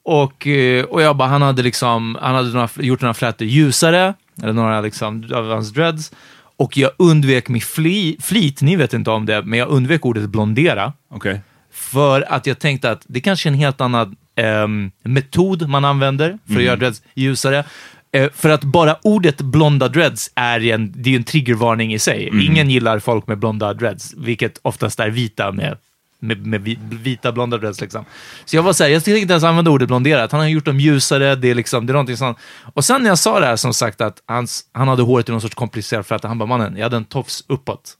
Och, 0.05 0.46
eh, 0.46 0.85
och 0.85 1.02
jag 1.02 1.16
bara, 1.16 1.29
han 1.29 1.42
hade 1.42 1.62
liksom, 1.62 2.18
han 2.22 2.35
hade 2.35 2.48
några, 2.48 2.68
gjort 2.76 3.00
några 3.00 3.14
flätor 3.14 3.46
ljusare, 3.46 4.14
eller 4.42 4.52
några 4.52 4.81
liksom 4.81 5.31
av 5.35 5.50
hans 5.50 5.72
dreads. 5.72 6.12
Och 6.59 6.76
jag 6.76 6.90
undvek 6.96 7.48
med 7.48 7.62
fli, 7.62 8.16
flit, 8.22 8.62
ni 8.62 8.76
vet 8.76 8.94
inte 8.94 9.11
om 9.11 9.26
det, 9.26 9.42
men 9.42 9.59
jag 9.59 9.68
undvek 9.68 10.07
ordet 10.07 10.29
blondera. 10.29 10.92
Okej. 11.11 11.40
För 11.77 12.33
att 12.33 12.47
jag 12.47 12.59
tänkte 12.59 12.91
att 12.91 13.03
det 13.07 13.21
kanske 13.21 13.49
är 13.49 13.53
en 13.53 13.59
helt 13.59 13.81
annan 13.81 14.17
ehm, 14.37 14.91
metod 15.03 15.69
man 15.69 15.85
använder 15.85 16.39
för 16.47 16.57
att 16.57 16.62
göra 16.62 16.77
dreads 16.77 17.03
ljusare. 17.15 17.65
Eh, 18.12 18.31
för 18.35 18.49
att 18.51 18.65
bara 18.65 18.97
ordet 19.03 19.41
blonda 19.41 19.89
dreads 19.89 20.31
är 20.35 20.65
en, 20.65 20.93
det 20.97 21.11
är 21.11 21.17
en 21.17 21.25
triggervarning 21.25 21.95
i 21.95 21.99
sig. 21.99 22.31
Ingen 22.47 22.71
gillar 22.71 22.99
folk 22.99 23.27
med 23.27 23.39
blonda 23.39 23.75
dreads, 23.75 24.15
vilket 24.17 24.59
oftast 24.62 25.01
är 25.01 25.11
vita 25.11 25.53
med 25.53 25.77
med, 26.19 26.47
med 26.47 26.61
vi- 26.62 26.79
vita 26.91 27.33
blonda 27.33 27.59
dreads 27.59 27.81
liksom. 27.81 28.05
Så 28.45 28.57
jag 28.57 28.62
var 28.62 28.73
såhär, 28.73 28.91
jag 28.91 29.05
tänkte 29.05 29.21
inte 29.21 29.33
ens 29.33 29.45
använda 29.45 29.71
ordet 29.71 29.89
blonderat. 29.89 30.33
Han 30.33 30.41
har 30.41 30.49
gjort 30.49 30.65
dem 30.65 30.81
ljusare, 30.81 31.35
det 31.35 31.51
är 31.51 31.55
liksom, 31.55 31.87
det 31.87 31.91
är 31.91 31.93
någonting 31.95 32.17
sånt. 32.17 32.39
Och 32.75 32.85
sen 32.85 33.03
när 33.03 33.09
jag 33.09 33.19
sa 33.19 33.41
det 33.41 33.47
här, 33.47 33.57
som 33.57 33.75
sagt, 33.75 34.01
att 34.01 34.23
hans, 34.27 34.65
han 34.73 34.89
hade 34.89 35.03
håret 35.03 35.29
i 35.29 35.33
någon 35.33 35.41
sorts 35.41 35.55
komplicerad 35.55 36.07
fläta, 36.07 36.29
han 36.29 36.39
bara, 36.39 36.47
mannen, 36.47 36.77
jag 36.77 36.83
hade 36.83 36.97
en 36.97 37.05
tofs 37.05 37.45
uppåt. 37.49 37.97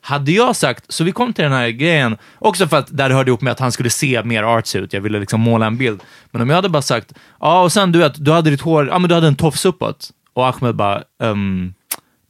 Hade 0.00 0.32
jag 0.32 0.56
sagt, 0.56 0.84
så 0.92 1.04
vi 1.04 1.12
kom 1.12 1.32
till 1.32 1.44
den 1.44 1.52
här 1.52 1.68
grejen, 1.68 2.16
också 2.38 2.68
för 2.68 2.76
att 2.76 2.96
där 2.96 3.10
hörde 3.10 3.30
ihop 3.30 3.40
med 3.40 3.52
att 3.52 3.60
han 3.60 3.72
skulle 3.72 3.90
se 3.90 4.22
mer 4.24 4.42
arts 4.42 4.76
ut, 4.76 4.92
jag 4.92 5.00
ville 5.00 5.18
liksom 5.18 5.40
måla 5.40 5.66
en 5.66 5.76
bild. 5.76 6.00
Men 6.30 6.42
om 6.42 6.48
jag 6.48 6.56
hade 6.56 6.68
bara 6.68 6.82
sagt, 6.82 7.12
ja 7.40 7.62
och 7.62 7.72
sen 7.72 7.92
du 7.92 7.98
vet, 7.98 8.24
du 8.24 8.32
hade 8.32 8.50
ditt 8.50 8.60
hår, 8.60 8.88
ja 8.88 8.98
men 8.98 9.08
du 9.08 9.14
hade 9.14 9.26
en 9.26 9.36
tofs 9.36 9.64
uppåt. 9.64 10.10
Och 10.34 10.46
Ahmed 10.46 10.76
bara, 10.76 11.02
um, 11.18 11.74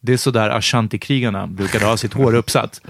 det 0.03 0.13
är 0.13 0.17
sådär 0.17 0.51
ashanti-krigarna 0.51 1.47
brukade 1.47 1.85
ha 1.85 1.97
sitt 1.97 2.13
hår 2.13 2.35
uppsatt. 2.35 2.81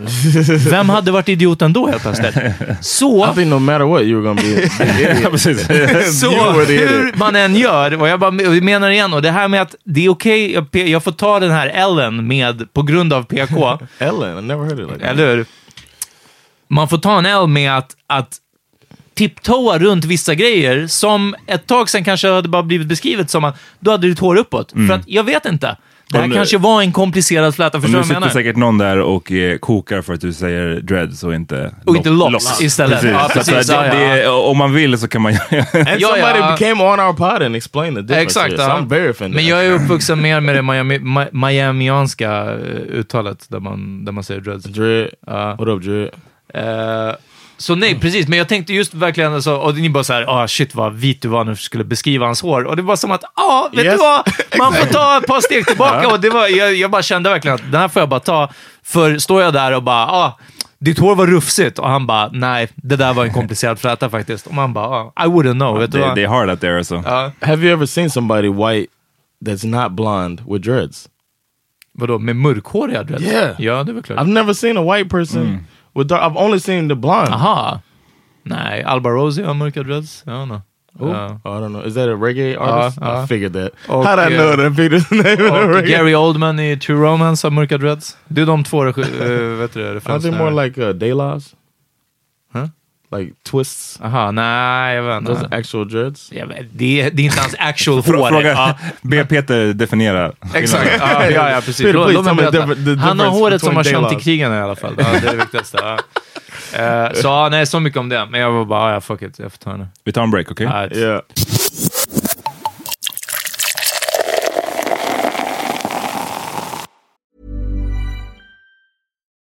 Vem 0.71 0.89
hade 0.89 1.11
varit 1.11 1.29
idioten 1.29 1.73
då 1.73 1.87
helt 1.87 2.03
plötsligt? 2.03 2.35
Så, 2.81 3.31
I 3.33 3.35
think 3.35 3.49
no 3.49 3.59
matter 3.59 3.85
what 3.85 4.03
you 4.03 4.21
were 4.21 4.29
gonna 4.29 4.43
be. 4.43 5.31
Precis. 5.31 5.67
så 6.21 6.53
hur 6.53 7.19
man 7.19 7.37
än 7.37 7.57
gör, 7.57 8.01
och 8.01 8.09
jag 8.09 8.21
bara 8.21 8.31
menar 8.61 8.91
igen, 8.91 9.13
och 9.15 9.23
det 9.23 9.31
här 9.31 9.49
med 9.49 9.63
att 9.63 9.75
det 9.85 10.05
är 10.05 10.09
okej, 10.09 10.53
jag, 10.53 10.89
jag 10.89 11.05
får 11.05 11.13
ta 11.13 11.41
den 11.41 11.51
här 11.51 11.67
Ellen 11.67 12.27
med, 12.27 12.73
på 12.73 12.83
grund 12.83 13.13
av 13.13 13.23
PK, 13.23 13.79
Ellen, 13.99 14.39
I 14.39 14.43
never 14.43 14.65
heard 14.65 14.81
it 14.81 14.87
like 14.87 14.99
that. 14.99 15.09
eller 15.09 15.37
hur? 15.37 15.47
Man 16.69 16.89
får 16.89 16.99
ta 16.99 17.19
en 17.19 17.27
L 17.27 17.47
med 17.47 17.77
att, 17.79 17.97
att 18.07 18.37
tipptoa 19.15 19.79
runt 19.79 20.05
vissa 20.05 20.35
grejer 20.35 20.87
som 20.87 21.35
ett 21.47 21.67
tag 21.67 21.89
sedan 21.91 22.05
kanske 22.05 22.29
hade 22.29 22.49
bara 22.49 22.63
blivit 22.63 22.87
beskrivet 22.87 23.31
som 23.31 23.45
att 23.45 23.57
du 23.81 23.91
hade 23.91 24.09
ditt 24.09 24.19
hår 24.19 24.37
uppåt. 24.37 24.73
För 24.73 24.91
att, 24.91 25.03
jag 25.07 25.25
vet 25.25 25.47
inte. 25.47 25.77
Det 26.13 26.19
här 26.19 26.29
kanske 26.35 26.59
var 26.59 26.83
en 26.83 26.93
komplicerad 26.93 27.55
fläta, 27.55 27.81
förstår 27.81 27.89
nu 27.89 27.93
du 27.93 27.93
vad 27.93 27.99
jag 27.99 28.07
sitter 28.07 28.21
menar? 28.21 28.33
säkert 28.33 28.57
någon 28.57 28.79
där 28.79 28.99
och 29.01 29.33
eh, 29.33 29.59
kokar 29.59 30.03
för 30.03 30.15
att 30.15 30.21
du 30.21 30.33
säger 30.33 30.81
dreads 30.81 31.23
och 31.23 31.35
inte 31.35 31.75
Och 31.87 31.97
inte 31.97 32.09
lock- 32.11 32.33
locks 32.33 32.61
istället. 32.63 33.01
Precis. 33.01 33.11
Ja, 33.11 33.29
Så 33.29 33.33
precis. 33.39 33.67
det, 33.67 33.75
Ja, 33.75 33.87
ja. 33.87 33.95
det, 33.95 34.23
är- 34.23 34.31
om 34.33 34.59
man 34.59 34.75
vill 34.75 34.99
så 34.99 35.09
kan 35.09 35.23
man 35.23 35.33
göra 35.51 35.65
And 35.73 35.89
Ja, 35.99 36.09
somebody 36.09 36.39
ja. 36.39 36.57
became 36.59 36.85
on 36.85 37.01
our 37.01 37.13
pod 37.13 37.43
and 37.43 37.57
explained 37.57 37.97
the 37.97 38.03
difference. 38.03 38.23
Exakt. 38.23 38.47
here, 38.53 38.57
so 38.57 38.63
ja. 38.71 38.79
I'm 38.81 38.89
very 38.89 39.11
offended. 39.11 39.35
Men 39.37 39.47
jag 39.47 39.67
är 39.67 39.73
uppvuxen 39.73 40.21
mer 40.21 40.41
med 40.41 40.55
det 40.55 40.63
Miami, 40.63 40.99
Ma- 40.99 41.29
miamianska 41.33 42.31
eh, 42.33 42.57
uttalet, 42.99 43.47
där 43.49 43.61
man, 43.61 44.05
där 44.05 44.13
man 44.13 44.25
säger 44.25 44.41
dreads. 44.41 44.65
Dread. 44.65 45.09
Ja. 45.27 45.55
What 45.59 45.69
up, 45.69 45.83
Dread? 45.83 46.11
Eh, 46.55 47.15
så 47.61 47.75
nej, 47.75 48.01
precis. 48.01 48.29
Men 48.29 48.39
jag 48.39 48.49
tänkte 48.49 48.73
just 48.73 48.95
verkligen, 48.95 49.35
alltså, 49.35 49.55
och 49.57 49.75
ni 49.75 49.91
bara 49.91 50.05
såhär, 50.05 50.25
ah 50.29 50.49
shit 50.49 50.75
vad 50.75 50.95
vit 50.95 51.23
du 51.23 51.29
var 51.29 51.45
när 51.45 51.53
du 51.53 51.57
skulle 51.59 51.85
beskriva 51.85 52.27
hans 52.27 52.43
hår. 52.43 52.65
Och 52.65 52.77
det 52.77 52.83
var 52.83 52.97
som 52.97 53.11
att, 53.11 53.23
ja, 53.23 53.43
ah, 53.43 53.69
vet 53.77 53.85
Yes. 53.85 53.95
du 53.95 53.99
vad? 53.99 54.29
Man 54.59 54.73
får 54.73 54.87
ta 54.87 55.19
ett 55.19 55.27
par 55.27 55.41
steg 55.41 55.67
tillbaka. 55.67 56.09
och 56.09 56.21
det 56.21 56.31
var, 56.31 56.49
jag, 56.49 56.75
jag 56.75 56.91
bara 56.91 57.03
kände 57.03 57.31
verkligen 57.31 57.55
att 57.55 57.73
den 57.73 57.81
här 57.81 57.89
får 57.89 58.01
jag 58.03 58.09
bara 58.09 58.21
ta. 58.21 58.49
För 58.83 59.19
står 59.19 59.43
jag 59.43 59.53
där 59.53 59.77
och 59.77 59.83
bara, 59.83 60.07
ah, 60.07 60.39
ditt 60.79 60.99
hår 60.99 61.15
var 61.17 61.27
rufsigt. 61.27 61.79
Och 61.79 61.89
han 61.89 62.07
bara, 62.07 62.31
nej, 62.33 62.69
det 62.75 62.97
där 62.97 63.15
var 63.15 63.25
en 63.25 63.33
komplicerad 63.33 63.79
fläta 63.79 64.11
faktiskt. 64.11 64.47
Och 64.47 64.55
man 64.55 64.73
bara, 64.73 64.87
ah, 64.87 65.13
I 65.25 65.27
wouldn't 65.29 65.53
know. 65.53 65.79
Vet 65.79 65.93
det 65.93 66.23
är 66.23 66.29
hard 66.29 66.51
out 66.51 66.61
there 66.61 66.79
alltså. 66.79 67.03
Ja. 67.07 67.33
Have 67.41 67.63
you 67.63 67.73
ever 67.73 67.87
seen 67.87 68.11
somebody 68.11 68.49
white 68.49 68.91
that's 69.45 69.67
not 69.67 69.93
blonde 69.93 70.43
with 70.49 70.65
dreads? 70.71 71.09
Vadå, 71.93 72.19
med 72.19 72.37
mörkhåriga 72.37 73.03
dreads? 73.03 73.25
Yeah. 73.25 73.55
Ja, 73.59 73.83
det 73.85 73.93
är 73.93 73.95
väl 73.95 74.03
klart. 74.03 74.19
I've 74.19 74.33
never 74.33 74.53
seen 74.55 74.77
a 74.79 74.95
white 74.95 75.09
person 75.11 75.67
with 75.95 76.09
dark. 76.09 76.23
I've 76.23 76.37
only 76.37 76.59
seen 76.61 76.89
the 76.89 76.95
blonde. 76.95 77.31
Aha. 77.35 77.81
Nej, 78.43 78.83
Alba 78.83 79.09
Rosie 79.11 79.45
har 79.45 79.55
mörka 79.55 79.83
dreads. 79.83 80.23
Vet 80.27 80.43
inte. 80.43 80.61
Who? 80.99 81.09
Ja. 81.09 81.41
Oh, 81.45 81.57
I 81.59 81.61
don't 81.61 81.69
know. 81.73 81.87
Is 81.87 81.95
that 81.95 82.09
a 82.09 82.17
reggae 82.17 82.57
artist? 82.59 82.99
uh. 83.03 83.25
I 83.25 83.27
figured 83.27 83.53
that. 83.53 83.73
Och, 83.89 84.05
How 84.05 84.17
did 84.17 84.33
I 84.33 84.37
know 84.37 84.51
eh, 84.51 84.57
that 84.57 84.73
Peter's 84.73 85.11
name 85.11 85.51
Och 85.51 85.75
reggae? 85.75 85.89
Gary 85.89 86.15
Oldman 86.15 86.61
i 86.61 86.77
True 86.77 86.97
Romance 87.11 87.47
har 87.47 87.51
mörka 87.53 87.79
dreads. 87.79 88.17
Det 88.29 88.41
är 88.43 88.47
de 88.47 88.65
två 88.65 88.85
uh, 88.87 88.97
vet 88.97 88.97
du, 88.97 89.11
Are 89.11 89.67
they 89.69 89.95
referenserna. 89.95 90.39
more 90.39 90.65
like 90.65 90.81
uh, 90.83 90.91
Daylaws? 90.95 91.55
Like 93.17 93.33
twists? 93.51 94.01
Aha, 94.03 94.31
nej, 94.31 94.97
jag 94.97 95.03
vet 95.03 95.27
Those 95.27 95.45
inte. 95.45 95.57
actual 95.57 95.89
dreads? 95.89 96.33
Jag 96.33 96.47
vet, 96.47 96.67
det, 96.73 97.11
det 97.11 97.23
är 97.23 97.27
inte 97.27 97.41
hans 97.41 97.55
actual 97.59 97.97
hår. 97.97 98.03
Fråga, 98.29 98.41
Ja, 98.53 98.79
be 99.03 99.25
Peter 99.25 99.73
definiera. 99.73 100.33
exakt. 100.55 100.91
Ja, 101.01 101.25
ja, 101.31 101.51
ja, 101.51 101.61
precis. 101.61 101.87
Peter, 101.87 102.05
please 102.05 102.35
berätta. 102.35 102.51
the 102.53 102.59
differ- 102.59 102.95
the 102.97 103.01
Han 103.01 103.21
har 103.21 103.27
håret 103.27 103.61
som 103.63 103.75
between 103.75 103.95
Daylaws. 103.95 104.13
Ashanti-krigarna 104.13 104.59
i 104.59 104.61
alla 104.63 104.77
fall. 104.77 104.95
Ja, 104.99 105.05
det 105.23 105.29
är 105.29 105.31
det 105.33 105.37
viktigaste. 105.37 105.79
Ja. 105.83 105.99
Eh, 107.07 107.13
så 107.15 107.49
nej, 107.49 107.67
så 107.67 107.81
mycket 107.81 107.99
om 108.01 108.09
det. 108.09 108.27
Men 108.31 108.41
jag 108.41 108.51
var 108.51 108.65
bara, 108.65 108.93
ja, 108.93 109.01
fuck 109.01 109.23
it, 109.23 109.39
jag 109.39 109.53
får 109.53 109.59
ta 109.59 109.71
den. 109.71 109.87
Vi 110.05 110.13
tar 110.13 110.23
en 110.23 110.31
break, 110.31 110.51
okej? 110.51 110.67
Ja, 110.67 110.87
Yeah. 110.87 111.21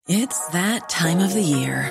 It's 0.08 0.46
that 0.52 0.88
time 0.88 1.20
of 1.24 1.32
the 1.32 1.40
year. 1.40 1.90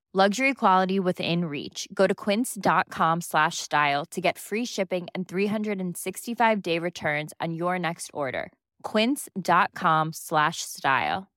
Luxury 0.13 0.53
quality 0.53 0.99
within 0.99 1.45
reach. 1.45 1.87
Go 1.93 2.05
to 2.05 2.13
quince.com 2.13 3.21
slash 3.21 3.59
style 3.59 4.03
to 4.07 4.19
get 4.19 4.37
free 4.37 4.65
shipping 4.65 5.07
and 5.15 5.25
365 5.25 6.61
day 6.61 6.79
returns 6.79 7.33
on 7.39 7.53
your 7.53 7.79
next 7.79 8.11
order. 8.13 8.51
Quince.com 8.83 10.11
slash 10.11 10.63
style. 10.63 11.29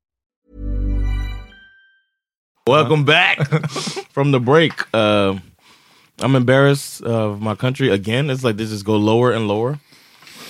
Welcome 2.66 3.04
back 3.04 3.36
from 4.10 4.32
the 4.32 4.40
break. 4.40 4.72
Uh, 4.92 5.38
I'm 6.18 6.34
embarrassed 6.34 7.00
of 7.02 7.40
my 7.40 7.54
country 7.54 7.90
again. 7.90 8.28
It's 8.28 8.42
like 8.42 8.56
they 8.56 8.64
just 8.64 8.84
go 8.84 8.96
lower 8.96 9.30
and 9.30 9.46
lower. 9.46 9.78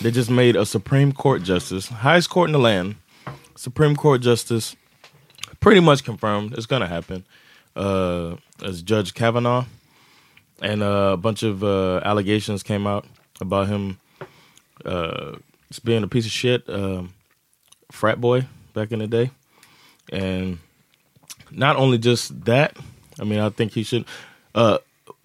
They 0.01 0.11
just 0.11 0.31
made 0.31 0.57
a 0.57 0.65
Supreme 0.65 1.13
Court 1.13 1.43
justice, 1.43 1.89
highest 1.89 2.31
court 2.31 2.49
in 2.49 2.53
the 2.55 2.59
land, 2.59 2.95
Supreme 3.55 3.97
Court 3.97 4.23
justice, 4.23 4.77
pretty 5.61 5.81
much 5.81 6.05
confirmed 6.05 6.55
it's 6.55 6.65
going 6.65 6.81
to 6.81 6.89
happen. 6.89 7.27
Uh, 7.77 8.37
as 8.63 8.83
Judge 8.83 9.15
Kavanaugh, 9.15 9.65
and 10.63 10.83
uh, 10.83 11.11
a 11.13 11.17
bunch 11.17 11.43
of 11.43 11.65
uh, 11.65 12.01
allegations 12.05 12.63
came 12.63 12.87
out 12.87 13.05
about 13.41 13.67
him 13.69 13.99
uh, 14.85 15.33
just 15.69 15.85
being 15.85 16.03
a 16.05 16.09
piece 16.09 16.25
of 16.25 16.31
shit, 16.31 16.69
um, 16.69 17.13
frat 17.91 18.21
boy 18.21 18.47
back 18.75 18.93
in 18.93 19.01
the 19.01 19.07
day, 19.07 19.31
and 20.13 20.59
not 21.51 21.77
only 21.77 21.99
just 21.99 22.45
that, 22.45 22.77
I 23.21 23.25
mean, 23.25 23.41
I 23.41 23.51
think 23.51 23.73
he 23.73 23.83
should. 23.83 24.05
Uh, 24.55 24.79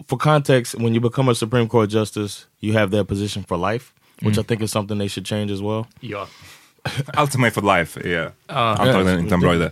for 0.06 0.18
context, 0.18 0.74
when 0.74 0.92
you 0.94 1.00
become 1.00 1.28
a 1.28 1.34
Supreme 1.34 1.68
Court 1.68 1.88
justice, 1.90 2.46
you 2.58 2.72
have 2.72 2.90
that 2.90 3.06
position 3.06 3.44
for 3.44 3.56
life, 3.56 3.92
which 4.22 4.38
I 4.38 4.42
think 4.42 4.60
is 4.60 4.70
something 4.72 4.98
they 4.98 5.08
should 5.08 5.24
change 5.24 5.50
as 5.50 5.62
well. 5.62 5.86
Yeah. 6.00 6.26
Ultimate 7.16 7.52
for 7.52 7.62
life 7.62 7.96
är 7.96 8.32
antagligen 8.48 9.18
inte 9.20 9.34
en 9.34 9.40
bra 9.40 9.54
idé. 9.54 9.70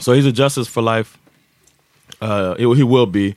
So 0.00 0.12
he's 0.12 0.26
a 0.26 0.32
justice 0.32 0.68
for 0.68 0.82
life. 0.82 1.18
Uh, 2.22 2.54
it- 2.58 2.76
he 2.76 2.82
will 2.84 3.06
be, 3.06 3.34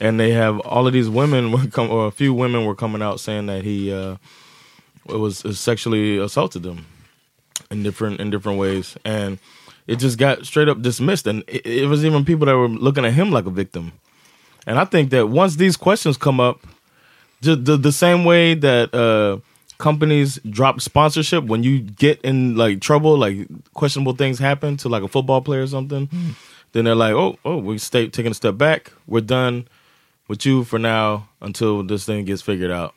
and 0.00 0.18
they 0.20 0.30
have 0.30 0.58
all 0.60 0.86
of 0.86 0.92
these 0.92 1.08
women 1.08 1.70
come, 1.70 1.90
or 1.90 2.06
a 2.06 2.10
few 2.10 2.32
women 2.32 2.64
were 2.64 2.74
coming 2.76 3.02
out 3.02 3.18
saying 3.20 3.46
that 3.46 3.64
he 3.64 3.92
uh, 3.92 4.16
was 5.06 5.44
uh, 5.44 5.52
sexually 5.52 6.16
assaulted 6.18 6.62
them 6.62 6.86
in 7.70 7.82
different 7.82 8.20
in 8.20 8.30
different 8.30 8.58
ways, 8.58 8.96
and 9.04 9.38
it 9.86 9.96
just 9.98 10.16
got 10.18 10.46
straight 10.46 10.68
up 10.68 10.80
dismissed. 10.82 11.26
And 11.26 11.42
it, 11.48 11.66
it 11.66 11.86
was 11.88 12.04
even 12.04 12.24
people 12.24 12.46
that 12.46 12.56
were 12.56 12.68
looking 12.68 13.04
at 13.04 13.12
him 13.12 13.30
like 13.32 13.46
a 13.46 13.50
victim. 13.50 13.92
And 14.66 14.78
I 14.78 14.84
think 14.84 15.10
that 15.10 15.26
once 15.28 15.56
these 15.56 15.76
questions 15.76 16.16
come 16.16 16.38
up, 16.38 16.60
the, 17.40 17.56
the 17.56 17.92
same 17.92 18.24
way 18.24 18.54
that 18.54 18.94
uh, 18.94 19.38
companies 19.78 20.38
drop 20.48 20.80
sponsorship 20.80 21.44
when 21.44 21.62
you 21.64 21.80
get 21.80 22.20
in 22.22 22.54
like 22.56 22.80
trouble, 22.80 23.16
like 23.18 23.48
questionable 23.74 24.14
things 24.14 24.38
happen 24.38 24.76
to 24.76 24.88
like 24.88 25.02
a 25.02 25.08
football 25.08 25.40
player 25.40 25.62
or 25.62 25.66
something, 25.66 26.08
then 26.72 26.84
they're 26.84 26.94
like, 26.94 27.14
oh, 27.14 27.38
oh, 27.44 27.58
we 27.58 27.78
stay 27.78 28.08
taking 28.08 28.32
a 28.32 28.34
step 28.34 28.56
back. 28.56 28.92
We're 29.06 29.20
done 29.20 29.68
with 30.28 30.46
you 30.46 30.64
for 30.64 30.78
now 30.78 31.28
until 31.40 31.82
this 31.82 32.04
thing 32.04 32.24
gets 32.24 32.42
figured 32.42 32.70
out. 32.70 32.94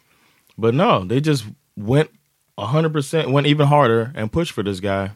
But 0.58 0.74
no, 0.76 1.04
they 1.04 1.20
just 1.20 1.46
went 1.76 2.10
hundred 2.58 2.94
percent, 2.94 3.32
went 3.32 3.48
even 3.48 3.68
harder 3.68 4.12
and 4.16 4.32
pushed 4.32 4.52
for 4.52 4.64
this 4.64 4.80
guy 4.80 5.12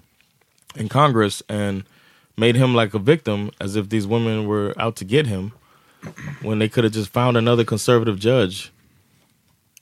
in 0.76 0.90
Congress 0.90 1.44
and 1.48 1.84
made 2.36 2.56
him 2.56 2.74
like 2.74 2.94
a 2.94 3.00
victim, 3.00 3.52
as 3.60 3.76
if 3.76 3.90
these 3.90 4.06
women 4.08 4.48
were 4.48 4.74
out 4.78 4.96
to 4.96 5.06
get 5.06 5.28
him, 5.28 5.54
when 6.42 6.60
they 6.60 6.70
could 6.70 6.84
have 6.84 6.94
just 6.94 7.10
found 7.10 7.38
another 7.38 7.64
conservative 7.64 8.20
judge 8.20 8.72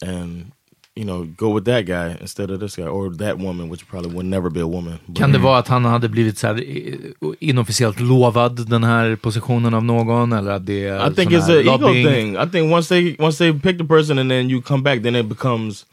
and 0.01 0.51
you 0.97 1.05
know 1.05 1.25
go 1.37 1.55
with 1.55 1.65
that 1.65 1.85
guy 1.85 2.15
instead 2.21 2.51
of 2.51 2.59
this 2.59 2.75
guy 2.75 2.83
or 2.87 3.17
that 3.17 3.37
woman, 3.37 3.69
which 3.71 3.87
probably 3.89 4.11
would 4.13 4.25
never 4.25 4.49
be 4.49 4.61
a 4.61 4.65
woman. 4.65 4.93
But- 5.05 5.17
Kan 5.17 5.31
det 5.31 5.39
vara 5.39 5.57
att 5.59 5.67
han 5.67 5.85
hade 5.85 6.09
blivit 6.09 6.37
så 6.37 6.47
här, 6.47 6.61
i- 6.61 7.13
inofficiellt 7.39 7.99
lovad 7.99 8.69
den 8.69 8.83
här 8.83 9.15
positionen 9.15 9.73
av 9.73 9.83
någon? 9.85 10.33
Eller 10.33 10.51
att 10.51 10.65
det 10.65 10.85
är 10.87 11.11
I 11.11 11.15
think 11.15 11.31
it's 11.31 11.51
an 11.51 11.75
ego 11.75 11.93
thing. 12.11 12.35
I 12.35 12.49
think 12.51 12.73
once 12.73 12.89
they 12.89 13.15
once 13.19 13.37
they 13.37 13.59
pick 13.59 13.77
the 13.77 13.85
person 13.85 14.19
and 14.19 14.29
then 14.31 14.49
you 14.49 14.61
come 14.61 14.83
back, 14.83 15.03
then 15.03 15.15
it 15.15 15.25
becomes 15.25 15.85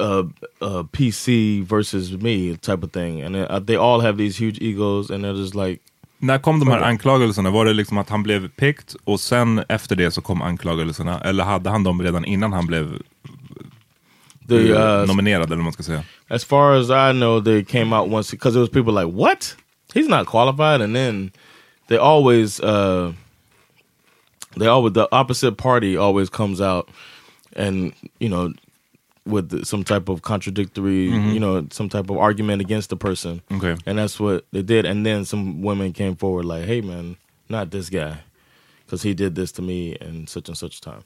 uh, 0.00 0.18
uh, 0.68 0.82
PC 0.92 1.60
versus 1.68 2.10
me 2.12 2.56
type 2.56 2.86
of 2.86 2.92
thing, 2.92 3.22
and 3.22 3.36
uh, 3.36 3.58
they 3.66 3.76
all 3.76 4.00
have 4.00 4.16
these 4.18 4.44
huge 4.44 4.58
egos, 4.60 5.10
and 5.10 5.24
they're 5.24 5.36
just 5.42 5.54
like 5.54 5.78
När 6.18 6.38
kom 6.38 6.60
de 6.60 6.68
här 6.68 6.80
anklagelserna? 6.80 7.50
Var 7.50 7.64
det 7.64 7.72
liksom 7.72 7.98
att 7.98 8.08
han 8.10 8.22
blev 8.22 8.48
picked 8.48 8.94
och 9.04 9.20
sen 9.20 9.62
efter 9.68 9.96
det 9.96 10.10
så 10.10 10.20
kom 10.20 10.42
anklagelserna? 10.42 11.20
Eller 11.20 11.44
hade 11.44 11.70
han 11.70 11.84
dem 11.84 12.02
redan 12.02 12.24
innan 12.24 12.52
han 12.52 12.66
blev 12.66 12.98
the 14.48 14.72
uh, 14.74 15.06
nominerad 15.06 15.46
eller 15.46 15.56
vad 15.56 15.64
man 15.64 15.72
ska 15.72 15.82
säga? 15.82 16.04
as 16.30 16.44
far 16.44 16.74
as 16.74 16.90
I 16.90 17.12
know, 17.12 17.40
they 17.40 17.62
came 17.64 17.92
out 17.92 18.08
once 18.08 18.30
because 18.30 18.56
it 18.56 18.60
was 18.60 18.68
people 18.70 18.92
like, 18.92 19.08
"What? 19.12 19.54
He's 19.94 20.08
not 20.08 20.26
qualified," 20.26 20.80
and 20.80 20.94
then 20.96 21.30
they 21.88 21.96
always, 21.98 22.60
uh, 22.60 23.12
they 24.56 24.66
always 24.66 24.92
the 24.94 25.08
opposite 25.12 25.56
party 25.56 25.96
always 25.96 26.28
comes 26.30 26.60
out, 26.60 26.88
and 27.56 27.92
you 28.18 28.28
know, 28.28 28.52
with 29.26 29.50
the- 29.50 29.64
some 29.64 29.84
type 29.84 30.08
of 30.08 30.22
contradictory, 30.22 31.10
you 31.32 31.38
know, 31.40 31.66
some 31.70 31.88
type 31.88 32.10
of 32.10 32.16
argument 32.18 32.60
against 32.60 32.88
the 32.90 32.96
person, 32.96 33.40
Okay, 33.52 33.76
and 33.86 33.98
that's 33.98 34.18
what 34.18 34.44
they 34.52 34.62
did. 34.62 34.84
And 34.86 35.04
then 35.06 35.24
some 35.24 35.62
women 35.62 35.92
came 35.92 36.16
forward 36.16 36.44
like, 36.44 36.64
"Hey, 36.64 36.80
man, 36.80 37.16
not 37.48 37.70
this 37.70 37.88
guy, 37.90 38.18
because 38.84 39.02
he 39.02 39.14
did 39.14 39.34
this 39.34 39.52
to 39.52 39.62
me 39.62 39.96
in 40.00 40.26
such 40.26 40.48
and 40.48 40.56
such 40.58 40.80
time." 40.80 41.02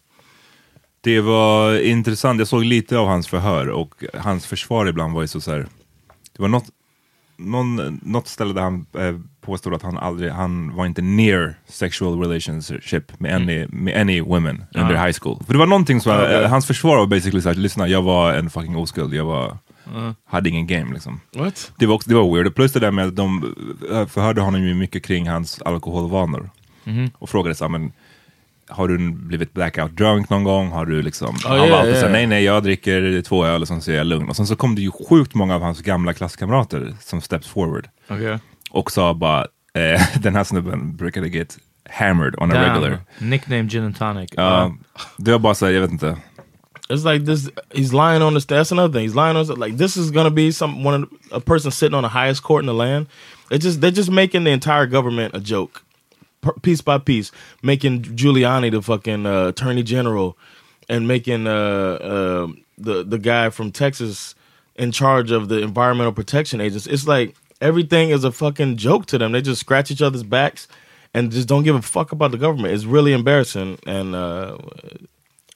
Det 1.00 1.20
var 1.20 1.78
intressant, 1.78 2.38
jag 2.38 2.48
såg 2.48 2.64
lite 2.64 2.98
av 2.98 3.06
hans 3.06 3.28
förhör 3.28 3.68
och 3.68 4.04
hans 4.14 4.46
försvar 4.46 4.86
ibland 4.86 5.14
var 5.14 5.22
ju 5.22 5.28
så, 5.28 5.40
så 5.40 5.50
här. 5.50 5.66
Det 6.36 6.42
var 6.42 6.48
något, 6.48 6.66
någon, 7.36 8.00
något 8.02 8.28
ställe 8.28 8.54
där 8.54 8.62
han 8.62 8.86
eh, 8.98 9.14
påstod 9.40 9.74
att 9.74 9.82
han 9.82 9.98
aldrig, 9.98 10.30
han 10.30 10.76
var 10.76 10.86
inte 10.86 11.02
near 11.02 11.54
sexual 11.68 12.20
relationship 12.20 13.20
med 13.20 13.34
any, 13.34 13.66
med 13.68 14.00
any 14.00 14.20
women 14.20 14.64
under 14.74 15.06
high 15.06 15.18
school. 15.20 15.42
För 15.46 15.52
det 15.52 15.58
var 15.58 15.66
någonting 15.66 16.00
som, 16.00 16.12
eh, 16.12 16.48
hans 16.48 16.66
försvar 16.66 16.96
var 16.96 17.06
basically 17.06 17.42
såhär, 17.42 17.56
lyssna 17.56 17.88
jag 17.88 18.02
var 18.02 18.32
en 18.32 18.50
fucking 18.50 18.76
oskuld, 18.76 19.14
jag 19.14 19.24
var, 19.24 19.58
hade 20.24 20.48
ingen 20.48 20.66
game 20.66 20.92
liksom. 20.92 21.20
What? 21.36 21.72
Det 21.78 21.86
var, 21.86 21.94
också, 21.94 22.08
det 22.08 22.16
var 22.16 22.34
weird, 22.34 22.54
plus 22.54 22.72
det 22.72 22.80
där 22.80 22.90
med 22.90 23.06
att 23.06 23.16
de 23.16 23.54
eh, 23.92 24.06
förhörde 24.06 24.40
honom 24.40 24.62
ju 24.62 24.74
mycket 24.74 25.04
kring 25.04 25.28
hans 25.28 25.62
alkoholvanor. 25.62 26.50
Och 27.18 27.30
frågade 27.30 27.54
så 27.54 27.64
här, 27.64 27.68
men 27.68 27.92
har 28.68 28.88
du 28.88 29.10
blivit 29.12 29.54
blackout 29.54 29.96
drunk 29.96 30.30
någon 30.30 30.44
gång? 30.44 30.68
Har 30.68 30.86
du 30.86 31.02
liksom, 31.02 31.36
han 31.44 31.56
ja, 31.56 31.66
var 31.66 31.78
alltid 31.78 31.96
ja. 31.96 32.08
nej 32.08 32.26
nej 32.26 32.44
jag 32.44 32.62
dricker 32.62 33.22
två 33.22 33.44
öl 33.44 33.62
och 33.62 33.68
sen 33.68 33.82
så 33.82 33.90
är 33.90 33.96
jag 33.96 34.06
lugn. 34.06 34.28
Och 34.28 34.36
sen 34.36 34.46
så 34.46 34.56
kom 34.56 34.74
det 34.74 34.82
ju 34.82 34.90
sjukt 34.90 35.34
många 35.34 35.54
av 35.54 35.62
hans 35.62 35.82
gamla 35.82 36.12
klasskamrater 36.12 36.94
som 37.00 37.20
stepped 37.20 37.46
forward. 37.46 37.88
Okej. 38.08 38.38
Och 38.70 38.92
sa 38.92 39.14
bara, 39.14 39.40
eh, 39.74 40.02
den 40.20 40.36
här 40.36 40.44
snubben 40.44 40.96
brukade 40.96 41.28
get 41.28 41.58
hammered 41.90 42.34
on 42.38 42.52
a 42.52 42.54
Damn. 42.54 42.64
regular. 42.64 42.98
Nickname 43.18 43.62
gin 43.62 43.84
and 43.84 43.98
tonic. 43.98 44.30
Ja, 44.36 44.72
det 45.16 45.32
var 45.32 45.38
bara 45.38 45.54
såhär, 45.54 45.72
jag 45.72 45.80
vet 45.80 45.90
inte. 45.90 46.16
It's 46.88 47.04
like 47.04 47.26
this. 47.26 47.50
He's 47.74 47.92
lying 47.92 48.22
on 48.22 48.34
the. 48.34 48.54
That's 48.54 48.72
another 48.72 48.92
thing. 48.92 49.08
He's 49.08 49.14
lying 49.14 49.36
on 49.36 49.46
like 49.60 49.76
this 49.76 49.96
is 49.96 50.10
gonna 50.10 50.30
be 50.30 50.52
some 50.52 50.84
one 50.84 51.06
a 51.32 51.40
person 51.40 51.72
sitting 51.72 51.94
on 51.94 52.02
the 52.02 52.08
highest 52.08 52.42
court 52.42 52.62
in 52.62 52.66
the 52.66 52.74
land. 52.74 53.06
It 53.50 53.58
just 53.58 53.80
they're 53.80 53.90
just 53.90 54.10
making 54.10 54.44
the 54.44 54.50
entire 54.50 54.86
government 54.86 55.34
a 55.34 55.40
joke, 55.40 55.82
piece 56.62 56.80
by 56.80 56.98
piece, 56.98 57.32
making 57.62 58.02
Giuliani 58.02 58.70
the 58.70 58.82
fucking 58.82 59.26
uh, 59.26 59.48
attorney 59.48 59.82
general, 59.82 60.36
and 60.88 61.06
making 61.08 61.46
uh, 61.46 61.50
uh, 61.50 62.46
the 62.78 63.04
the 63.04 63.18
guy 63.18 63.50
from 63.50 63.72
Texas 63.72 64.34
in 64.76 64.92
charge 64.92 65.30
of 65.30 65.48
the 65.48 65.62
environmental 65.62 66.12
protection 66.12 66.60
agents. 66.60 66.86
It's 66.86 67.06
like 67.06 67.34
everything 67.60 68.10
is 68.10 68.24
a 68.24 68.30
fucking 68.32 68.76
joke 68.76 69.06
to 69.06 69.18
them. 69.18 69.32
They 69.32 69.40
just 69.42 69.60
scratch 69.60 69.90
each 69.90 70.02
other's 70.02 70.22
backs 70.22 70.68
and 71.14 71.32
just 71.32 71.48
don't 71.48 71.64
give 71.64 71.74
a 71.76 71.82
fuck 71.82 72.12
about 72.12 72.30
the 72.30 72.38
government. 72.38 72.74
It's 72.74 72.84
really 72.84 73.12
embarrassing, 73.12 73.78
and 73.86 74.14
uh, 74.14 74.56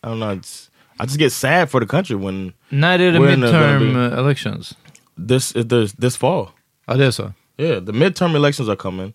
I 0.03 0.09
don't 0.09 0.19
know. 0.21 0.31
It's 0.31 0.71
I 0.99 1.07
just 1.07 1.19
get 1.19 1.33
sad 1.33 1.71
for 1.71 1.81
the 1.81 1.87
country 1.87 2.17
when 2.17 2.53
När 2.71 2.99
är 2.99 3.13
det 3.13 3.19
When 3.21 3.45
are 3.45 3.51
gonna 3.51 3.79
midterm 3.79 4.19
elections? 4.19 4.75
this 5.17 5.53
this 5.53 5.93
this 5.93 6.17
fall. 6.17 6.49
Ja, 6.87 6.95
det 6.97 7.07
är 7.07 7.11
så. 7.11 7.33
Yeah, 7.61 7.81
the 7.81 7.93
midterm 7.93 8.35
elections 8.35 8.69
are 8.69 8.77
coming. 8.77 9.13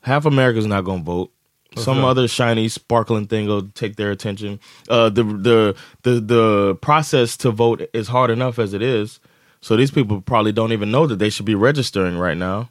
Half 0.00 0.26
America's 0.26 0.66
not 0.66 0.84
going 0.84 1.00
to 1.00 1.04
vote. 1.04 1.30
Some 1.76 2.04
other 2.04 2.28
shiny, 2.28 2.68
sparkling 2.68 3.26
thing 3.26 3.46
will 3.48 3.68
take 3.74 3.96
their 3.96 4.10
attention. 4.10 4.60
Uh, 4.88 5.10
the 5.10 5.24
the 5.24 5.74
the 6.02 6.20
the 6.20 6.74
process 6.80 7.36
to 7.38 7.50
vote 7.50 7.82
is 7.92 8.08
hard 8.08 8.30
enough 8.30 8.58
as 8.58 8.72
it 8.72 8.82
is. 8.82 9.20
So 9.60 9.76
these 9.76 9.90
people 9.90 10.20
probably 10.20 10.52
don't 10.52 10.72
even 10.72 10.90
know 10.90 11.06
that 11.06 11.18
they 11.18 11.30
should 11.30 11.46
be 11.46 11.54
registering 11.54 12.18
right 12.18 12.36
now. 12.38 12.68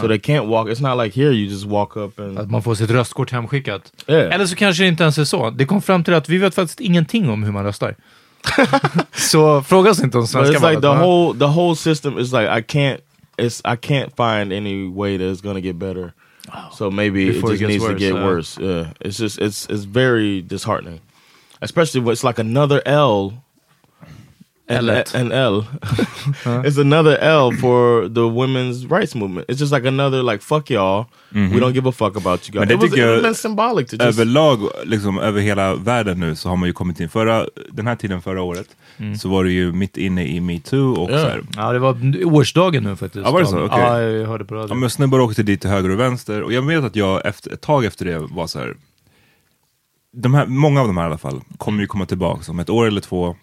So 0.00 0.08
they 0.08 0.18
can't 0.18 0.46
walk. 0.46 0.68
It's 0.68 0.80
not 0.80 0.96
like 0.96 1.12
here 1.12 1.30
you 1.30 1.46
just 1.46 1.66
walk 1.66 1.96
up 1.96 2.18
and 2.18 2.38
Att 2.38 2.50
man 2.50 2.62
får 2.62 2.74
sitt 2.74 2.90
röstkort 2.90 3.30
hemskickat. 3.30 3.92
Yeah. 4.06 4.34
Eller 4.34 4.46
så 4.46 4.56
kanske 4.56 4.82
det 4.82 4.88
inte 4.88 5.02
ens 5.02 5.18
är 5.18 5.24
så. 5.24 5.50
Det 5.50 5.66
kom 5.66 5.82
fram 5.82 6.04
till 6.04 6.14
att 6.14 6.28
vi 6.28 6.38
vet 6.38 6.54
faktiskt 6.54 6.80
ingenting 6.80 7.30
om 7.30 7.42
hur 7.42 7.52
man 7.52 7.64
röstar. 7.64 7.94
så 9.12 9.62
fråga 9.62 9.90
oss 9.90 10.02
inte 10.02 10.18
om 10.18 10.22
But 10.22 10.30
svenska 10.30 10.58
it's 10.58 10.70
like 10.70 10.80
the 10.80 10.94
whole 10.94 11.38
the 11.38 11.46
whole 11.46 11.76
system 11.76 12.18
is 12.18 12.32
like 12.32 12.58
I 12.58 12.62
can't 12.62 13.00
it's 13.38 13.62
I 13.64 13.76
can't 13.76 14.14
find 14.14 14.52
any 14.52 14.86
way 14.86 15.16
that 15.16 15.28
it's 15.30 15.40
gonna 15.40 15.60
get 15.60 15.78
better. 15.78 16.14
So 16.72 16.90
maybe 16.90 17.28
it 17.28 17.32
Before 17.34 17.50
it 17.50 17.58
just 17.58 17.60
gets 17.60 17.68
needs 17.70 17.86
to 17.86 17.94
get 17.94 18.12
uh. 18.12 18.24
worse. 18.24 18.58
Yeah, 18.58 18.92
it's 19.00 19.18
just 19.18 19.38
it's 19.38 19.66
it's 19.66 19.84
very 19.84 20.42
disheartening, 20.42 21.00
especially 21.60 22.00
when 22.00 22.12
it's 22.12 22.24
like 22.24 22.38
another 22.38 22.80
L. 22.86 23.44
And, 24.70 24.78
L-et. 24.90 25.14
an 25.14 25.32
L. 25.32 25.64
it's 26.66 26.78
another 26.78 27.18
L 27.20 27.52
for 27.60 28.08
the 28.08 28.20
women's 28.20 28.86
rights 28.90 29.14
movement. 29.14 29.46
It's 29.50 29.60
just 29.60 29.72
like 29.72 29.88
another 29.88 30.22
like 30.22 30.42
fuck 30.42 30.70
y'all. 30.70 31.06
We 31.32 31.60
don't 31.60 31.72
give 31.72 31.88
a 31.88 31.92
fuck 31.92 32.16
about 32.16 32.48
you 32.48 32.52
guys. 32.52 32.60
Men 32.60 32.68
det 32.68 32.74
It 32.74 32.80
was, 32.80 32.90
tycker 32.90 33.06
jag- 33.24 33.36
symbolic 33.36 33.88
to 33.90 33.96
just 33.96 34.18
Överlag, 34.18 34.58
liksom 34.84 35.18
över 35.18 35.40
hela 35.40 35.74
världen 35.74 36.20
nu 36.20 36.36
så 36.36 36.48
har 36.48 36.56
man 36.56 36.66
ju 36.68 36.72
kommit 36.72 37.00
in, 37.00 37.08
förra, 37.08 37.46
den 37.72 37.86
här 37.86 37.96
tiden 37.96 38.22
förra 38.22 38.42
året 38.42 38.66
så 39.20 39.28
var 39.28 39.44
det 39.44 39.50
ju 39.50 39.72
mitt 39.72 39.96
inne 39.96 40.26
i 40.26 40.40
metoo 40.40 40.92
och 40.94 41.10
Ja. 41.10 41.18
så 41.22 41.28
här, 41.28 41.42
Ja, 41.56 41.72
det 41.72 41.78
var 41.78 41.96
årsdagen 42.24 42.82
nu 42.82 42.96
faktiskt. 42.96 43.24
Ja, 43.24 43.30
var 43.32 43.40
det 43.40 43.46
så? 43.46 43.64
Okej. 43.64 43.78
Ja, 43.80 44.00
jag 44.00 44.26
hörde 44.28 44.44
på 44.44 44.54
Ja, 44.54 44.60
radio. 44.60 44.74
men 44.74 44.90
snubbar 44.90 45.20
åkte 45.20 45.42
dit 45.42 45.60
till 45.60 45.70
höger 45.70 45.90
och 45.90 46.00
vänster 46.00 46.42
och 46.42 46.52
jag 46.52 46.62
vet 46.62 46.84
att 46.84 46.96
jag 46.96 47.26
efter, 47.26 47.52
ett 47.52 47.60
tag 47.60 47.84
efter 47.84 48.04
det 48.04 48.18
var 48.18 48.46
så 48.46 48.58
här. 48.58 48.74
De 50.16 50.34
här, 50.34 50.46
många 50.46 50.80
av 50.80 50.86
de 50.86 50.96
här 50.96 51.04
i 51.04 51.06
alla 51.06 51.18
fall 51.18 51.40
kommer 51.58 51.80
ju 51.80 51.86
komma 51.86 52.06
tillbaka 52.06 52.50
om 52.52 52.58
ett 52.58 52.70
år 52.70 52.86
eller 52.86 53.00
två 53.00 53.36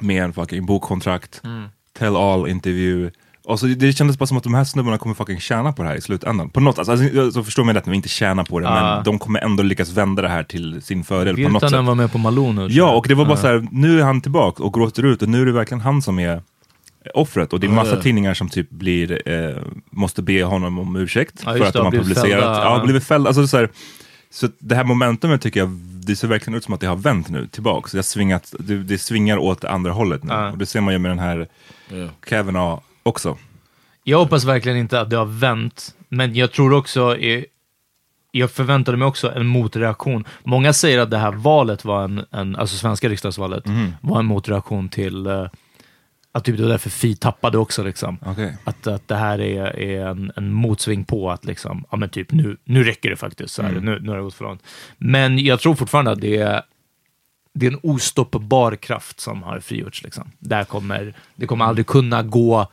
med 0.00 0.22
en 0.24 0.32
fucking 0.32 0.66
bokkontrakt, 0.66 1.42
tell 1.98 2.16
all 2.16 2.48
intervju. 2.48 3.10
Och 3.46 3.60
så 3.60 3.66
det, 3.66 3.92
kändes 3.92 4.18
bara 4.18 4.26
som 4.26 4.36
att 4.36 4.42
de 4.42 4.54
här 4.54 4.64
snubbarna 4.64 4.98
kommer 4.98 5.14
fucking 5.14 5.40
tjäna 5.40 5.72
på 5.72 5.82
det 5.82 5.88
här 5.88 5.96
i 5.96 6.00
slutändan. 6.00 6.50
På 6.50 6.60
något, 6.60 6.78
alltså, 6.78 6.92
alltså, 6.92 7.30
så 7.32 7.44
förstår 7.44 7.64
mig 7.64 7.74
rätt, 7.74 7.84
de 7.84 7.94
inte 7.94 8.08
tjäna 8.08 8.44
på 8.44 8.60
det, 8.60 8.66
Ja. 8.66 8.74
men 8.94 9.04
de 9.04 9.18
kommer 9.18 9.40
ändå 9.40 9.62
lyckas 9.62 9.90
vända 9.92 10.22
det 10.22 10.28
här 10.28 10.42
till 10.42 10.82
sin 10.82 11.04
fördel 11.04 11.34
på 11.36 11.40
något 11.42 11.52
sätt. 11.52 11.62
Virtanen 11.68 11.86
var 11.86 11.94
med 11.94 12.12
på 12.12 12.18
Malou 12.18 12.52
nu. 12.52 12.66
Ja, 12.70 12.96
och 12.96 13.08
det 13.08 13.14
var 13.14 13.24
bara 13.24 13.36
så 13.36 13.46
här, 13.46 13.66
nu 13.70 14.00
är 14.00 14.04
han 14.04 14.20
tillbaka 14.20 14.62
och 14.62 14.74
gråter 14.74 15.02
ut 15.04 15.22
och 15.22 15.28
nu 15.28 15.42
är 15.42 15.46
det 15.46 15.52
verkligen 15.52 15.80
han 15.80 16.02
som 16.02 16.18
är 16.18 16.42
offret 17.14 17.52
och 17.52 17.60
det 17.60 17.66
är 17.66 17.70
massa 17.70 17.94
Ja. 17.96 18.02
tidningar 18.02 18.34
som 18.34 18.48
typ 18.48 18.70
blir, 18.70 19.28
eh, 19.28 19.62
måste 19.90 20.22
be 20.22 20.42
honom 20.44 20.78
om 20.78 20.96
ursäkt 20.96 21.42
Ja, 21.46 21.52
för 21.52 21.60
att 21.64 21.72
det, 21.72 21.78
de 21.78 21.84
har 21.84 21.92
publicerat. 21.92 22.30
fällda. 22.30 22.62
Ja, 22.64 22.80
blivit 22.84 23.04
fällda. 23.04 23.28
Alltså, 23.28 23.46
så, 23.46 23.56
här, 23.56 23.68
så 24.30 24.48
det 24.58 24.74
här 24.74 24.84
momentumet 24.84 25.40
tycker 25.42 25.60
jag, 25.60 25.68
det 26.06 26.16
ser 26.16 26.28
verkligen 26.28 26.56
ut 26.56 26.64
som 26.64 26.74
att 26.74 26.80
det 26.80 26.86
har 26.86 26.96
vänt 26.96 27.28
nu 27.28 27.46
tillbaka. 27.46 27.88
Så 27.88 27.96
det, 27.96 27.98
har 27.98 28.02
svingat, 28.02 28.54
det, 28.58 28.76
det 28.82 28.98
svingar 28.98 29.38
åt 29.38 29.60
det 29.60 29.70
andra 29.70 29.92
hållet 29.92 30.22
nu. 30.24 30.32
Ja. 30.32 30.50
Och 30.50 30.58
det 30.58 30.66
ser 30.66 30.80
man 30.80 30.92
ju 30.94 30.98
med 30.98 31.10
den 31.10 31.18
här 31.18 31.48
Yeah. 31.92 32.08
Kavanaugh 32.26 32.80
också. 33.02 33.36
Jag 34.04 34.18
hoppas 34.18 34.44
verkligen 34.44 34.78
inte 34.78 35.00
att 35.00 35.10
det 35.10 35.16
har 35.16 35.24
vänt, 35.26 35.94
men 36.08 36.34
jag 36.34 36.52
tror 36.52 36.72
också, 36.72 37.16
jag 38.30 38.50
förväntade 38.50 38.96
mig 38.98 39.06
också 39.08 39.32
en 39.32 39.46
motreaktion. 39.46 40.24
Många 40.44 40.72
säger 40.72 40.98
att 40.98 41.10
det 41.10 41.18
här 41.18 41.32
valet 41.32 41.84
var 41.84 42.04
en, 42.04 42.24
en 42.30 42.56
alltså 42.56 42.76
svenska 42.76 43.08
riksdagsvalet, 43.08 43.66
Mhm. 43.66 43.92
var 44.00 44.18
en 44.18 44.26
motreaktion 44.26 44.88
till, 44.88 45.26
eh, 45.26 45.46
att 46.34 46.44
typ 46.44 46.56
det 46.56 46.62
var 46.62 46.70
därför 46.70 46.90
Fi 46.90 47.14
tappade 47.16 47.58
också. 47.58 47.82
Liksom. 47.82 48.18
Okej. 48.26 48.56
Att, 48.64 48.86
att 48.86 49.08
det 49.08 49.16
här 49.16 49.40
är, 49.40 49.78
är 49.80 50.06
en, 50.06 50.32
en 50.36 50.52
motsving 50.52 51.04
på 51.04 51.30
att 51.30 51.44
liksom, 51.44 51.84
ja 51.90 51.96
men 51.96 52.08
typ 52.08 52.32
nu, 52.32 52.56
nu 52.64 52.84
räcker 52.84 53.10
det 53.10 53.16
faktiskt. 53.16 53.54
Så 53.54 53.62
här, 53.62 53.70
Mm. 53.70 53.84
nu, 53.84 53.98
nu 54.00 54.08
har 54.08 54.16
det 54.16 54.22
gått 54.22 54.34
för 54.34 54.44
långt. 54.44 54.62
Men 54.98 55.38
jag 55.38 55.60
tror 55.60 55.74
fortfarande 55.74 56.10
att 56.10 56.20
det 56.20 56.36
är, 56.36 56.62
det 57.54 57.66
är 57.66 57.70
en 57.70 57.78
ostoppbar 57.82 58.76
kraft 58.76 59.20
som 59.20 59.42
har 59.42 59.60
frigjorts. 59.60 60.02
Liksom. 60.02 60.30
Där 60.38 60.64
kommer, 60.64 61.14
det 61.36 61.46
kommer 61.46 61.64
aldrig 61.64 61.86
kunna 61.86 62.22
gå 62.22 62.68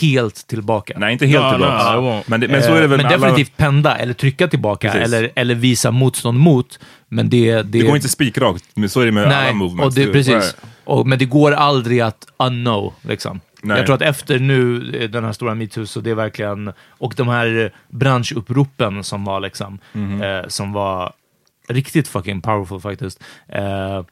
helt 0.00 0.46
tillbaka. 0.46 0.94
Nej, 0.98 1.12
inte 1.12 1.26
helt 1.26 1.44
No, 1.44 1.50
tillbaka. 1.50 1.96
won't. 1.96 2.22
men, 2.26 2.40
det, 2.40 2.48
men 2.48 2.62
så 2.62 2.74
är 2.74 2.80
det 2.80 2.86
väl 2.86 2.96
men 2.96 3.06
alla- 3.06 3.16
definitivt 3.16 3.56
penda 3.56 3.96
eller 3.96 4.14
trycka 4.14 4.48
tillbaka 4.48 4.90
Precis. 4.92 5.14
eller, 5.14 5.30
eller 5.34 5.54
visa 5.54 5.90
motstånd 5.90 6.38
mot. 6.38 6.78
Men 7.08 7.30
det, 7.30 7.52
det, 7.54 7.62
Det 7.62 7.80
går 7.82 7.96
inte 7.96 8.08
spikrakt, 8.08 8.64
men 8.74 8.88
så 8.88 9.00
är 9.00 9.06
det 9.06 9.12
med 9.12 9.22
alla 9.24 9.40
Nej, 9.40 9.54
movements. 9.54 9.96
och 9.96 10.04
det, 10.06 10.12
precis. 10.12 10.56
Och, 10.86 11.06
men 11.06 11.18
det 11.18 11.24
går 11.24 11.52
aldrig 11.52 12.00
att 12.00 12.26
unknow. 12.36 12.94
Liksom. 13.02 13.40
Nej. 13.62 13.76
Jag 13.76 13.86
tror 13.86 13.96
att 13.96 14.02
efter 14.02 14.38
nu, 14.38 14.90
eh, 14.96 15.10
den 15.10 15.24
här 15.24 15.32
stora 15.32 15.54
metoo, 15.54 15.86
så 15.86 16.00
det 16.00 16.10
är 16.10 16.14
verkligen... 16.14 16.72
Och 16.88 17.14
de 17.16 17.28
här 17.28 17.72
branschuppropen 17.88 19.04
som 19.04 19.24
var 19.24 19.40
liksom, 19.40 19.78
Mhm. 19.92 20.22
eh, 20.22 20.46
som 20.48 20.72
var 20.72 21.12
riktigt 21.68 22.08
fucking 22.08 22.40
powerful 22.40 22.80
faktiskt. 22.80 23.22
Eh, 23.48 24.02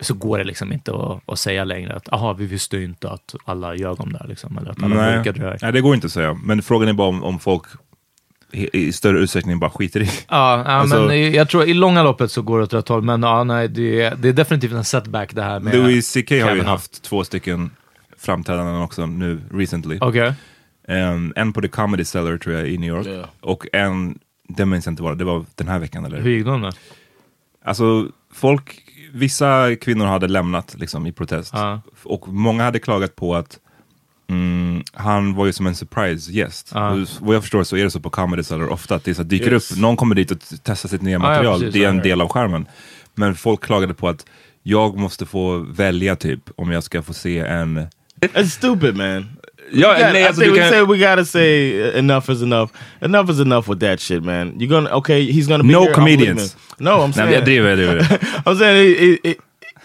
så 0.00 0.14
går 0.14 0.38
det 0.38 0.44
liksom 0.44 0.72
inte 0.72 0.94
att, 0.94 1.20
att 1.26 1.38
säga 1.38 1.64
längre 1.64 1.94
att 1.96 2.12
aha, 2.12 2.32
vi 2.32 2.46
visste 2.46 2.76
ju 2.76 2.84
inte 2.84 3.10
att 3.10 3.34
alla 3.44 3.74
ljög 3.74 4.00
om 4.00 4.12
det 4.12 4.18
här. 4.18 4.28
Liksom, 4.28 4.58
eller 4.58 4.70
att 4.70 4.82
alla 4.82 4.94
Nej. 4.94 5.22
det 5.24 5.40
här. 5.42 5.58
Nej, 5.62 5.72
det 5.72 5.80
går 5.80 5.94
inte 5.94 6.06
att 6.06 6.12
säga. 6.12 6.36
Men 6.44 6.62
frågan 6.62 6.88
är 6.88 6.92
bara 6.92 7.08
om, 7.08 7.24
om 7.24 7.38
folk 7.38 7.62
i, 8.52 8.92
större 8.92 9.18
utsträckning 9.18 9.58
bara 9.58 9.70
skiter 9.70 10.00
i. 10.00 10.04
Ja, 10.04 10.12
ja 10.28 10.64
Alltså- 10.64 11.06
men 11.06 11.32
jag 11.32 11.48
tror 11.48 11.64
i 11.64 11.74
långa 11.74 12.02
loppet 12.02 12.30
så 12.32 12.42
går 12.42 12.58
det 12.58 12.64
åt 12.64 12.72
rätt 12.72 12.88
håll, 12.88 13.02
men 13.02 13.22
ja, 13.22 13.44
nej, 13.44 13.68
det, 13.68 14.02
är- 14.02 14.16
det 14.16 14.28
är 14.28 14.32
definitivt 14.32 14.72
en 14.72 14.84
setback 14.84 15.34
det 15.34 15.42
här 15.42 15.60
med... 15.60 15.74
Louis 15.74 16.12
CK 16.12 16.30
har 16.30 16.54
ju 16.54 16.62
haft 16.62 17.02
två 17.02 17.24
stycken 17.24 17.70
framträdanden 18.18 18.82
också 18.82 19.06
nu 19.06 19.40
recently. 19.52 19.98
Okej. 20.00 20.32
Um, 20.88 21.32
en 21.36 21.52
på 21.52 21.60
The 21.60 21.68
Comedy 21.68 22.04
Cellar 22.04 22.36
tror 22.38 22.54
jag 22.54 22.68
i 22.68 22.78
New 22.78 22.88
York. 22.88 23.06
Yeah. 23.06 23.26
Och 23.40 23.66
en, 23.72 24.18
det 24.48 24.66
minns 24.66 24.86
jag 24.86 24.92
inte 24.92 25.02
vad 25.02 25.18
det 25.18 25.24
var 25.24 25.44
den 25.54 25.68
här 25.68 25.78
veckan 25.78 26.04
eller? 26.04 26.20
Hur 26.20 26.30
gick 26.30 26.46
de 26.46 26.62
då? 26.62 26.70
Alltså 27.64 28.08
folk, 28.32 28.82
vissa 29.12 29.76
kvinnor 29.76 30.06
hade 30.06 30.28
lämnat 30.28 30.76
liksom 30.78 31.06
i 31.06 31.12
protest. 31.12 31.50
Ja. 31.54 31.80
Och 32.02 32.28
många 32.28 32.64
hade 32.64 32.78
klagat 32.78 33.16
på 33.16 33.34
att 33.34 33.58
mm, 34.30 34.82
han 34.92 35.34
var 35.34 35.46
ju 35.46 35.52
som 35.52 35.66
en 35.66 35.74
surprise 35.74 36.32
gäst. 36.32 36.70
Ja. 36.74 36.90
Och 36.90 36.98
Vad 37.20 37.34
jag 37.36 37.42
förstår 37.42 37.64
så 37.64 37.76
är 37.76 37.84
det 37.84 37.90
så 37.90 38.00
på 38.00 38.10
Comedy 38.10 38.42
Cellar 38.42 38.68
ofta 38.68 38.94
att 38.94 39.04
det 39.04 39.14
så 39.14 39.22
dyker 39.22 39.52
Yes. 39.52 39.72
upp, 39.72 39.78
någon 39.78 39.96
kommer 39.96 40.14
dit 40.14 40.30
och 40.30 40.38
testar 40.64 40.88
sitt 40.88 41.02
nya 41.02 41.12
ja, 41.12 41.18
material. 41.18 41.58
precis, 41.60 41.74
det 41.74 41.84
är 41.84 41.88
en 41.88 41.96
ja. 41.96 42.02
del 42.02 42.20
av 42.20 42.28
skärmen. 42.28 42.66
Men 43.14 43.34
folk 43.34 43.64
klagade 43.64 43.94
på 43.94 44.08
att 44.08 44.26
jag 44.62 44.96
måste 44.98 45.26
få 45.26 45.58
välja 45.58 46.16
typ 46.16 46.40
om 46.56 46.70
jag 46.70 46.82
ska 46.82 47.02
få 47.02 47.12
se 47.14 47.38
en... 47.38 47.86
That's 48.20 48.44
stupid, 48.48 48.96
man. 48.96 49.26
Ja, 49.72 49.88
We 49.92 50.00
got- 50.04 50.12
nej, 50.12 50.22
I 50.22 50.26
alltså, 50.26 50.42
think 50.42 50.54
du 50.54 50.60
we 50.60 50.68
say 50.70 50.80
we 50.80 50.96
gotta 51.10 51.24
say 51.24 51.80
enough 51.98 52.30
is 52.30 52.42
enough. 52.42 52.70
Enough 53.00 53.30
is 53.30 53.40
enough 53.40 53.70
with 53.70 53.80
that 53.80 54.00
shit, 54.00 54.24
man. 54.24 54.52
You're 54.60 54.66
gonna 54.68 54.90
okay. 54.96 55.32
He's 55.32 55.48
gonna 55.48 55.62
be 55.64 55.72
No 55.72 55.80
here, 55.80 55.90
I'm 55.90 55.94
comedians. 55.94 56.56
leaving. 56.78 56.84
No, 56.84 56.90
I'm 56.90 57.06
Nej, 57.06 57.12
saying. 57.14 57.26
men 57.26 57.34
jag 57.34 57.44
driver, 57.44 57.68
jag 57.68 57.78
driver. 57.78 58.18
I'm 58.44 58.58
saying 58.58 58.96
he, 58.98 59.18
he, 59.28 59.34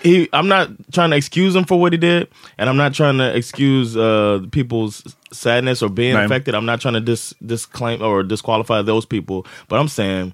he. 0.05 0.29
I'm 0.31 0.47
not 0.47 0.69
trying 0.93 1.09
to 1.09 1.17
excuse 1.17 1.55
him 1.55 1.65
for 1.65 1.79
what 1.79 1.91
he 1.91 1.97
did, 1.97 2.29
and 2.57 2.69
I'm 2.69 2.77
not 2.77 2.93
trying 2.93 3.17
to 3.17 3.35
excuse 3.35 3.97
uh, 3.97 4.45
people's 4.51 5.15
sadness 5.33 5.81
or 5.83 5.89
being 5.89 6.15
Right. 6.15 6.23
affected. 6.25 6.55
I'm 6.55 6.65
not 6.65 6.79
trying 6.79 6.93
to 6.93 7.01
dis 7.01 7.33
disclaim 7.45 8.01
or 8.01 8.23
disqualify 8.23 8.81
those 8.83 9.05
people. 9.05 9.45
But 9.67 9.79
I'm 9.79 9.87
saying 9.89 10.33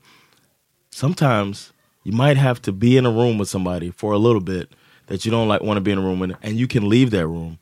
sometimes 0.92 1.72
you 2.04 2.12
might 2.12 2.38
have 2.38 2.62
to 2.64 2.72
be 2.72 2.98
in 2.98 3.06
a 3.06 3.12
room 3.12 3.38
with 3.38 3.50
somebody 3.50 3.92
for 3.92 4.12
a 4.14 4.18
little 4.18 4.42
bit 4.42 4.70
that 5.08 5.26
you 5.26 5.32
don't 5.32 5.48
like 5.48 5.62
want 5.62 5.78
to 5.78 5.82
be 5.82 5.92
in 5.92 5.98
a 5.98 6.02
room 6.02 6.20
with, 6.20 6.32
and 6.42 6.56
you 6.58 6.68
can 6.68 6.88
leave 6.90 7.12
that 7.12 7.28
room. 7.28 7.58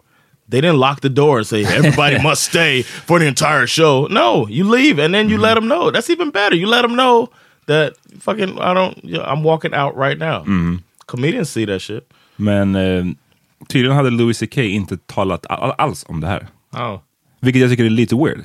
They 0.48 0.62
didn't 0.62 0.78
lock 0.78 1.02
the 1.02 1.10
door 1.10 1.38
and 1.40 1.48
say 1.48 1.64
everybody 1.64 2.20
must 2.24 2.44
stay 2.44 2.82
for 2.82 3.20
the 3.20 3.26
entire 3.28 3.68
show. 3.68 4.08
No, 4.08 4.48
you 4.48 4.64
leave 4.64 4.98
and 5.00 5.14
then 5.14 5.30
you 5.30 5.38
let 5.38 5.54
them 5.56 5.68
know. 5.68 5.92
That's 5.92 6.10
even 6.10 6.32
better. 6.32 6.56
You 6.56 6.68
let 6.68 6.82
them 6.82 6.96
know 6.96 7.30
that 7.68 7.96
fucking 8.20 8.60
I 8.60 8.74
don't. 8.74 9.04
yeah, 9.06 9.22
I'm 9.22 9.44
walking 9.44 9.74
out 9.76 9.96
right 9.96 10.18
now. 10.18 10.44
Comedians 11.10 11.52
see 11.52 11.66
that 11.66 11.82
shit. 11.82 12.14
Men 12.36 12.76
eh, 12.76 13.06
tydligen 13.68 13.98
hade 13.98 14.10
Louis 14.10 14.40
CK 14.40 14.58
inte 14.58 14.98
talat 14.98 15.46
all, 15.46 15.74
alls 15.78 16.06
om 16.08 16.22
det 16.22 16.28
här. 16.28 16.48
Oh. 16.72 17.00
Vilket 17.40 17.62
jag 17.62 17.70
tycker 17.72 17.86
är 17.86 17.90
lite 17.90 18.16
weird. 18.16 18.40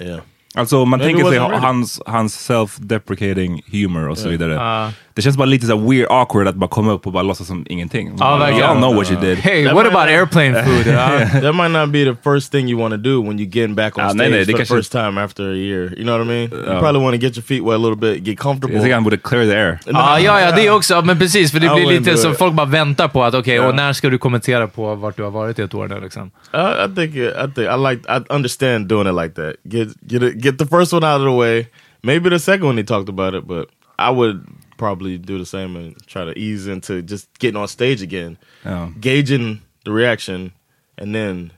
Yeah. 0.00 0.20
Alltså 0.54 0.84
man 0.84 1.00
tänker 1.00 1.24
sig 1.24 1.38
hans, 1.38 2.02
hans 2.06 2.50
self-deprecating 2.50 3.60
humor 3.72 4.08
och 4.08 4.18
så 4.18 4.28
vidare. 4.28 4.54
Ja. 4.54 4.92
Det 5.14 5.22
känns 5.22 5.36
bara 5.36 5.44
lite 5.44 5.66
så 5.66 5.76
weird 5.90 6.06
awkward 6.10 6.48
att 6.48 6.54
bara 6.54 6.68
komma 6.68 6.92
upp 6.92 7.06
och 7.06 7.12
bara 7.12 7.22
låtsas 7.22 7.46
som 7.46 7.66
ingenting. 7.68 8.12
Ja, 8.18 8.36
verkligen. 8.36 8.70
Y'all 8.70 8.76
know 8.76 8.94
what 8.94 9.10
you 9.10 9.20
did. 9.20 9.38
Hey, 9.38 9.64
That 9.66 9.74
what 9.74 9.86
about 9.86 10.02
not- 10.02 10.08
airplane 10.10 10.64
food? 10.64 10.86
Ja. 10.94 11.40
that 11.40 11.54
might 11.54 11.70
not 11.70 11.88
be 11.90 12.04
the 12.04 12.16
first 12.24 12.52
thing 12.52 12.68
you 12.68 12.80
want 12.80 12.92
to 12.92 12.96
do 12.96 13.22
when 13.22 13.38
you 13.38 13.48
get 13.50 13.70
back 13.70 13.98
on 13.98 14.04
Ah, 14.04 14.08
stage 14.08 14.18
nej, 14.18 14.30
nej, 14.30 14.44
for 14.46 14.58
the 14.58 14.64
first 14.64 14.92
time 14.92 15.24
after 15.24 15.42
a 15.52 15.56
year. 15.56 15.92
You 15.98 16.04
know 16.04 16.18
what 16.18 16.26
I 16.26 16.28
mean? 16.28 16.50
You 16.52 16.80
probably 16.80 17.00
want 17.02 17.14
to 17.20 17.26
get 17.26 17.36
your 17.36 17.44
feet 17.44 17.62
wet 17.62 17.74
a 17.74 17.78
little 17.78 17.96
bit, 17.96 18.24
get 18.26 18.38
comfortable. 18.38 18.74
Jag 18.76 18.82
tycker 18.84 18.94
han 18.94 19.04
borde 19.04 19.16
clear 19.16 19.44
the 19.44 19.56
air. 19.56 19.78
Ja, 19.86 20.18
ja, 20.20 20.40
ja, 20.40 20.52
det 20.56 20.70
också. 20.70 21.02
Men 21.02 21.18
precis, 21.18 21.52
för 21.52 21.60
det 21.60 21.66
I 21.66 21.70
blir 21.86 21.98
lite 21.98 22.16
så 22.16 22.30
it. 22.30 22.38
folk 22.38 22.54
bara 22.54 22.66
väntar 22.66 23.08
på 23.08 23.24
att 23.24 23.34
okej, 23.34 23.54
Ja. 23.56 23.68
och 23.68 23.74
när 23.74 23.92
ska 23.92 24.08
du 24.08 24.18
kommentera 24.18 24.66
på 24.66 24.94
vart 24.94 25.16
du 25.16 25.22
har 25.22 25.30
varit 25.30 25.58
i 25.58 25.62
ett 25.62 25.74
år 25.74 25.88
nu 25.88 26.00
liksom? 26.00 26.30
I, 26.54 26.56
I 26.58 26.94
think 26.94 27.16
I 27.16 27.54
think 27.54 27.68
I 27.68 27.88
like 27.90 28.02
I 28.16 28.34
understand 28.34 28.86
doing 28.86 29.06
it 29.08 29.14
like 29.22 29.34
that. 29.34 29.54
Get 29.64 29.88
get 30.08 30.22
it, 30.22 30.39
get 30.40 30.58
the 30.58 30.66
first 30.66 30.92
one 30.92 31.04
out 31.04 31.20
of 31.20 31.24
the 31.26 31.32
way. 31.36 31.66
Maybe 32.02 32.28
the 32.30 32.38
second 32.38 32.66
one 32.66 32.76
he 32.78 32.84
talked 32.84 33.08
about 33.08 33.34
it, 33.34 33.46
but 33.46 33.68
I 33.98 34.10
would 34.10 34.40
probably 34.78 35.18
do 35.18 35.38
the 35.38 35.44
same 35.46 35.76
and 35.76 35.94
try 36.06 36.24
to 36.24 36.32
ease 36.38 36.66
into 36.72 37.02
just 37.02 37.28
getting 37.38 37.56
on 37.60 37.68
stage 37.68 38.02
again, 38.02 38.36
Ja. 38.64 38.88
gauging 39.00 39.60
the 39.84 39.90
reaction, 39.92 40.52
and 40.96 41.14
then 41.14 41.52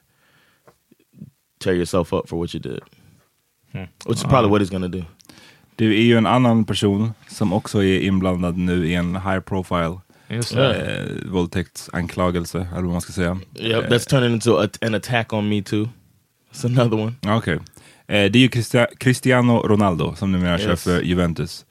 tear 1.61 1.75
yourself 1.75 2.13
up 2.13 2.29
for 2.29 2.37
what 2.39 2.55
you 2.55 2.61
did, 2.61 2.81
which 4.07 4.19
is 4.19 4.25
probably 4.25 4.51
what 4.51 4.61
he's 4.61 4.71
gonna 4.71 4.89
do. 4.89 5.05
Det 5.77 5.85
är 5.85 6.03
ju 6.03 6.17
en 6.19 6.27
annan 6.27 6.65
person 6.65 7.13
som 7.29 7.53
också 7.53 7.83
är 7.85 8.01
inblandad 8.01 8.57
nu 8.59 8.87
i 8.87 8.95
en 8.95 9.15
high 9.17 9.41
profile 9.41 9.99
Just 10.29 10.53
Ja. 10.53 10.61
det. 10.61 10.75
eh, 10.75 11.31
våldtäktsanklagelse, 11.31 12.59
eller 12.73 12.83
vad 12.83 12.93
man 12.93 13.01
ska 13.01 13.13
säga. 13.13 13.39
Yep, 13.55 13.89
that's 13.91 14.09
turning 14.09 14.33
into 14.33 14.57
a, 14.63 14.69
an 14.81 14.95
attack 14.95 15.33
on 15.33 15.49
me 15.49 15.63
too. 15.63 15.89
That's 16.53 16.65
another 16.67 16.99
one. 16.99 17.13
Ja, 17.21 17.37
Okej. 17.37 17.55
Eh, 17.55 17.61
det 18.17 18.37
är 18.37 18.37
ju 18.37 18.49
Cristiano 18.99 19.53
Ronaldo 19.67 20.15
som 20.17 20.33
numera 20.33 20.59
kör 20.59 20.71
Yes. 20.71 20.85
för 20.85 21.01
Juventus. 21.03 21.65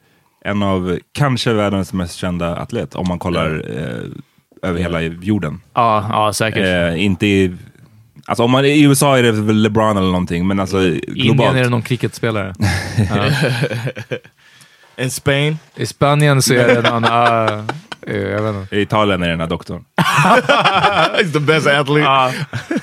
En 0.46 0.64
av 0.64 1.00
kanske 1.14 1.54
världens 1.54 1.94
mest 1.94 2.16
kända 2.16 2.56
atlet 2.56 2.96
om 2.96 3.08
man 3.08 3.20
kollar 3.20 3.66
eh, 3.78 4.70
över 4.70 4.80
hela 4.80 5.02
jorden. 5.02 5.62
Ja, 5.74 6.06
ja, 6.10 6.34
säkert. 6.34 6.66
Eh, 6.94 7.04
inte 7.06 7.28
i... 7.28 7.56
Alltså 8.26 8.44
om 8.44 8.52
man, 8.52 8.66
i 8.66 8.84
USA 8.84 9.18
är 9.18 9.24
det 9.24 9.32
väl 9.32 9.56
LeBron 9.62 9.98
eller 9.98 10.08
någonting, 10.08 10.48
men 10.48 10.60
alltså 10.60 10.82
I 10.82 11.00
Indien 11.00 11.24
globalt. 11.26 11.56
är 11.58 11.64
det 11.64 11.70
någon 11.70 11.82
cricketspelare. 11.82 12.54
In 14.98 15.12
Spain, 15.12 15.58
I 15.76 15.86
Spanien 15.86 16.42
så 16.42 16.54
är 16.54 16.82
det 16.82 16.90
någon... 16.90 17.04
Uh, 17.04 17.66
jag 18.34 18.42
vet 18.44 18.56
inte. 18.56 18.76
I 18.76 18.82
Italien 18.82 19.22
är 19.24 19.28
det 19.28 19.34
den 19.34 19.40
här 19.40 19.48
doktorn. 19.48 19.86
he's 21.18 21.34
the 21.34 21.40
best 21.40 21.68
athlete. 21.68 22.34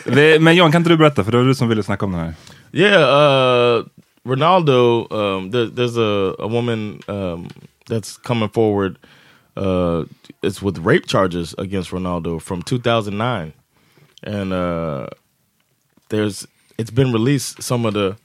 Det- 0.04 0.42
men 0.42 0.56
John, 0.56 0.72
kan 0.72 0.80
inte 0.80 0.90
du 0.90 0.96
berätta? 0.96 1.24
För 1.24 1.32
det 1.32 1.38
var 1.38 1.44
du 1.44 1.54
som 1.54 1.68
ville 1.68 1.82
snacka 1.82 2.04
om 2.06 2.12
den 2.12 2.20
här. 2.20 2.34
Yeah, 2.72 2.98
uh, 2.98 3.84
Ronaldo. 4.26 5.10
Um, 5.10 5.50
there, 5.50 5.66
there's 5.66 5.96
a, 5.96 6.34
a 6.38 6.46
woman 6.46 7.00
um, 7.08 7.48
that's 7.86 8.16
coming 8.16 8.48
forward. 8.48 8.98
Uh, 9.56 10.04
it's 10.42 10.62
with 10.62 10.78
rape 10.78 11.06
charges 11.06 11.54
against 11.58 11.90
Ronaldo 11.90 12.40
from 12.40 12.62
2009, 12.62 13.52
and 14.22 14.52
uh, 14.52 15.08
there's 16.10 16.46
it's 16.78 16.90
been 16.90 17.12
released 17.12 17.62
some 17.62 17.84
of 17.84 17.94
the 17.94 18.16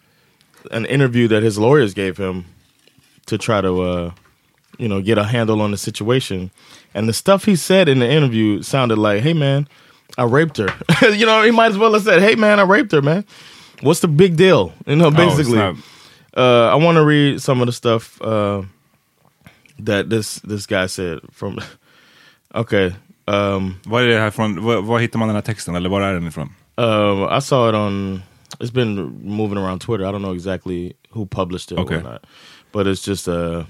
an 0.72 0.86
interview 0.86 1.28
that 1.28 1.44
his 1.44 1.58
lawyers 1.58 1.94
gave 1.94 2.18
him 2.18 2.46
to 3.26 3.38
try 3.38 3.62
to 3.62 3.82
uh, 3.82 4.12
you 4.78 4.88
know 4.88 5.02
get 5.02 5.18
a 5.18 5.24
handle 5.24 5.62
on 5.62 5.72
the 5.72 5.78
situation, 5.78 6.52
and 6.94 7.10
the 7.10 7.14
stuff 7.14 7.46
he 7.46 7.56
said 7.56 7.90
in 7.90 8.00
the 8.00 8.10
interview 8.10 8.62
sounded 8.62 8.98
like, 8.98 9.24
"Hey 9.24 9.34
man, 9.34 9.68
I 10.18 10.24
raped 10.26 10.58
her." 10.58 10.70
you 11.12 11.26
know, 11.26 11.42
he 11.42 11.52
might 11.52 11.72
as 11.72 11.78
well 11.78 11.94
have 11.94 12.04
said, 12.04 12.22
"Hey 12.22 12.36
man, 12.36 12.60
I 12.60 12.64
raped 12.64 12.92
her, 12.92 13.02
man." 13.02 13.26
What's 13.84 14.00
the 14.00 14.08
big 14.08 14.36
deal? 14.38 14.72
You 14.88 14.96
know, 14.96 15.12
basically. 15.12 15.54
snap. 15.58 15.76
uh, 16.38 16.70
I 16.74 16.76
want 16.76 16.96
to 16.98 17.04
read 17.06 17.42
some 17.42 17.62
of 17.62 17.68
the 17.68 17.74
stuff 17.74 18.22
uh, 18.22 18.62
that 19.86 20.10
this 20.10 20.40
this 20.48 20.66
guy 20.66 20.88
said 20.88 21.20
from. 21.32 21.60
Okay, 22.56 22.94
um, 23.28 23.76
Var 23.86 24.02
är 24.02 24.08
det 24.08 24.20
här 24.20 24.32
från? 24.32 24.62
Var, 24.64 24.82
var 24.82 25.00
hittar 25.00 25.20
man 25.20 25.28
den 25.28 25.36
här 25.36 25.42
texten? 25.42 25.76
Eller 25.76 25.90
var 25.90 26.02
är 26.02 26.14
den 26.14 26.28
ifrån? 26.28 26.50
um, 26.78 27.24
I 27.38 27.42
saw 27.42 27.70
it 27.70 27.76
on. 27.76 28.22
It's 28.60 28.72
been 28.74 28.96
moving 29.24 29.58
around 29.58 29.82
Twitter. 29.82 30.06
I 30.06 30.12
don't 30.12 30.22
know 30.22 30.36
exactly 30.36 30.94
who 31.10 31.26
published 31.26 31.72
it 31.72 31.80
Okay. 31.80 31.98
or 31.98 32.02
not, 32.04 32.26
but 32.72 32.86
it's 32.88 33.08
just 33.10 33.28
uh, 33.28 33.64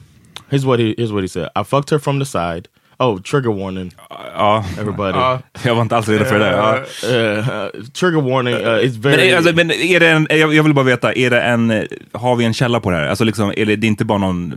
here's 0.50 0.66
what 0.66 0.80
he 0.80 0.94
here's 0.98 1.14
what 1.14 1.24
he 1.24 1.28
said. 1.30 1.50
I 1.56 1.64
fucked 1.64 1.90
her 1.92 2.00
from 2.00 2.20
the 2.20 2.26
side. 2.26 2.68
Oh, 3.00 3.22
trigger 3.22 3.64
warning, 3.64 3.92
Ja, 4.36 4.66
everybody. 4.80 5.18
jag 5.66 5.76
var 5.76 5.82
inte 5.82 5.96
alls 5.98 6.10
redo 6.10 6.26
för 6.26 6.40
det 6.40 6.46
där. 6.46 6.58
Ja. 7.04 7.10
Uh, 7.10 7.38
uh, 7.50 7.84
trigger 7.94 8.22
warning. 8.22 8.54
Uh, 8.54 8.60
it's 8.62 8.92
Men, 8.94 9.02
very. 9.02 9.30
är- 9.30 9.38
alltså, 9.38 9.56
men 9.56 9.72
är 9.72 10.00
det 10.00 10.08
en, 10.10 10.28
jag 10.30 10.54
jag 10.54 10.64
vill 10.64 10.74
bara 10.74 10.86
veta, 10.86 11.14
är 11.14 11.30
det 11.30 11.42
en, 11.42 11.72
eh, 11.72 11.84
har 12.14 12.36
vi 12.36 12.46
en 12.46 12.54
källa 12.54 12.80
på 12.80 12.90
det 12.92 12.98
här? 12.98 13.08
Alltså 13.08 13.24
liksom, 13.24 13.54
är 13.58 13.66
det, 13.66 13.76
det 13.76 13.88
är 13.88 13.90
inte 13.90 14.06
bara 14.06 14.18
någon, 14.18 14.54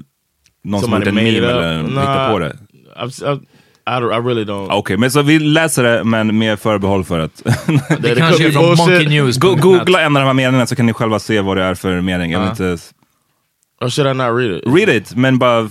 någon 0.64 0.80
som 0.80 0.92
har 0.92 0.98
gjort 0.98 1.08
en 1.08 1.14
meme 1.14 1.38
up. 1.38 1.44
eller 1.44 1.82
Nah. 1.82 2.00
hittat 2.00 2.30
på 2.32 2.38
det? 2.38 2.56
I've, 2.96 3.24
I've, 3.24 3.40
I, 3.88 4.16
I 4.16 4.20
really 4.28 4.44
don't. 4.44 4.68
Okej, 4.70 4.96
men 4.96 5.10
så 5.10 5.22
vi 5.22 5.38
läser 5.38 5.82
det, 5.82 6.04
men 6.04 6.38
med 6.38 6.60
förbehåll 6.60 7.04
för 7.04 7.18
att... 7.20 7.42
Det 8.00 8.14
kanske 8.16 8.46
är 8.46 8.50
från 8.50 8.76
Monkey 8.76 9.08
News. 9.08 9.36
Go 9.38 9.54
googla 9.54 10.00
en 10.00 10.16
av 10.16 10.20
de 10.22 10.26
här 10.26 10.34
meningarna 10.34 10.66
så 10.66 10.76
kan 10.76 10.86
ni 10.86 10.92
själva 10.92 11.18
se 11.18 11.40
vad 11.40 11.56
det 11.56 11.62
är 11.62 11.74
för 11.74 12.00
mening. 12.00 12.32
Jag 12.32 12.40
vill 12.40 12.48
inte... 12.50 12.76
Or 13.80 13.88
should 13.90 14.10
I 14.10 14.14
not 14.14 14.38
read 14.38 14.50
it? 14.56 14.62
Read 14.66 14.88
it, 14.96 15.14
men 15.16 15.38
bara 15.38 15.70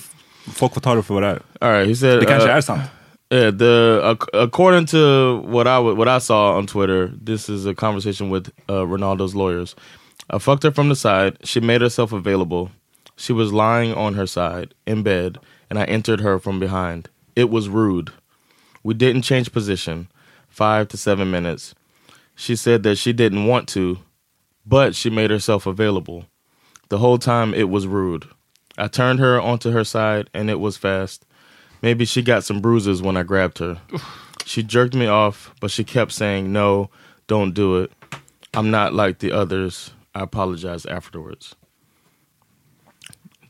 folk 0.54 0.74
får 0.74 0.82
ta 0.82 0.96
det 0.96 1.04
för 1.04 1.14
vad 1.14 1.24
det 1.24 1.30
är. 1.30 1.42
All 1.62 1.72
right, 1.72 1.88
he 1.88 1.96
said 1.96 2.20
Det 2.20 2.26
kanske 2.26 2.50
uh, 2.50 2.56
är 2.56 2.62
sant. 2.62 2.82
Yeah, 3.32 3.52
the 3.58 4.02
ac- 4.04 4.30
according 4.34 4.86
to 4.88 4.98
what 5.48 5.68
I 5.68 5.78
w- 5.78 5.96
what 5.96 6.08
I 6.08 6.20
saw 6.20 6.58
on 6.58 6.68
Twitter, 6.68 7.12
this 7.26 7.50
is 7.50 7.66
a 7.66 7.74
conversation 7.74 8.30
with 8.30 8.50
uh, 8.70 8.86
Ronaldo's 8.86 9.34
lawyers. 9.36 9.76
I 10.30 10.38
fucked 10.40 10.64
her 10.64 10.72
from 10.72 10.90
the 10.90 10.96
side. 10.96 11.38
She 11.44 11.60
made 11.60 11.82
herself 11.82 12.12
available. 12.14 12.70
She 13.18 13.34
was 13.34 13.52
lying 13.52 13.94
on 13.96 14.14
her 14.16 14.28
side 14.28 14.74
in 14.86 15.04
bed, 15.04 15.38
and 15.70 15.80
I 15.80 15.86
entered 15.86 16.22
her 16.22 16.40
from 16.40 16.60
behind. 16.60 17.10
It 17.36 17.50
was 17.50 17.68
rude. 17.68 18.12
We 18.84 18.94
didn't 18.94 19.24
change 19.24 19.52
position. 19.52 20.08
Five 20.50 20.88
to 20.90 20.98
seven 20.98 21.32
minutes. 21.32 21.74
She 22.36 22.56
said 22.56 22.84
that 22.84 22.98
she 22.98 23.12
didn't 23.14 23.48
want 23.48 23.68
to, 23.70 23.98
but 24.66 24.96
she 24.96 25.10
made 25.10 25.32
herself 25.32 25.66
available. 25.66 26.26
The 26.90 26.98
whole 27.00 27.18
time 27.18 27.54
it 27.56 27.70
was 27.70 27.88
rude. 27.88 28.26
I 28.78 28.88
turned 28.88 29.20
her 29.20 29.40
onto 29.40 29.72
her 29.72 29.84
side, 29.84 30.30
and 30.34 30.50
it 30.50 30.60
was 30.60 30.78
fast. 30.78 31.26
Maybe 31.82 32.06
she 32.06 32.22
got 32.22 32.44
some 32.44 32.62
bruises 32.62 33.02
when 33.02 33.18
I 33.18 33.24
grabbed 33.24 33.60
her. 33.60 33.80
She 34.46 34.64
jerked 34.64 34.94
me 34.94 35.08
off, 35.08 35.54
but 35.60 35.72
she 35.72 35.84
kept 35.84 36.12
saying, 36.12 36.52
No, 36.52 36.90
don't 37.28 37.54
do 37.54 37.78
it. 37.78 37.92
I'm 38.54 38.72
not 38.72 38.94
like 38.94 39.20
the 39.20 39.32
others. 39.32 39.92
I 40.14 40.22
apologize 40.22 40.86
afterwards. 40.86 41.56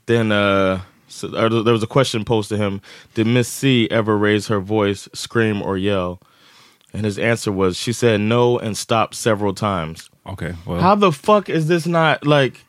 Then 0.06 0.32
uh, 0.32 0.82
so, 1.08 1.30
uh, 1.30 1.64
there 1.64 1.74
was 1.74 1.84
a 1.84 1.88
question 1.88 2.26
posed 2.26 2.50
to 2.50 2.58
him 2.58 2.82
Did 3.14 3.28
Miss 3.28 3.48
C 3.48 3.88
ever 3.92 4.18
raise 4.18 4.48
her 4.48 4.60
voice, 4.60 5.08
scream, 5.14 5.62
or 5.62 5.78
yell? 5.78 6.22
And 6.94 7.06
his 7.06 7.20
answer 7.20 7.52
was, 7.52 7.78
She 7.78 7.94
said 7.94 8.22
no 8.22 8.58
and 8.58 8.78
stopped 8.78 9.16
several 9.16 9.54
times. 9.54 10.10
Okay. 10.26 10.56
well. 10.66 10.82
How 10.82 10.96
the 10.96 11.12
fuck 11.12 11.50
is 11.50 11.68
this 11.68 11.86
not 11.86 12.26
like? 12.26 12.62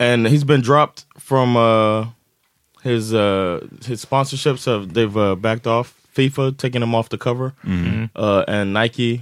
And 0.00 0.26
he's 0.28 0.44
been 0.44 0.60
dropped 0.62 1.04
from 1.18 1.56
uh, 1.56 2.06
his 2.82 3.12
uh, 3.12 3.58
his 3.86 4.04
sponsorships. 4.04 4.66
Have 4.66 4.94
they've 4.94 5.16
uh, 5.16 5.34
backed 5.34 5.66
off? 5.66 5.92
FIFA 6.16 6.56
taking 6.58 6.82
him 6.82 6.94
off 6.94 7.08
the 7.08 7.18
cover, 7.18 7.52
uh, 8.16 8.44
and 8.48 8.72
Nike 8.72 9.20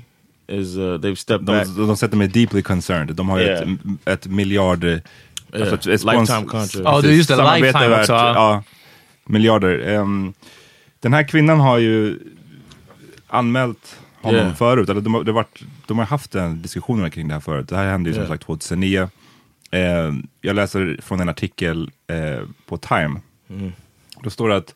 is 0.48 0.76
uh, 0.78 0.96
they've 0.98 1.18
stepped 1.18 1.44
back. 1.44 1.66
De, 1.66 1.86
de 1.86 1.96
sätter 1.96 2.16
mig 2.16 2.28
deeply 2.28 2.62
concerned. 2.62 3.14
De 3.16 3.28
har 3.28 3.38
ju 3.38 3.44
Yeah. 3.44 3.62
ett, 3.62 4.08
ett 4.24 4.26
miljard... 4.26 4.84
eh, 4.84 4.98
Yeah. 5.54 5.72
ett 5.74 5.86
spons- 5.86 5.88
Lifetime 6.20 6.46
contract. 6.46 6.74
Ja, 6.84 7.00
det 7.00 7.08
är 7.08 7.12
just 7.12 7.28
det. 7.28 7.36
Lifetime 7.36 7.88
värt, 7.88 8.00
också, 8.00 8.12
ja. 8.12 8.32
Ja, 8.34 8.62
miljarder. 9.24 9.78
Ehm, 9.88 10.32
den 11.00 11.12
här 11.12 11.22
kvinnan 11.28 11.60
har 11.60 11.78
ju 11.78 12.18
anmält 13.28 13.96
honom 14.22 14.40
Yeah. 14.40 14.54
förut. 14.54 14.88
Eller 14.88 15.00
de, 15.00 15.14
har- 15.14 15.24
det 15.24 15.30
har 15.30 15.34
varit, 15.36 15.62
de 15.86 15.98
har 15.98 16.04
haft 16.04 16.34
en 16.34 16.62
diskussioner 16.62 17.08
kring 17.08 17.28
det 17.28 17.34
här 17.34 17.40
förut. 17.40 17.68
Det 17.68 17.76
här 17.76 17.90
hände 17.90 18.10
ju 18.10 18.14
som 18.14 18.22
Yeah. 18.22 18.32
sagt 18.32 18.42
2009. 18.46 19.08
Ehm, 19.76 20.26
jag 20.40 20.56
läser 20.56 20.98
från 21.02 21.20
en 21.20 21.28
artikel 21.28 21.90
eh, 22.06 22.40
på 22.66 22.76
Time. 22.76 23.20
Mm. 23.50 23.72
Då 24.22 24.30
står 24.30 24.48
det 24.48 24.56
att 24.56 24.74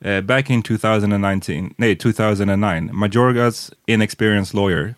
eh, 0.00 0.20
back 0.20 0.50
in 0.50 0.62
2019, 0.62 1.74
nej 1.76 1.96
2009, 1.96 2.92
Majorgas 2.92 3.72
inexperienced 3.86 4.54
lawyer 4.54 4.94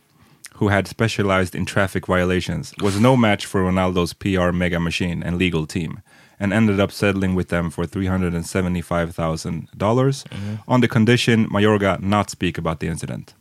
who 0.55 0.69
had 0.69 0.89
specialized 0.89 1.55
in 1.55 1.67
traffic 1.67 2.09
violations 2.09 2.75
was 2.83 3.01
no 3.01 3.17
match 3.17 3.47
for 3.47 3.61
Ronaldo's 3.61 4.15
PR 4.15 4.53
mega 4.53 4.81
machine 4.81 5.29
and 5.29 5.39
legal 5.39 5.67
team 5.67 6.01
and 6.41 6.53
ended 6.53 6.81
up 6.81 6.93
settling 6.93 7.37
with 7.37 7.49
them 7.49 7.71
for 7.71 7.87
$375,000 7.87 10.25
on 10.67 10.81
the 10.81 10.89
condition 10.89 11.51
Mayorga 11.51 12.01
not 12.01 12.31
speak 12.31 12.59
about 12.59 12.81
the 12.81 12.89
incident. 12.89 13.35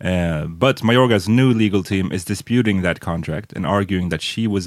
Uh, 0.00 0.46
but 0.46 0.82
Mayorga's 0.82 1.28
new 1.28 1.52
legal 1.52 1.82
team 1.82 2.12
is 2.12 2.24
disputing 2.24 2.82
that 2.82 3.00
contract 3.00 3.52
and 3.56 3.64
arguing 3.66 4.08
that 4.10 4.22
she 4.22 4.46
was 4.46 4.66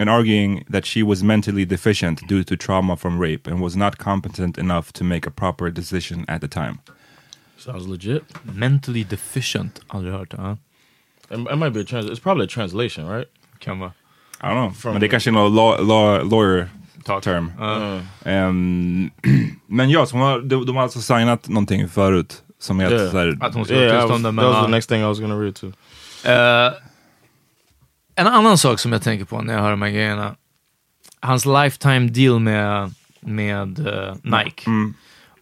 and 0.00 0.08
arguing 0.10 0.64
that 0.70 0.86
she 0.86 1.02
was 1.02 1.22
mentally 1.24 1.64
deficient 1.64 2.26
due 2.28 2.44
to 2.44 2.56
trauma 2.56 2.96
from 2.96 3.18
rape 3.18 3.48
and 3.50 3.60
was 3.60 3.74
not 3.76 3.98
competent 3.98 4.58
enough 4.58 4.92
to 4.92 5.04
make 5.04 5.26
a 5.26 5.30
proper 5.30 5.70
decision 5.70 6.24
at 6.28 6.40
the 6.40 6.48
time. 6.48 6.78
Sounds 7.56 7.86
legit. 7.88 8.22
Mentally 8.54 9.02
deficient. 9.04 9.80
Aldrig 9.90 10.12
hört. 10.12 10.34
Ja. 10.38 10.56
It, 11.30 11.38
it 11.52 11.56
might 11.56 11.72
be 11.72 11.80
a 11.80 11.84
trans. 11.84 12.06
It's 12.06 12.20
probably 12.20 12.44
a 12.44 12.48
translation, 12.48 13.06
right? 13.08 13.26
Kan 13.58 13.78
vara. 13.80 13.92
I 14.40 14.48
don't 14.48 14.54
know. 14.56 14.70
From- 14.70 14.92
men 14.92 15.00
det 15.00 15.08
kanske 15.08 15.30
är 15.30 15.32
någon 15.32 15.54
law, 15.54 15.80
law, 15.82 16.22
lawyer 16.22 16.68
Talk. 17.04 17.22
term. 17.24 17.52
Uh, 17.60 18.00
Ehm, 18.24 19.10
men 19.66 19.90
ja, 19.90 20.06
så 20.06 20.16
hon 20.16 20.26
har, 20.26 20.40
de, 20.40 20.66
de 20.66 20.76
har 20.76 20.82
alltså 20.82 21.00
signat 21.00 21.48
någonting 21.48 21.88
förut 21.88 22.42
som 22.58 22.80
är 22.80 22.90
Yeah. 22.90 23.12
här, 23.12 23.38
Att 23.40 23.54
hon 23.54 23.64
ska 23.64 23.74
yeah, 23.74 23.94
was, 23.96 24.02
tillståndet. 24.12 24.44
that 24.44 24.54
was 24.54 24.64
the 24.66 24.70
next 24.70 24.88
thing 24.88 25.00
I 25.00 25.04
was 25.04 25.20
gonna 25.20 25.34
read 25.40 25.54
too. 25.54 25.72
Eh, 26.24 26.72
en 28.14 28.26
annan 28.26 28.58
sak 28.58 28.78
som 28.78 28.92
jag 28.92 29.02
tänker 29.02 29.24
på 29.24 29.42
när 29.42 29.54
jag 29.54 29.60
hör 29.60 29.70
de 29.70 29.82
här 29.82 29.90
grejerna. 29.90 30.34
Hans 31.20 31.46
lifetime 31.46 32.08
deal 32.08 32.38
med, 32.40 32.94
med 33.20 33.86
eh, 33.86 34.14
Nike. 34.22 34.70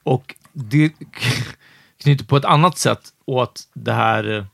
Och 0.03 0.35
det 0.53 0.93
knyter 2.03 2.25
på 2.25 2.37
ett 2.37 2.45
annat 2.45 2.79
sätt 2.79 3.01
åt 3.25 3.61
det 3.75 3.93
här, 3.93 4.39
eh, 4.39 4.45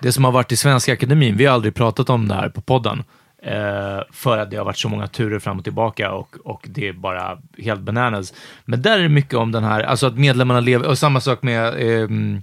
det 0.00 0.12
som 0.12 0.24
har 0.24 0.32
varit 0.32 0.52
i 0.52 0.56
Svenska 0.56 0.92
Akademin. 0.92 1.36
Vi 1.36 1.46
har 1.46 1.54
aldrig 1.54 1.74
pratat 1.74 2.10
om 2.10 2.28
det 2.28 2.34
här 2.34 2.48
på 2.48 2.60
podden. 2.60 3.04
Eh, 3.42 4.00
för 4.12 4.38
att 4.38 4.50
det 4.50 4.56
har 4.56 4.64
varit 4.64 4.78
så 4.78 4.88
många 4.88 5.06
turer 5.06 5.38
fram 5.38 5.58
och 5.58 5.64
tillbaka 5.64 6.12
och, 6.12 6.36
och 6.44 6.66
det 6.68 6.88
är 6.88 6.92
bara 6.92 7.38
helt 7.58 7.80
bananas. 7.80 8.34
Men 8.64 8.82
där 8.82 8.98
är 8.98 9.02
det 9.02 9.08
mycket 9.08 9.34
om 9.34 9.52
den 9.52 9.64
här, 9.64 9.80
alltså 9.80 10.06
att 10.06 10.18
medlemmarna 10.18 10.60
lever, 10.60 10.86
och 10.86 10.98
samma 10.98 11.20
sak 11.20 11.42
med 11.42 11.74
ehm, 11.78 12.42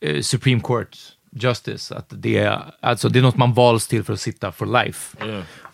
eh, 0.00 0.20
Supreme 0.20 0.60
Court 0.60 0.96
Justice, 1.30 1.94
att 1.94 2.06
det 2.08 2.38
är, 2.38 2.62
alltså 2.80 3.08
det 3.08 3.18
är 3.18 3.22
något 3.22 3.36
man 3.36 3.54
valts 3.54 3.88
till 3.88 4.04
för 4.04 4.12
att 4.12 4.20
sitta 4.20 4.52
for 4.52 4.66
life. 4.84 5.16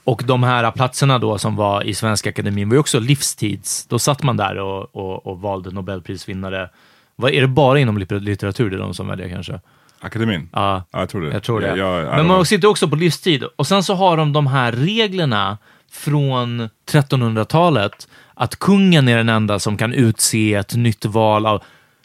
Och 0.04 0.22
de 0.26 0.42
här 0.42 0.70
platserna 0.70 1.18
då 1.18 1.38
som 1.38 1.56
var 1.56 1.82
i 1.82 1.94
Svenska 1.94 2.30
Akademin 2.30 2.68
var 2.68 2.74
ju 2.74 2.80
också 2.80 2.98
livstids. 2.98 3.86
Då 3.86 3.98
satt 3.98 4.22
man 4.22 4.36
där 4.36 4.58
och, 4.58 4.96
och, 4.96 5.26
och 5.26 5.40
valde 5.40 5.70
Nobelprisvinnare. 5.70 6.70
Vad, 7.16 7.30
är 7.30 7.40
det 7.40 7.48
bara 7.48 7.78
inom 7.78 7.98
litter- 7.98 8.20
litteratur 8.20 8.70
det 8.70 8.76
är 8.76 8.80
de 8.80 8.94
som 8.94 9.08
väljer 9.08 9.28
kanske? 9.28 9.60
Akademin? 10.02 10.48
Ja, 10.52 10.84
Ja, 10.92 11.00
jag 11.00 11.08
tror 11.08 11.20
det. 11.22 11.32
jag 11.32 11.42
tror 11.42 11.60
det. 11.60 11.76
Jag, 11.76 12.02
jag, 12.02 12.16
Men 12.16 12.26
man 12.26 12.46
sitter 12.46 12.68
också 12.68 12.88
på 12.88 12.96
livstid. 12.96 13.44
Och 13.56 13.66
sen 13.66 13.82
så 13.82 13.94
har 13.94 14.16
de 14.16 14.32
de 14.32 14.46
här 14.46 14.72
reglerna 14.72 15.58
från 15.92 16.68
1300-talet, 16.90 18.08
att 18.34 18.58
kungen 18.58 19.08
är 19.08 19.16
den 19.16 19.28
enda 19.28 19.58
som 19.58 19.76
kan 19.76 19.92
utse 19.92 20.54
ett 20.54 20.74
nytt 20.74 21.04
val 21.04 21.46
av... 21.46 21.62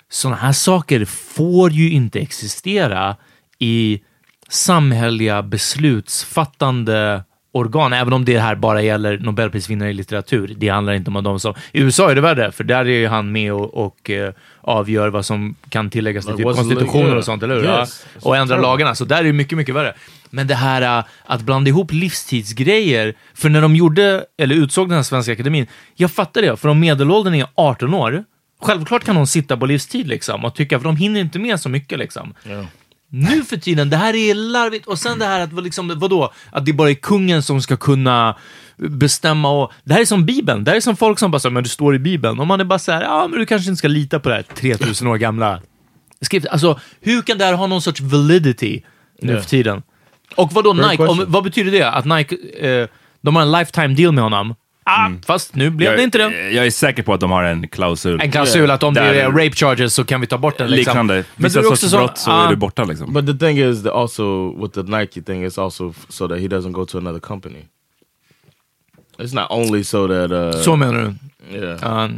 Sådana 0.09 0.37
här 0.37 0.51
saker 0.51 1.05
får 1.05 1.71
ju 1.71 1.89
inte 1.91 2.19
existera 2.19 3.15
i 3.59 4.01
samhälleliga 4.49 5.43
beslutsfattande 5.43 7.23
organ, 7.57 7.93
även 7.93 8.13
om 8.13 8.25
det 8.25 8.39
här 8.39 8.55
bara 8.55 8.81
gäller 8.81 9.17
Nobelprisvinnare 9.17 9.89
i 9.89 9.93
litteratur. 9.93 10.55
Det 10.57 10.69
handlar 10.69 10.93
inte 10.93 11.11
om 11.11 11.23
de 11.23 11.39
som... 11.39 11.53
I 11.71 11.81
USA 11.81 12.11
är 12.11 12.15
det 12.15 12.21
värre, 12.21 12.51
för 12.51 12.63
där 12.63 12.79
är 12.79 12.85
ju 12.85 13.07
han 13.07 13.31
med 13.31 13.53
och, 13.53 13.85
och 13.85 14.09
eh, 14.09 14.33
avgör 14.61 15.09
vad 15.09 15.25
som 15.25 15.55
kan 15.69 15.89
tilläggas 15.89 16.25
till 16.25 16.35
typ 16.35 16.45
konstitutioner 16.45 17.03
legal- 17.03 17.17
och 17.17 17.25
sånt, 17.25 17.43
eller 17.43 17.55
hur? 17.55 17.63
Yes. 17.63 18.05
Ja. 18.13 18.29
Och 18.29 18.37
ändra 18.37 18.61
lagarna, 18.61 18.95
så 18.95 19.05
där 19.05 19.19
är 19.19 19.23
det 19.23 19.33
mycket, 19.33 19.57
mycket 19.57 19.75
värre. 19.75 19.93
Men 20.29 20.47
det 20.47 20.55
här 20.55 20.99
äh, 20.99 21.05
att 21.25 21.41
blanda 21.41 21.69
ihop 21.69 21.91
livstidsgrejer, 21.91 23.13
för 23.33 23.49
när 23.49 23.61
de 23.61 23.75
gjorde, 23.75 24.25
eller 24.37 24.55
utsåg 24.55 24.89
den 24.89 24.95
här 24.95 25.03
Svenska 25.03 25.31
Akademin, 25.31 25.67
jag 25.95 26.11
fattar 26.11 26.41
det, 26.41 26.57
för 26.57 26.69
om 26.69 26.79
medelåldern 26.79 27.33
är 27.33 27.47
18 27.55 27.93
år, 27.93 28.23
självklart 28.61 29.03
kan 29.03 29.15
de 29.15 29.27
sitta 29.27 29.57
på 29.57 29.65
livstid 29.65 30.07
liksom 30.07 30.45
och 30.45 30.55
tycka, 30.55 30.79
för 30.79 30.83
de 30.83 30.95
hinner 30.97 31.19
inte 31.19 31.39
med 31.39 31.59
så 31.59 31.69
mycket 31.69 31.99
liksom. 31.99 32.33
Nu 33.09 33.43
för 33.43 33.57
tiden, 33.57 33.89
det 33.89 33.97
här 33.97 34.15
är 34.15 34.35
larvigt. 34.35 34.87
Och 34.87 34.99
sen 34.99 35.19
det 35.19 35.25
här 35.25 35.39
att, 35.39 35.63
liksom, 35.63 35.99
vadå, 35.99 36.33
att 36.51 36.65
det 36.65 36.73
bara 36.73 36.89
är 36.89 36.93
kungen 36.93 37.43
som 37.43 37.61
ska 37.61 37.77
kunna 37.77 38.35
bestämma 38.77 39.49
och... 39.51 39.71
Det 39.83 39.93
här 39.93 40.01
är 40.01 40.05
som 40.05 40.25
Bibeln. 40.25 40.63
Det 40.63 40.71
här 40.71 40.75
är 40.75 40.81
som 40.81 40.95
folk 40.97 41.19
som 41.19 41.31
bara 41.31 41.39
säger, 41.39 41.53
men 41.53 41.63
det 41.63 41.69
står 41.69 41.95
i 41.95 41.99
Bibeln. 41.99 42.39
Och 42.39 42.47
man 42.47 42.59
är 42.59 42.63
bara 42.65 42.79
så 42.79 42.91
här, 42.91 43.01
ja 43.01 43.27
men 43.27 43.39
du 43.39 43.45
kanske 43.45 43.69
inte 43.69 43.77
ska 43.79 43.87
lita 43.87 44.19
på 44.19 44.29
det 44.29 44.35
här 44.35 44.43
3000 44.43 45.07
år 45.07 45.17
gamla 45.17 45.61
skrift. 46.21 46.47
Alltså, 46.47 46.79
hur 47.01 47.21
kan 47.21 47.37
det 47.37 47.45
här 47.45 47.53
ha 47.53 47.67
någon 47.67 47.81
sorts 47.81 48.01
validity 48.01 48.81
nu 49.21 49.31
Yeah. 49.31 49.41
för 49.41 49.49
tiden? 49.49 49.83
Och 50.35 50.53
vadå 50.53 50.73
Nike? 50.73 51.03
Om, 51.07 51.25
vad 51.27 51.43
betyder 51.43 51.71
det? 51.71 51.89
Att 51.89 52.05
Nike, 52.05 52.35
eh, 52.59 52.87
de 53.21 53.35
har 53.35 53.43
en 53.43 53.51
lifetime 53.51 53.95
deal 53.95 54.11
med 54.13 54.23
honom? 54.23 54.55
Ah, 54.89 55.11
fast 55.25 55.55
nu 55.55 55.69
blev 55.69 55.89
jag, 55.89 55.99
det 55.99 56.03
inte 56.03 56.17
det. 56.17 56.51
Jag 56.51 56.65
är 56.65 56.71
säker 56.71 57.03
på 57.03 57.13
att 57.13 57.19
de 57.19 57.31
har 57.31 57.43
en 57.43 57.67
klausul. 57.67 58.21
En 58.21 58.31
klausul 58.31 58.71
att 58.71 58.83
om 58.83 58.93
det 58.93 59.01
är 59.01 59.27
rape 59.31 59.51
charges 59.55 59.93
så 59.93 60.03
kan 60.03 60.21
vi 60.21 60.27
ta 60.27 60.37
bort 60.37 60.57
den. 60.57 60.69
Liksom. 60.69 60.91
Liknande. 60.91 61.13
Men 61.13 61.23
Vissa 61.35 61.61
det 61.61 61.67
är 61.67 61.71
också 61.71 61.89
sorts 61.89 61.91
så- 61.91 61.97
brott 61.97 62.17
så 62.17 62.31
ah. 62.31 62.45
är 62.45 62.49
du 62.49 62.55
borta 62.55 62.83
liksom. 62.83 63.13
But 63.13 63.25
the 63.25 63.45
thing 63.45 63.57
is, 63.59 63.83
that 63.83 63.93
also 63.93 64.53
with 64.61 64.73
the 64.73 64.97
Nike 64.97 65.21
thing, 65.21 65.45
it's 65.45 65.63
also 65.63 65.93
so 66.09 66.27
that 66.27 66.39
he 66.39 66.47
doesn't 66.47 66.71
go 66.71 66.85
to 66.85 66.97
another 66.97 67.19
company. 67.19 67.65
It's 69.17 69.33
not 69.33 69.47
only 69.49 69.83
so 69.83 70.07
that 70.07 70.31
uh, 70.31 70.61
Så 70.61 70.75
menar 70.75 70.93
du? 70.93 71.15
yeah, 71.57 71.79
Ja. 71.81 72.09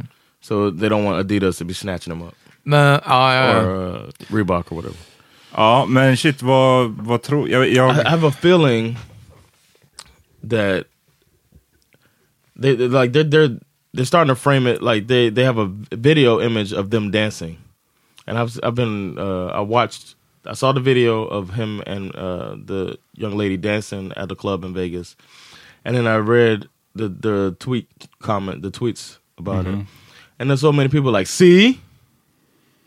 so 0.42 0.72
they 0.72 0.90
don't 0.90 1.04
want 1.04 1.26
Adidas 1.26 1.58
to 1.58 1.66
be 1.66 1.74
snatching 1.74 2.14
them 2.14 2.22
up 2.22 2.36
men, 2.70 3.00
ja, 3.06 3.34
ja. 3.34 3.62
or 3.62 3.96
uh, 3.96 4.12
Reebok 4.30 4.72
or 4.72 4.76
whatever. 4.76 4.98
Ja, 5.56 5.86
men 5.86 6.18
shit, 6.18 6.42
vad, 6.42 6.90
vad 6.90 7.22
tror... 7.22 7.50
Jag, 7.50 7.70
jag, 7.74 7.96
I 7.96 8.10
have 8.10 8.28
a 8.28 8.32
feeling 8.42 8.98
that 10.50 10.84
they 12.60 12.76
they- 12.76 12.88
like 12.88 13.14
they're 13.14 13.24
they're 13.24 13.58
they're 13.94 14.06
starting 14.06 14.30
to 14.30 14.36
frame 14.36 14.68
it 14.68 14.82
like 14.84 15.08
they 15.08 15.30
they 15.30 15.44
have 15.44 15.58
a 15.58 15.66
video 15.96 16.40
image 16.40 16.74
of 16.74 16.90
them 16.92 17.10
dancing, 17.12 17.58
and 18.28 18.38
I've 18.38 18.60
I've 18.64 18.76
been 18.76 19.18
uh, 19.18 19.48
I 19.48 19.62
watched 19.62 20.16
I 20.46 20.54
saw 20.54 20.72
the 20.72 20.80
video 20.80 21.26
of 21.26 21.50
him 21.52 21.82
and 21.88 22.16
uh, 22.16 22.56
the 22.66 22.98
young 23.16 23.36
lady 23.38 23.58
dancing 23.58 24.14
at 24.16 24.30
the 24.30 24.36
club 24.36 24.64
in 24.64 24.74
Vegas, 24.74 25.16
and 25.84 25.96
then 25.96 26.06
I 26.08 26.18
read 26.18 26.68
the 26.96 27.08
the 27.10 27.56
tweet 27.60 27.88
comment 28.20 28.62
the 28.62 28.72
tweets 28.72 29.18
about 29.38 29.66
Mhm. 29.66 29.82
it, 29.82 29.86
and 30.40 30.50
there's 30.50 30.62
so 30.62 30.72
many 30.72 30.90
people 30.90 31.12
like 31.12 31.28
see, 31.28 31.80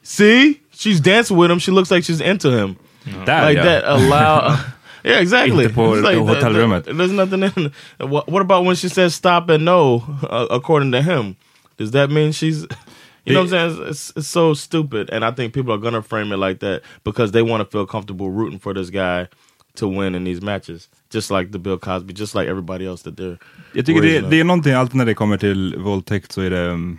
see 0.03 0.61
she's 0.73 1.01
dancing 1.01 1.37
with 1.37 1.51
him 1.51 1.59
she 1.59 1.71
looks 1.71 1.91
like 1.91 2.05
she's 2.05 2.21
into 2.21 2.51
him, 2.51 2.77
Där, 3.07 3.43
like 3.43 3.57
ja. 3.57 3.63
that 3.65 3.85
allow. 3.87 4.65
Yeah, 5.05 5.21
exactly. 5.23 5.63
Inte 5.65 5.75
på 5.75 5.95
like, 5.95 6.17
hotellrummet. 6.19 6.85
there- 6.85 6.95
There's 6.95 7.13
nothing 7.13 7.43
in. 7.43 7.73
What, 8.11 8.29
what 8.29 8.41
about 8.43 8.65
when 8.67 8.77
she 8.77 8.89
says 8.89 9.15
stop 9.15 9.51
and 9.51 9.65
no, 9.65 10.03
uh, 10.31 10.47
according 10.51 10.93
to 10.93 11.01
him? 11.03 11.35
Does 11.79 11.91
that 11.91 12.11
mean 12.11 12.33
she's? 12.33 12.67
You 13.25 13.35
know 13.35 13.45
what 13.45 13.53
I'm 13.55 13.71
saying? 13.77 13.89
It's, 13.91 14.13
it's 14.17 14.27
so 14.29 14.53
stupid, 14.55 15.09
and 15.13 15.25
I 15.25 15.31
think 15.31 15.55
people 15.55 15.73
are 15.73 15.79
gonna 15.79 16.03
frame 16.03 16.33
it 16.35 16.39
like 16.49 16.59
that 16.59 16.81
because 17.05 17.31
they 17.33 17.43
want 17.43 17.61
to 17.63 17.71
feel 17.79 17.87
comfortable 17.87 18.31
rooting 18.31 18.59
for 18.59 18.75
this 18.75 18.91
guy 18.91 19.29
to 19.77 19.87
win 19.87 20.15
in 20.17 20.25
these 20.25 20.43
matches, 20.43 20.89
just 21.11 21.31
like 21.31 21.53
the 21.53 21.59
Bill 21.59 21.79
Cosby, 21.79 22.13
just 22.15 22.35
like 22.35 22.49
everybody 22.51 22.85
else 22.85 23.03
that 23.05 23.17
they're. 23.17 23.39
Jag 23.75 23.87
tycker 23.87 24.03
det, 24.03 24.21
det 24.31 24.41
är 24.41 24.45
någonting, 24.45 24.73
alltid 24.75 24.97
när 24.97 25.05
det 25.07 25.15
kommer 25.15 25.37
till 25.39 25.75
våldtäkt 25.79 26.33
så 26.33 26.41
är 26.41 26.51
det 26.51 26.69
um, 26.69 26.99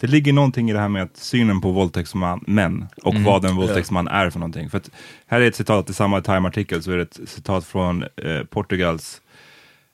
Det 0.00 0.06
ligger 0.06 0.32
någonting 0.32 0.70
i 0.70 0.72
det 0.72 0.78
här 0.78 0.88
med 0.88 1.02
att 1.02 1.16
synen 1.16 1.60
på 1.60 1.70
våldtäktsmän 1.70 2.86
och 3.02 3.12
Mm. 3.12 3.24
vad 3.24 3.44
en 3.44 3.56
våldtäktsman 3.56 4.08
är 4.08 4.30
för 4.30 4.38
någonting. 4.38 4.70
För 4.70 4.78
att 4.78 4.90
här 5.26 5.40
är 5.40 5.46
ett 5.48 5.56
citat 5.56 5.90
i 5.90 5.94
samma 5.94 6.20
Time-artikel, 6.20 6.82
så 6.82 6.92
är 6.92 6.96
det 6.96 7.02
ett 7.02 7.20
citat 7.28 7.64
från 7.64 8.02
eh, 8.02 8.44
Portugals 8.50 9.20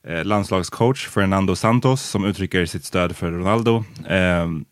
eh, 0.06 0.24
landslagscoach 0.24 1.08
Fernando 1.08 1.56
Santos 1.56 2.02
som 2.02 2.24
uttrycker 2.24 2.66
sitt 2.66 2.84
stöd 2.84 3.16
för 3.16 3.30
Ronaldo. 3.30 3.84
Ehm, 4.08 4.64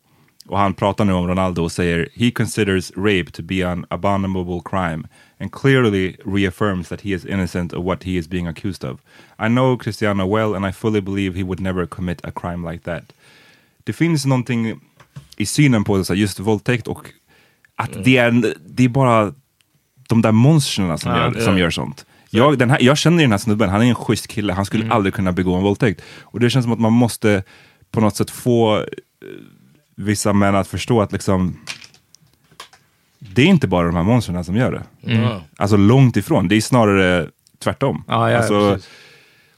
och 0.47 0.57
han 0.59 0.73
pratar 0.73 1.05
nu 1.05 1.13
om 1.13 1.27
Ronaldo 1.27 1.63
och 1.63 1.71
säger 1.71 2.09
“He 2.15 2.31
considers 2.31 2.91
rape 2.97 3.31
to 3.31 3.43
be 3.43 3.67
an 3.69 3.85
abominable 3.89 4.61
crime 4.65 5.03
and 5.39 5.51
clearly 5.51 6.15
reaffirms 6.25 6.87
that 6.89 7.01
he 7.01 7.09
is 7.09 7.25
innocent 7.25 7.73
of 7.73 7.85
what 7.85 8.03
he 8.03 8.11
is 8.11 8.27
being 8.27 8.47
accused 8.47 8.89
of. 8.91 8.99
I 9.39 9.47
know 9.47 9.77
Cristiano 9.77 10.25
well 10.37 10.55
and 10.55 10.65
I 10.65 10.71
fully 10.71 11.01
believe 11.01 11.37
he 11.37 11.43
would 11.43 11.59
never 11.59 11.85
commit 11.87 12.25
a 12.25 12.31
crime 12.31 12.71
like 12.71 12.83
that.” 12.83 13.03
Det 13.83 13.93
finns 13.93 14.25
någonting 14.25 14.79
i 15.37 15.45
synen 15.45 15.83
på 15.83 16.03
så 16.03 16.13
här, 16.13 16.19
just 16.19 16.39
våldtäkt 16.39 16.87
och 16.87 17.05
att 17.75 18.03
det, 18.03 18.17
är, 18.17 18.55
det 18.67 18.83
är 18.85 18.89
bara 18.89 19.33
de 20.09 20.21
där 20.21 20.31
monstren 20.31 20.97
som, 20.97 21.11
Ja, 21.11 21.17
gör, 21.17 21.31
det- 21.31 21.41
som 21.41 21.57
gör 21.57 21.69
sånt. 21.69 22.05
Jag, 22.29 22.57
den 22.57 22.69
här, 22.69 22.77
jag 22.81 22.97
känner 22.97 23.21
den 23.23 23.31
här 23.31 23.37
snubben, 23.37 23.69
han 23.69 23.81
är 23.81 23.85
en 23.85 23.95
schysst 23.95 24.27
kille, 24.27 24.53
han 24.53 24.65
skulle 24.65 24.91
aldrig 24.93 25.13
kunna 25.13 25.31
begå 25.31 25.55
en 25.55 25.63
våldtäkt. 25.63 26.01
Och 26.21 26.39
det 26.39 26.49
känns 26.49 26.63
som 26.65 26.73
att 26.73 26.79
man 26.79 26.93
måste 26.93 27.43
på 27.91 28.01
något 28.01 28.15
sätt 28.15 28.29
få 28.29 28.77
eh, 28.77 28.83
vissa 29.95 30.33
män 30.33 30.55
att 30.55 30.67
förstå 30.67 31.01
att 31.01 31.11
liksom 31.11 31.57
det 33.19 33.41
är 33.41 33.45
inte 33.45 33.67
bara 33.67 33.85
de 33.87 33.95
här 33.95 34.03
monstren 34.03 34.43
som 34.43 34.55
gör 34.55 34.71
det. 34.71 35.11
Mm. 35.11 35.39
Alltså 35.57 35.77
långt 35.77 36.17
ifrån, 36.17 36.47
det 36.47 36.55
är 36.55 36.61
snarare 36.61 37.29
tvärtom. 37.59 38.03
Ja, 38.07 38.31
ja, 38.31 38.37
alltså, 38.37 38.73
precis. 38.73 38.89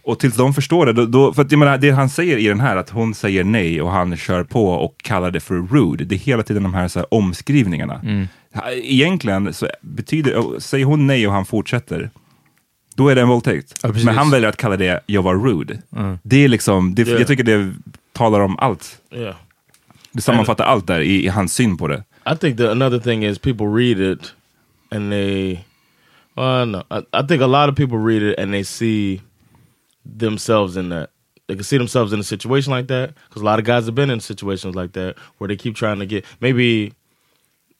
Och 0.03 0.19
tills 0.19 0.35
de 0.35 0.53
förstår 0.53 0.85
det, 0.85 0.93
då, 0.93 1.05
då, 1.05 1.33
för 1.33 1.41
att 1.41 1.51
jag 1.51 1.59
menar, 1.59 1.77
det 1.77 1.91
han 1.91 2.09
säger 2.09 2.37
i 2.37 2.47
den 2.47 2.59
här, 2.59 2.75
att 2.75 2.89
hon 2.89 3.13
säger 3.13 3.43
nej 3.43 3.81
och 3.81 3.91
han 3.91 4.17
kör 4.17 4.43
på 4.43 4.67
och 4.67 4.97
kallar 4.97 5.31
det 5.31 5.39
för 5.39 5.55
rude, 5.55 6.05
det 6.05 6.15
är 6.15 6.19
hela 6.19 6.43
tiden 6.43 6.63
de 6.63 6.73
här, 6.73 6.87
så 6.87 6.99
här 6.99 7.13
omskrivningarna. 7.13 8.01
Mm. 8.03 8.27
Egentligen 8.71 9.53
så 9.53 9.67
betyder, 9.81 10.59
säger 10.59 10.85
hon 10.85 11.07
nej 11.07 11.27
och 11.27 11.33
han 11.33 11.45
fortsätter, 11.45 12.09
då 12.95 13.09
är 13.09 13.15
det 13.15 13.21
en 13.21 13.27
våldtäkt. 13.27 13.79
Ja. 13.83 13.93
Men 14.05 14.15
han 14.15 14.31
väljer 14.31 14.49
att 14.49 14.57
kalla 14.57 14.77
det, 14.77 14.99
jag 15.05 15.21
var 15.21 15.35
rude. 15.35 15.81
Mm. 15.95 16.17
Det 16.23 16.43
är 16.43 16.47
liksom, 16.47 16.95
det, 16.95 17.01
Yeah. 17.07 17.19
jag 17.19 17.27
tycker 17.27 17.43
det 17.43 17.73
talar 18.13 18.39
om 18.39 18.59
allt. 18.59 18.97
Yeah. 19.15 19.35
Det 20.11 20.21
sammanfattar 20.21 20.65
allt 20.65 20.87
där 20.87 20.99
i, 20.99 21.25
i 21.25 21.27
hans 21.27 21.53
syn 21.53 21.77
på 21.77 21.87
det. 21.87 22.03
I 22.33 22.37
think 22.37 22.57
that 22.57 22.69
another 22.69 22.99
thing 22.99 23.25
is 23.25 23.39
people 23.39 23.65
read 23.65 23.99
it 23.99 24.33
and 24.91 25.11
they, 25.11 25.59
well, 26.35 26.65
no, 26.65 26.77
I, 26.77 27.23
I 27.23 27.27
think 27.27 27.41
a 27.41 27.47
lot 27.47 27.69
of 27.69 27.75
people 27.75 27.97
read 27.97 28.21
it 28.23 28.39
and 28.39 28.51
they 28.51 28.63
see 28.63 29.21
themselves 30.05 30.77
in 30.77 30.89
that. 30.89 31.09
They 31.47 31.55
can 31.55 31.63
see 31.63 31.77
themselves 31.77 32.13
in 32.13 32.19
a 32.19 32.23
situation 32.23 32.71
like 32.71 32.87
that 32.87 33.13
because 33.27 33.41
a 33.41 33.45
lot 33.45 33.59
of 33.59 33.65
guys 33.65 33.85
have 33.85 33.95
been 33.95 34.09
in 34.09 34.19
situations 34.19 34.75
like 34.75 34.93
that 34.93 35.17
where 35.37 35.47
they 35.47 35.57
keep 35.57 35.75
trying 35.75 35.99
to 35.99 36.05
get 36.05 36.25
maybe 36.39 36.93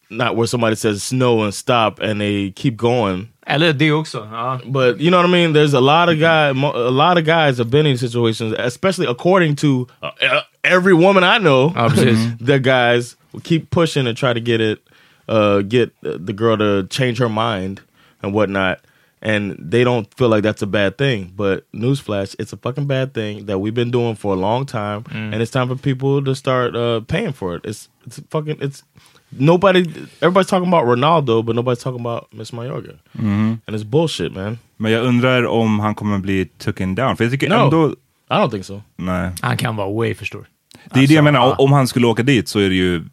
not 0.10 0.36
where 0.36 0.48
somebody 0.48 0.76
says 0.76 1.12
no 1.12 1.44
and 1.44 1.54
stop 1.54 2.00
and 2.00 2.20
they 2.22 2.52
keep 2.52 2.78
going. 2.78 3.30
Eller 3.46 3.74
det 3.74 3.92
också. 3.92 4.28
Ja. 4.32 4.60
But 4.66 5.00
you 5.00 5.12
know 5.12 5.18
what 5.18 5.26
I 5.26 5.32
mean? 5.32 5.54
There's 5.54 5.74
a 5.74 5.82
lot 5.82 6.10
of 6.10 6.20
guy, 6.20 6.50
a 6.50 6.92
lot 6.92 7.18
of 7.18 7.26
guys 7.26 7.58
have 7.58 7.70
been 7.70 7.86
in 7.86 7.98
situations, 7.98 8.54
especially 8.58 9.06
according 9.06 9.56
to 9.58 9.88
uh, 10.02 10.12
uh, 10.22 10.42
every 10.64 10.94
woman 10.94 11.24
I 11.24 11.40
know. 11.40 11.74
Ja, 11.76 11.88
the 12.40 12.60
guys 12.60 13.16
will 13.34 13.42
keep 13.42 13.70
pushing 13.70 14.08
and 14.08 14.18
try 14.18 14.34
to 14.34 14.40
get 14.40 14.62
it, 14.62 14.80
uh, 15.28 15.62
get 15.62 15.92
the 16.02 16.34
girl 16.34 16.58
to 16.58 16.88
change 16.88 17.18
her 17.18 17.30
mind 17.30 17.82
and 18.22 18.34
whatnot. 18.34 18.80
And 19.26 19.56
they 19.72 19.84
don't 19.86 20.08
feel 20.18 20.28
like 20.28 20.44
that's 20.44 20.62
a 20.62 20.68
bad 20.68 20.98
thing. 20.98 21.32
But 21.36 21.64
newsflash, 21.74 22.36
it's 22.40 22.52
a 22.54 22.58
fucking 22.58 22.88
bad 22.88 23.14
thing 23.14 23.46
that 23.46 23.60
we've 23.60 23.74
been 23.74 23.92
doing 23.92 24.16
for 24.16 24.34
a 24.34 24.38
long 24.38 24.66
time, 24.66 25.04
and 25.14 25.36
it's 25.42 25.52
time 25.52 25.68
for 25.70 25.78
people 25.78 26.22
to 26.26 26.36
start 26.36 26.76
uh, 26.76 27.00
paying 27.08 27.32
for 27.34 27.56
it. 27.56 27.62
It's 27.66 27.88
it's 28.06 28.20
fucking 28.30 28.58
it's 28.62 28.84
nobody. 29.32 29.80
Everybody's 30.22 30.50
talking 30.50 30.68
about 30.68 30.86
Ronaldo, 30.86 31.42
but 31.46 31.56
nobody's 31.56 31.84
talking 31.84 32.02
about 32.02 32.28
Miss 32.34 32.52
Mayorga, 32.52 32.98
and 33.14 33.60
it's 33.76 33.84
bullshit, 33.86 34.34
man. 34.36 34.58
Men 34.78 34.92
jag 34.92 35.04
undrar 35.06 35.46
om 35.46 35.80
han 35.80 35.96
kommer 35.96 36.18
bli 36.18 36.46
taken 36.58 36.96
down. 36.96 37.18
För 37.18 37.24
jag 37.24 37.32
tycker 37.32 37.50
No. 37.50 37.56
ändå, 37.64 37.90
I 38.30 38.34
don't 38.34 38.50
think 38.52 38.66
so. 38.66 38.82
nej. 38.98 39.32
Han 39.42 39.58
kan 39.58 39.76
vara 39.76 39.90
way 39.94 40.14
för 40.16 40.26
stor. 40.26 40.46
Det 40.94 41.00
är 41.04 41.08
det 41.08 41.14
jag 41.14 41.24
menar, 41.24 41.40
ja. 41.40 41.56
om 41.56 41.72
han 41.72 41.88
skulle 41.88 42.08
åka 42.08 42.24
dit 42.24 42.48
så 42.48 42.60
är 42.60 42.70
det 42.70 42.76
ju, 42.76 43.04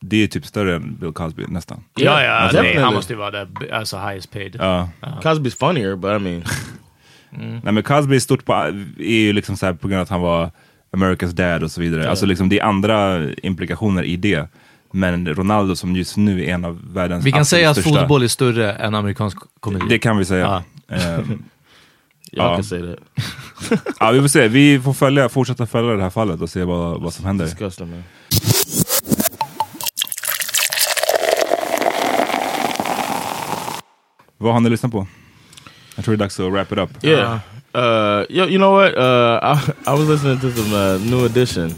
det 0.00 0.16
är 0.22 0.26
typ 0.26 0.46
större 0.46 0.76
än 0.76 0.96
Bill 1.00 1.12
Cosby 1.12 1.44
nästan. 1.48 1.84
Ja, 1.96 2.22
ja, 2.22 2.50
nej, 2.62 2.76
han 2.78 2.94
måste 2.94 3.12
ju 3.12 3.18
vara 3.18 3.30
där, 3.30 3.48
alltså 3.72 3.96
highest 3.98 4.30
paid. 4.32 4.56
Ja. 4.60 4.88
Cosby's 5.00 5.56
funnier, 5.58 5.96
but 5.96 6.10
I 6.20 6.24
mean, 6.24 6.44
Nej 7.62 7.72
men 7.72 7.82
Cosby 7.82 8.16
är 8.16 8.20
stort 8.20 8.44
på, 8.44 8.52
är 8.98 9.18
ju 9.20 9.32
liksom 9.32 9.56
så 9.56 9.66
här 9.66 9.72
på 9.72 9.88
grund 9.88 9.98
av 9.98 10.02
att 10.02 10.08
han 10.10 10.20
var 10.20 10.50
America's 10.92 11.32
dad 11.32 11.62
och 11.62 11.70
så 11.70 11.80
vidare. 11.80 12.10
Alltså 12.10 12.26
liksom 12.26 12.48
det 12.48 12.58
är 12.60 12.64
andra 12.64 13.24
implikationer 13.32 14.02
i 14.02 14.16
det. 14.16 14.48
Men 14.92 15.28
Ronaldo 15.34 15.76
som 15.76 15.96
just 15.96 16.16
nu 16.16 16.44
är 16.44 16.54
en 16.54 16.64
av 16.64 16.94
världens 16.94 17.24
Vi 17.24 17.32
kan 17.32 17.44
säga 17.44 17.70
att 17.70 17.76
största. 17.76 17.98
fotboll 18.00 18.22
är 18.22 18.28
större 18.28 18.72
än 18.72 18.94
amerikansk 18.94 19.38
komedi. 19.60 19.84
Det 19.88 19.98
kan 19.98 20.16
vi 20.18 20.24
säga. 20.24 20.62
Ja. 20.88 20.96
Ehm, 20.96 21.22
y'all 21.22 21.38
Ja. 22.32 22.54
can 22.54 22.64
say 22.64 22.80
that. 22.80 22.98
ja, 24.00 24.10
vi 24.10 24.20
får 24.20 24.28
se. 24.28 24.48
Vi 24.48 24.80
får 24.80 24.92
följa, 24.92 25.28
fortsätta 25.28 25.66
följa 25.66 25.92
det 25.92 26.02
här 26.02 26.10
fallet 26.10 26.40
och 26.40 26.50
se 26.50 26.64
vad, 26.64 27.00
vad 27.02 27.12
som 27.14 27.24
händer. 27.24 27.46
Vad 34.38 34.52
har 34.52 34.60
ni 34.60 34.70
lyssnat 34.70 34.92
på? 34.92 35.06
Jag 35.96 36.04
tror 36.04 36.16
det 36.16 36.16
är 36.16 36.24
dags 36.24 36.40
att 36.40 36.52
wrap 36.52 36.72
it 36.72 36.78
up. 36.78 37.04
Yeah. 37.04 37.38
Uh, 37.74 38.24
yo, 38.30 38.44
you 38.46 38.58
know 38.58 38.72
what? 38.72 38.96
Uh, 38.96 39.38
I, 39.42 39.72
I 39.86 39.98
was 39.98 40.08
listening 40.08 40.40
to 40.40 40.50
some 40.50 40.72
uh, 40.72 40.98
New 40.98 41.24
Edition. 41.24 41.74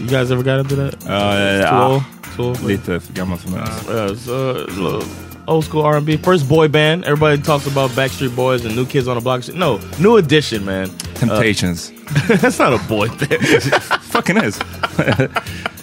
You 0.00 0.06
guys 0.06 0.30
ever 0.30 0.42
got 0.42 0.58
into 0.60 0.76
that? 0.76 0.94
Uh, 1.06 1.60
yeah? 1.60 2.02
Too 2.36 2.44
old 2.44 2.62
lite 2.62 3.00
för 3.00 3.12
gammal 3.12 3.38
för 3.38 3.50
mig. 3.50 3.60
Yeah, 3.60 4.10
it's, 4.10 4.28
uh, 4.28 4.66
it's 4.68 4.78
a 4.78 4.82
little 4.82 5.02
old 5.46 5.64
school 5.64 5.82
R 5.86 5.96
and 5.96 6.06
B. 6.06 6.16
First 6.16 6.48
boy 6.48 6.68
band. 6.68 7.04
Everybody 7.04 7.42
talks 7.42 7.66
about 7.66 7.90
Backstreet 7.90 8.36
Boys 8.36 8.64
and 8.64 8.76
New 8.76 8.86
Kids 8.86 9.08
on 9.08 9.16
the 9.16 9.20
Block. 9.22 9.54
No, 9.54 9.80
New 9.98 10.16
Edition, 10.16 10.64
man. 10.64 10.90
Temptations. 11.14 11.90
That's 12.28 12.58
not 12.58 12.72
a 12.72 12.88
boy 12.88 13.08
band. 13.08 13.42
Fucking 14.12 14.36
is. 14.36 14.58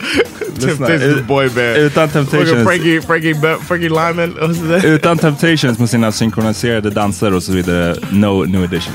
Lyssna, 0.56 0.88
Temptations 0.88 1.28
boy 1.28 1.50
band. 1.50 1.78
Utan 1.78 2.10
Fucking 2.10 2.26
Temptations. 2.32 2.64
Frankie, 2.64 3.00
Frankie, 3.02 3.34
Be- 3.34 3.58
Frankie 3.68 3.90
Lyman. 3.90 4.32
What's? 4.40 4.84
Utan 4.86 5.18
Temptations 5.18 5.80
med 5.80 5.90
sina 5.90 6.12
synkroniserade 6.12 6.90
danser 6.90 7.34
och 7.34 7.44
så 7.44 7.52
vidare, 7.52 7.96
no 8.12 8.44
new 8.46 8.64
edition. 8.64 8.94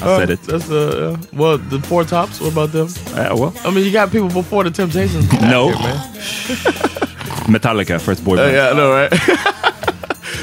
I 0.00 0.04
Uh, 0.04 0.18
said 0.18 0.30
it. 0.30 0.40
That's 0.46 0.70
uh, 0.70 1.16
well, 1.32 1.58
the 1.70 1.78
Four 1.88 2.04
Tops. 2.04 2.40
What 2.40 2.52
about 2.52 2.72
them? 2.72 2.88
Yeah, 3.16 3.34
well. 3.34 3.52
I 3.64 3.70
mean, 3.70 3.84
you 3.84 3.92
got 3.92 4.10
people 4.10 4.28
before 4.42 4.64
the 4.64 4.70
Temptations. 4.70 5.26
No. 5.40 5.68
here, 5.68 5.78
man. 5.78 5.98
Metallica, 7.52 7.98
first 8.00 8.24
boy 8.24 8.34
Uh, 8.34 8.36
band. 8.36 8.52
yeah, 8.56 8.70
I 8.70 8.74
know, 8.74 8.90
right? 8.92 9.12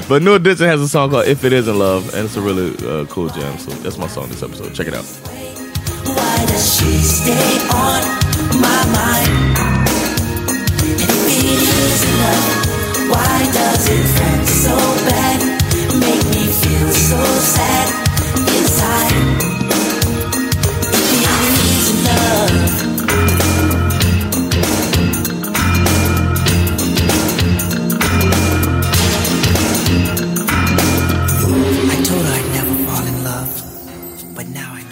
but 0.10 0.22
New 0.22 0.34
Edition 0.36 0.66
has 0.68 0.82
a 0.82 0.88
song 0.88 1.10
called 1.10 1.28
"If 1.28 1.44
It 1.44 1.54
Isn't 1.54 1.78
Love," 1.80 2.14
and 2.16 2.26
it's 2.26 2.38
a 2.38 2.42
really 2.42 2.72
uh, 2.88 3.06
cool 3.10 3.30
jam. 3.30 3.58
So 3.58 3.72
that's 3.84 3.98
my 3.98 4.08
song 4.08 4.30
this 4.30 4.44
episode. 4.44 4.74
Check 4.74 4.88
it 4.88 4.94
out. 4.94 5.06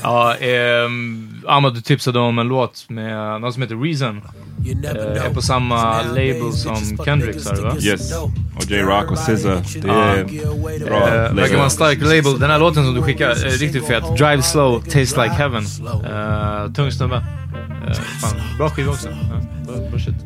Ja, 0.02 0.36
ehm, 0.36 1.44
Ahmad, 1.48 1.74
du 1.74 1.82
tipsade 1.82 2.20
om 2.20 2.40
en 2.40 2.48
låt 2.48 2.90
med 2.90 3.42
någon 3.42 3.54
som 3.54 3.62
heter 3.62 3.76
Reason. 3.76 4.22
Eh, 4.72 5.26
är 5.26 5.34
på 5.34 5.42
samma 5.42 6.02
label 6.02 6.54
som 6.54 6.98
Kendrick, 7.06 7.42
sa 7.42 7.56
du 7.56 7.62
va? 7.62 7.76
Yes. 7.80 8.14
Och 8.56 8.64
J-Rock 8.68 9.12
och 9.12 9.18
SZA. 9.18 9.34
Det 9.82 9.90
är 9.90 10.86
bra. 10.86 11.08
Eh, 11.08 11.14
verkar 11.14 11.34
label. 11.34 11.56
vara 11.56 11.64
en 11.64 11.70
stark 11.70 12.02
label. 12.02 12.40
Den 12.40 12.50
här 12.50 12.60
låten 12.60 12.86
som 12.86 12.94
du 12.94 13.02
skickar 13.02 13.30
är 13.30 13.58
riktigt 13.58 13.88
fet. 13.88 14.04
Drive 14.18 14.42
slow, 14.42 14.82
taste 14.82 15.24
like 15.24 15.36
heaven. 15.36 15.64
Uh, 15.64 16.74
tung 16.74 16.92
snubbe. 16.92 17.16
Eh, 17.88 17.94
fan, 17.94 18.42
bra 18.58 18.70
skiva 18.70 18.92
också. 18.92 19.08
Shit. 19.08 19.57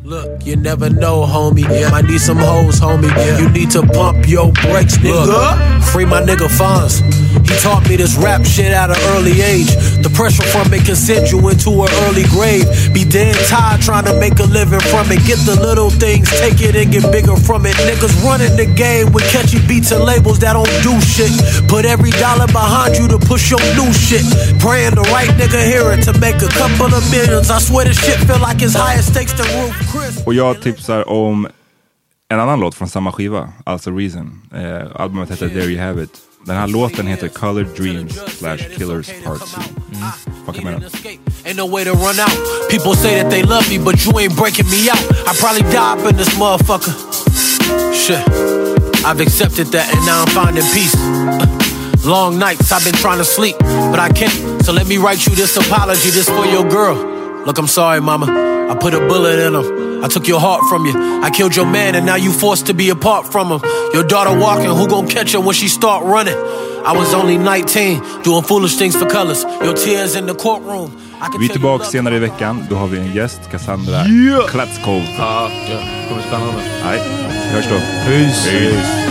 Look, 0.03 0.45
you 0.45 0.55
never 0.55 0.89
know, 0.89 1.25
homie. 1.25 1.65
I 1.65 2.01
need 2.01 2.21
some 2.21 2.37
hoes, 2.37 2.79
homie. 2.79 3.09
You 3.39 3.49
need 3.49 3.71
to 3.71 3.81
pump 3.81 4.27
your 4.27 4.51
brakes, 4.51 4.97
nigga. 4.97 5.81
Free 5.91 6.05
my 6.05 6.21
nigga 6.21 6.45
Fonz. 6.45 7.01
He 7.47 7.57
taught 7.59 7.87
me 7.89 7.95
this 7.95 8.15
rap 8.17 8.45
shit 8.45 8.71
at 8.71 8.89
an 8.89 8.99
early 9.15 9.41
age. 9.41 9.71
The 10.03 10.11
pressure 10.13 10.43
from 10.43 10.73
it 10.73 10.85
can 10.85 10.95
send 10.95 11.31
you 11.31 11.39
into 11.49 11.71
an 11.81 11.89
early 12.05 12.23
grave. 12.29 12.67
Be 12.93 13.03
dead 13.03 13.35
tired 13.47 13.81
trying 13.81 14.05
to 14.05 14.13
make 14.19 14.37
a 14.39 14.45
living 14.45 14.79
from 14.91 15.09
it. 15.11 15.25
Get 15.25 15.39
the 15.47 15.57
little 15.57 15.89
things, 15.89 16.29
take 16.37 16.61
it 16.61 16.75
and 16.75 16.91
get 16.91 17.09
bigger 17.11 17.35
from 17.35 17.65
it. 17.65 17.73
Niggas 17.87 18.13
running 18.23 18.55
the 18.55 18.67
game 18.67 19.11
with 19.11 19.25
catchy 19.31 19.59
beats 19.65 19.91
and 19.91 20.03
labels 20.03 20.39
that 20.39 20.53
don't 20.53 20.69
do 20.85 20.93
shit. 21.01 21.31
Put 21.67 21.85
every 21.85 22.11
dollar 22.21 22.47
behind 22.47 22.95
you 22.95 23.07
to 23.07 23.17
push 23.17 23.49
your 23.49 23.63
new 23.73 23.89
shit. 23.95 24.23
Praying 24.59 24.95
the 24.95 25.07
right 25.09 25.31
nigga 25.39 25.63
hear 25.65 25.89
it 25.91 26.03
to 26.05 26.13
make 26.19 26.37
a 26.43 26.51
couple 26.55 26.93
of 26.93 27.03
millions. 27.09 27.49
I 27.49 27.59
swear 27.59 27.85
this 27.85 27.97
shit 27.97 28.19
feel 28.27 28.39
like 28.39 28.61
it's 28.61 28.75
higher 28.75 29.01
stakes 29.01 29.11
than 29.11 29.21
Roof 29.21 29.29
Chris. 29.29 29.30
Och 30.25 30.33
jag 30.33 30.61
tipsar 30.61 31.09
om 31.09 31.47
en 32.29 32.39
annan 32.39 32.59
låt 32.59 32.75
från 32.75 32.89
samma 32.89 33.11
skiva, 33.11 33.49
alltså 33.63 33.91
Reason. 33.91 34.41
Eh, 34.53 35.01
albumet 35.01 35.31
heter 35.31 35.49
There 35.49 35.65
You 35.65 35.81
Have 35.81 36.03
It. 36.03 36.09
Den 36.45 36.55
här 36.55 36.67
låten 36.67 37.07
heter 37.07 37.27
Color 37.27 37.67
Dreams 37.77 38.19
slash 38.37 38.57
Killers 38.77 39.09
Part 39.25 39.39
2. 39.39 39.61
Fucka 40.45 40.61
med 40.61 40.73
den. 40.73 40.83
Ain't 41.45 41.55
no 41.57 41.67
way 41.75 41.85
to 41.85 41.91
run 41.91 42.19
out. 42.19 42.69
People 42.69 42.95
say 42.95 43.21
that 43.21 43.31
they 43.31 43.43
love 43.43 43.69
me, 43.69 43.79
but 43.79 44.05
you 44.05 44.19
ain't 44.19 44.35
breaking 44.35 44.69
me 44.69 44.89
out. 44.91 45.01
I 45.27 45.33
probably 45.39 45.61
die 45.71 45.93
up 45.93 46.11
in 46.11 46.17
this 46.17 46.37
motherfucker. 46.39 46.93
Shit. 47.93 48.27
I've 49.05 49.21
accepted 49.23 49.67
that 49.71 49.93
and 49.95 50.05
now 50.05 50.21
I'm 50.21 50.27
finding 50.27 50.63
peace. 50.73 50.95
Uh, 50.95 51.47
Long 52.05 52.39
nights 52.39 52.71
I've 52.71 52.83
been 52.83 52.95
trying 53.01 53.19
to 53.19 53.25
sleep, 53.25 53.55
but 53.91 53.99
I 53.99 54.09
can't. 54.09 54.65
So 54.65 54.73
let 54.73 54.87
me 54.87 54.97
write 54.97 55.27
you 55.27 55.35
this 55.35 55.55
apology, 55.57 56.09
this 56.09 56.27
for 56.29 56.45
your 56.45 56.67
girl. 56.69 56.95
Look, 57.45 57.59
I'm 57.59 57.67
sorry, 57.67 58.01
mama. 58.01 58.25
I 58.71 58.75
put 58.75 58.93
a 58.93 58.99
bullet 58.99 59.37
in 59.47 59.53
him. 59.53 60.03
I 60.03 60.07
took 60.07 60.27
your 60.27 60.39
heart 60.39 60.61
from 60.69 60.85
you. 60.85 60.93
I 61.21 61.29
killed 61.29 61.55
your 61.55 61.65
man, 61.65 61.95
and 61.95 62.05
now 62.05 62.15
you 62.15 62.31
forced 62.31 62.65
to 62.67 62.73
be 62.73 62.89
apart 62.89 63.31
from 63.31 63.51
him. 63.51 63.61
Your 63.93 64.03
daughter 64.03 64.33
walking, 64.39 64.71
who 64.71 64.87
gon' 64.87 65.07
catch 65.07 65.33
her 65.33 65.41
when 65.41 65.53
she 65.53 65.67
start 65.67 66.03
running? 66.05 66.37
I 66.85 66.93
was 66.97 67.13
only 67.13 67.37
19, 67.37 68.23
doing 68.23 68.43
foolish 68.43 68.77
things 68.77 68.95
for 68.95 69.07
colors. 69.07 69.43
Your 69.61 69.73
tears 69.73 70.15
in 70.15 70.25
the 70.25 70.33
courtroom. 70.33 70.89
I 71.21 71.27
can 71.29 71.39
Vi 71.39 71.45
är 71.45 71.49
tillbaka 71.49 71.85
senare 71.85 72.15
i 72.15 72.19
veckan. 72.19 72.65
Då 72.69 72.75
har 72.75 72.87
vi 72.87 72.97
en 72.97 73.13
gäst, 73.13 73.41
Cassandra 73.51 74.05
Yeah! 74.05 74.47
Klatskov. 74.47 75.01
Ja, 75.17 75.49
ja, 75.69 75.79
kommer 76.09 76.21
spännande. 76.21 76.63
Nej, 76.83 76.99
vi 77.49 77.55
hörs 77.55 77.65
då. 77.65 77.75
Peace. 78.05 79.10